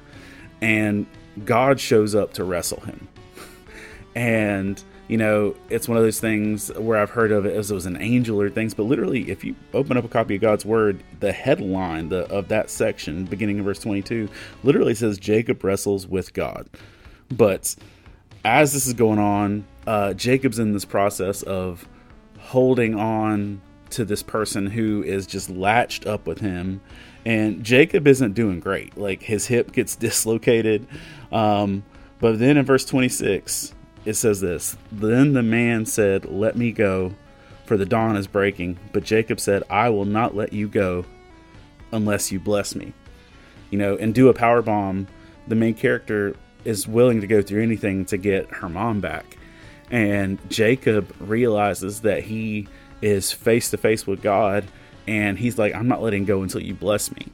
[0.61, 1.07] And
[1.45, 3.09] god shows up to wrestle him.
[4.15, 7.75] And you know it's one of those things where i've heard of it as it
[7.75, 10.65] was an angel or things but literally if you open up a copy of god's
[10.65, 14.29] word the headline the, of that section beginning in verse 22
[14.63, 16.69] literally says jacob wrestles with god.
[17.29, 17.75] But
[18.45, 21.87] as this is going on uh, jacob's in this process of
[22.39, 23.61] holding on
[23.91, 26.81] to this person who is just latched up with him
[27.25, 28.97] and jacob isn't doing great.
[28.97, 30.87] Like his hip gets dislocated
[31.31, 31.85] um,
[32.19, 33.75] but then in verse 26
[34.07, 37.15] it says this Then the man said, Let me go,
[37.67, 38.79] for the dawn is breaking.
[38.93, 41.05] But Jacob said, I will not let you go
[41.93, 42.95] unless you bless me.
[43.71, 45.09] You know, and do a power bomb,
[45.49, 49.37] the main character is willing to go through anything to get her mom back.
[49.91, 52.69] And Jacob realizes that he
[53.03, 54.67] is face to face with God,
[55.07, 57.27] and he's like, I'm not letting go until you bless me.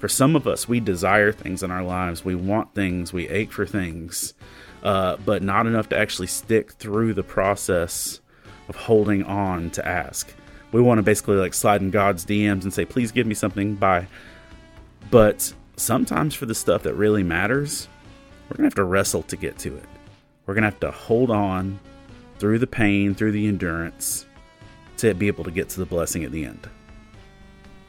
[0.00, 2.24] For some of us, we desire things in our lives.
[2.24, 3.12] We want things.
[3.12, 4.34] We ache for things,
[4.82, 8.20] uh, but not enough to actually stick through the process
[8.68, 10.32] of holding on to ask.
[10.72, 13.74] We want to basically like slide in God's DMs and say, please give me something.
[13.74, 14.06] Bye.
[15.10, 17.88] But sometimes for the stuff that really matters,
[18.48, 19.84] we're going to have to wrestle to get to it.
[20.46, 21.78] We're going to have to hold on
[22.38, 24.26] through the pain, through the endurance,
[24.98, 26.68] to be able to get to the blessing at the end.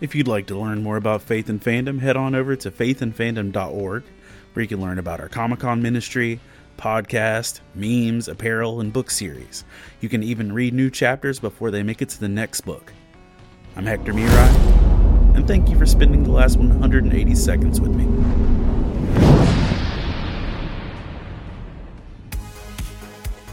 [0.02, 4.04] If you'd like to learn more about Faith and Fandom, head on over to faithandfandom.org,
[4.54, 6.40] where you can learn about our Comic Con ministry,
[6.78, 9.64] podcast, memes, apparel, and book series.
[10.02, 12.94] You can even read new chapters before they make it to the next book.
[13.76, 18.73] I'm Hector Mirai, and thank you for spending the last 180 seconds with me.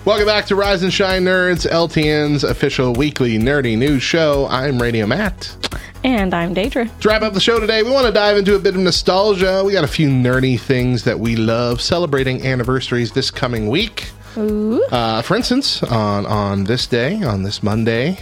[0.04, 4.46] Welcome back to Rise and Shine Nerds, LTN's official weekly nerdy news show.
[4.48, 5.54] I'm Radio Matt.
[6.02, 6.90] And I'm Deidra.
[7.00, 9.62] To wrap up the show today, we want to dive into a bit of nostalgia.
[9.64, 14.10] We got a few nerdy things that we love celebrating anniversaries this coming week.
[14.36, 18.18] Uh, for instance, on on this day, on this Monday,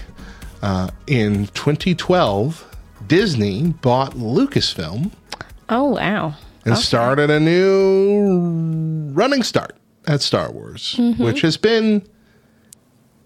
[0.63, 2.77] uh, in 2012,
[3.07, 5.13] Disney bought Lucasfilm
[5.69, 6.35] Oh, wow.
[6.65, 9.77] and started a new running start
[10.09, 11.23] at Star Wars, mm-hmm.
[11.23, 12.03] which has been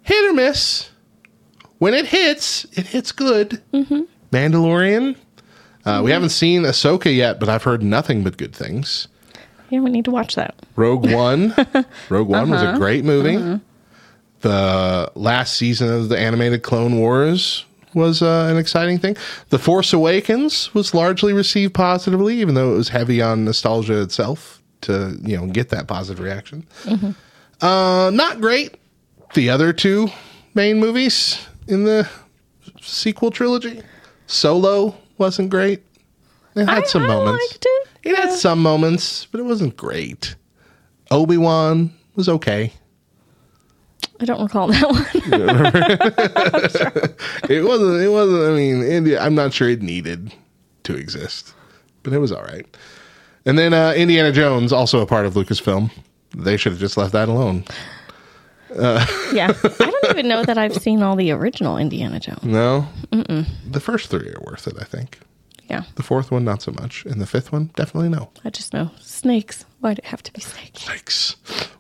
[0.02, 0.90] hit or miss.
[1.78, 3.62] When it hits, it hits good.
[3.72, 4.02] Mm-hmm.
[4.30, 5.14] Mandalorian.
[5.14, 6.08] Uh, We mm-hmm.
[6.08, 9.08] haven't seen Ahsoka yet, but I've heard nothing but good things.
[9.70, 10.54] Yeah, we need to watch that.
[10.76, 11.54] Rogue One.
[12.08, 12.78] Rogue One was a uh-huh.
[12.78, 13.36] great movie.
[13.36, 13.58] Uh-huh.
[14.40, 17.64] The last season of the animated Clone Wars
[17.94, 19.16] was uh, an exciting thing.
[19.50, 24.61] The Force Awakens was largely received positively, even though it was heavy on nostalgia itself
[24.82, 26.66] to you know get that positive reaction.
[27.60, 28.76] Uh, not great.
[29.34, 30.08] The other two
[30.54, 32.08] main movies in the
[32.80, 33.80] sequel trilogy,
[34.26, 35.82] Solo wasn't great.
[36.54, 37.50] It had I, some I moments.
[37.52, 37.88] liked it.
[38.04, 40.34] It had some moments, but it wasn't great.
[41.10, 42.72] Obi Wan was okay.
[44.20, 45.06] I don't recall that one.
[47.50, 48.02] It wasn't.
[48.02, 48.42] It wasn't.
[48.42, 49.20] I mean, India.
[49.20, 50.32] I'm not sure it needed
[50.84, 51.54] to exist,
[52.02, 52.66] but it was all right.
[53.44, 55.90] And then uh, Indiana Jones, also a part of Lucasfilm.
[56.36, 57.64] They should have just left that alone.
[58.74, 59.52] yeah.
[59.62, 62.42] I don't even know that I've seen all the original Indiana Jones.
[62.44, 64.74] No, the first three are worth it.
[64.80, 65.18] I think
[65.68, 65.82] Yeah.
[65.96, 68.30] the fourth one not so much, and the fifth one definitely no.
[68.44, 69.66] I just know snakes.
[69.80, 70.84] Why'd it have to be snakes?
[70.84, 71.36] Snakes.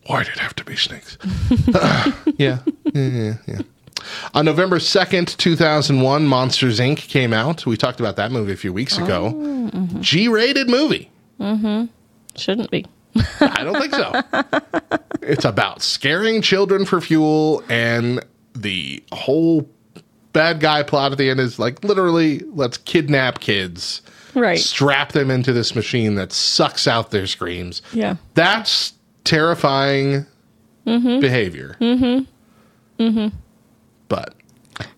[0.06, 1.16] Why did it have to be snakes?
[2.36, 2.58] yeah.
[2.92, 3.60] Yeah, yeah, yeah.
[4.34, 6.96] On November 2nd, 2001, Monsters Inc.
[7.08, 7.64] came out.
[7.64, 9.70] We talked about that movie a few weeks ago.
[10.00, 11.08] G rated movie.
[12.36, 12.86] Shouldn't be.
[13.40, 14.22] I don't think so.
[15.22, 18.24] it's about scaring children for fuel, and
[18.54, 19.68] the whole
[20.32, 24.00] bad guy plot at the end is like literally let's kidnap kids,
[24.34, 24.58] Right.
[24.58, 27.82] strap them into this machine that sucks out their screams.
[27.92, 28.16] Yeah.
[28.34, 28.94] That's
[29.24, 30.24] terrifying
[30.84, 31.76] behavior.
[31.80, 33.02] Mm-hmm.
[33.02, 33.36] Mm-hmm.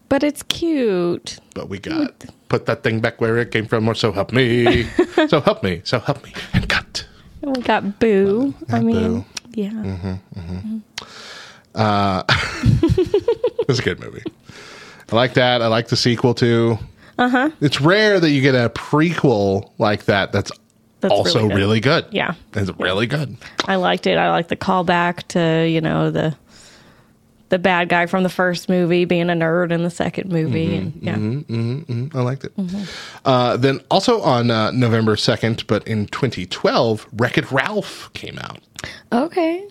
[0.08, 1.38] But it's cute.
[1.54, 4.84] but we got put that thing back where it came from, or so help me.
[5.28, 5.80] so help me.
[5.84, 6.32] So help me.
[6.52, 7.06] And cut.
[7.42, 8.54] And we got Boo.
[8.70, 9.24] I mean, Boo.
[9.52, 9.70] yeah.
[9.70, 10.56] Mm-hmm, mm-hmm.
[10.56, 10.78] Mm-hmm.
[11.74, 12.22] Uh,
[13.58, 14.22] it was a good movie.
[15.10, 15.62] I like that.
[15.62, 16.78] I like the sequel too.
[17.18, 17.50] Uh huh.
[17.60, 20.50] It's rare that you get a prequel like that that's,
[21.00, 22.06] That's also really good.
[22.10, 22.34] Yeah.
[22.54, 23.36] It's really good.
[23.66, 24.16] I liked it.
[24.18, 26.36] I like the callback to, you know, the
[27.54, 30.74] the bad guy from the first movie being a nerd in the second movie.
[30.74, 32.18] and yeah.
[32.18, 32.52] I liked it.
[33.24, 38.58] Uh, then also on uh, November 2nd, but in 2012, Wreck It Ralph came out.
[39.12, 39.64] Okay.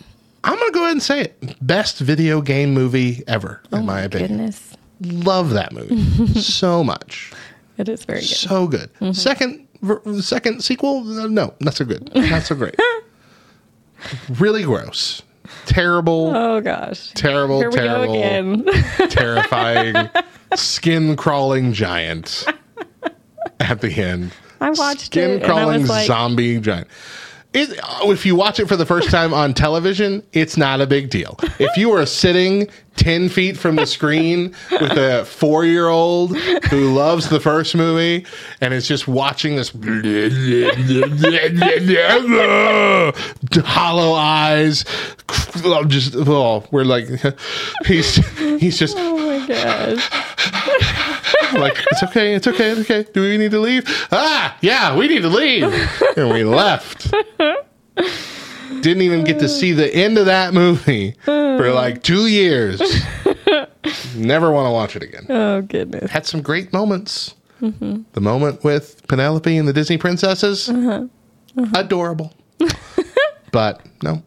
[0.45, 1.57] I'm to go ahead and say it.
[1.61, 4.29] Best video game movie ever, in my, opinion.
[4.37, 4.77] Goodness.
[5.01, 5.99] Love that movie
[6.39, 7.33] so much.
[7.77, 8.27] It is very good.
[8.29, 8.89] So good.
[9.13, 10.99] Second ver- second sequel?
[11.19, 12.15] Uh, No, not so good.
[12.15, 12.75] Not so great.
[14.39, 15.21] really gross.
[15.65, 17.11] Terrible, Oh gosh.
[17.13, 18.63] terrible, Here terrible,
[19.09, 20.09] terrifying,
[20.55, 22.45] skin crawling giant
[23.59, 24.31] at the end.
[24.61, 26.87] I watched Skin it and I crawling like, zombie giant.
[27.53, 30.87] It, oh, if you watch it for the first time on television, it's not a
[30.87, 31.37] big deal.
[31.59, 36.93] If you are sitting 10 feet from the screen with a four year old who
[36.93, 38.25] loves the first movie
[38.61, 39.69] and is just watching this
[43.63, 44.85] hollow eyes,
[45.87, 47.05] just, oh, we're like,
[47.85, 48.15] he's,
[48.59, 50.09] he's just, oh my gosh.
[51.53, 53.05] Like it's okay, it's okay, it's okay.
[53.13, 53.83] Do we need to leave?
[54.11, 55.63] Ah, yeah, we need to leave,
[56.17, 57.13] and we left.
[58.81, 62.81] Didn't even get to see the end of that movie for like two years.
[64.15, 65.25] Never want to watch it again.
[65.29, 66.11] Oh goodness.
[66.11, 67.35] Had some great moments.
[67.61, 68.01] Mm-hmm.
[68.13, 71.07] The moment with Penelope and the Disney princesses, uh-huh.
[71.57, 71.71] Uh-huh.
[71.75, 72.33] adorable.
[73.51, 74.21] but no,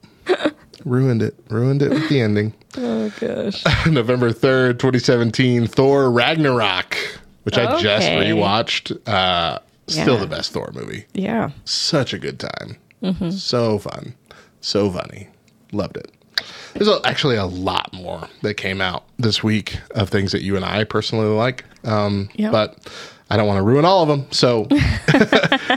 [0.87, 1.35] ruined it.
[1.51, 2.55] Ruined it with the ending.
[2.79, 3.65] Oh gosh.
[3.87, 6.95] November 3rd, 2017, Thor Ragnarok,
[7.45, 8.31] which I just Okay.
[8.31, 8.99] rewatched.
[9.09, 10.21] Uh, Still Yeah.
[10.21, 11.07] the best Thor movie.
[11.15, 11.51] Yeah.
[11.65, 12.77] Such a good time.
[13.31, 14.13] So fun.
[14.61, 15.29] So funny.
[15.73, 16.11] Loved it.
[16.75, 20.65] There's actually a lot more that came out this week of things that you and
[20.65, 21.65] I personally like.
[21.85, 22.53] Um, Yep.
[22.53, 22.91] But
[23.31, 24.27] I don't want to ruin all of them.
[24.33, 24.67] So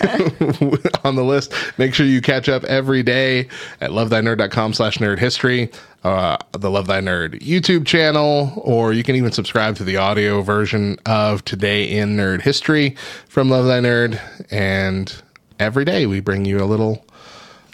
[1.04, 3.48] on the list, make sure you catch up every day
[3.80, 5.70] at lovethynerd.com slash nerd history,
[6.04, 10.42] uh, the Love Thy Nerd YouTube channel, or you can even subscribe to the audio
[10.42, 12.96] version of Today in Nerd History
[13.28, 14.20] from Love Thy Nerd.
[14.50, 15.14] And
[15.58, 17.04] every day we bring you a little,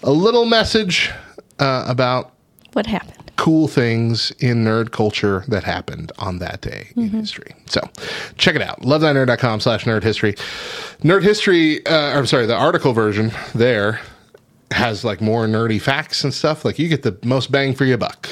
[0.03, 1.11] a little message
[1.59, 2.33] uh, about
[2.73, 3.22] What happened?
[3.37, 7.55] Cool things in nerd culture that happened on that day in history.
[7.67, 7.81] So
[8.37, 8.81] check it out.
[8.83, 10.35] LoveThyNerd.com slash nerd history.
[11.03, 14.01] Nerd history, uh, I'm sorry, the article version there
[14.71, 16.65] has like more nerdy facts and stuff.
[16.65, 18.29] Like you get the most bang for your buck,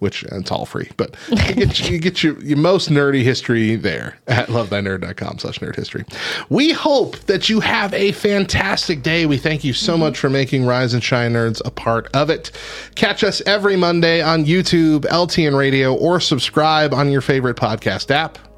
[0.00, 4.18] which it's all free, but you get, you get your, your most nerdy history there
[4.26, 6.04] at lovethynerd.com slash nerd history.
[6.48, 9.26] We hope that you have a fantastic day.
[9.26, 12.50] We thank you so much for making Rise and Shine Nerds a part of it.
[12.94, 18.49] Catch us every Monday on YouTube, LTN Radio, or subscribe on your favorite podcast app.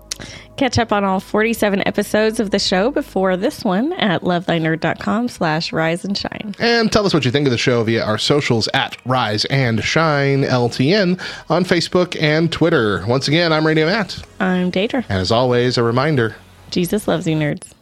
[0.57, 5.73] Catch up on all 47 episodes of the show before this one at lovethynerd.com slash
[5.73, 6.55] rise and shine.
[6.59, 9.83] And tell us what you think of the show via our socials at Rise and
[9.83, 13.05] Shine LTN on Facebook and Twitter.
[13.07, 14.23] Once again, I'm Radio Matt.
[14.41, 15.05] I'm Deidra.
[15.09, 16.37] And as always, a reminder
[16.71, 17.73] Jesus loves you, nerds.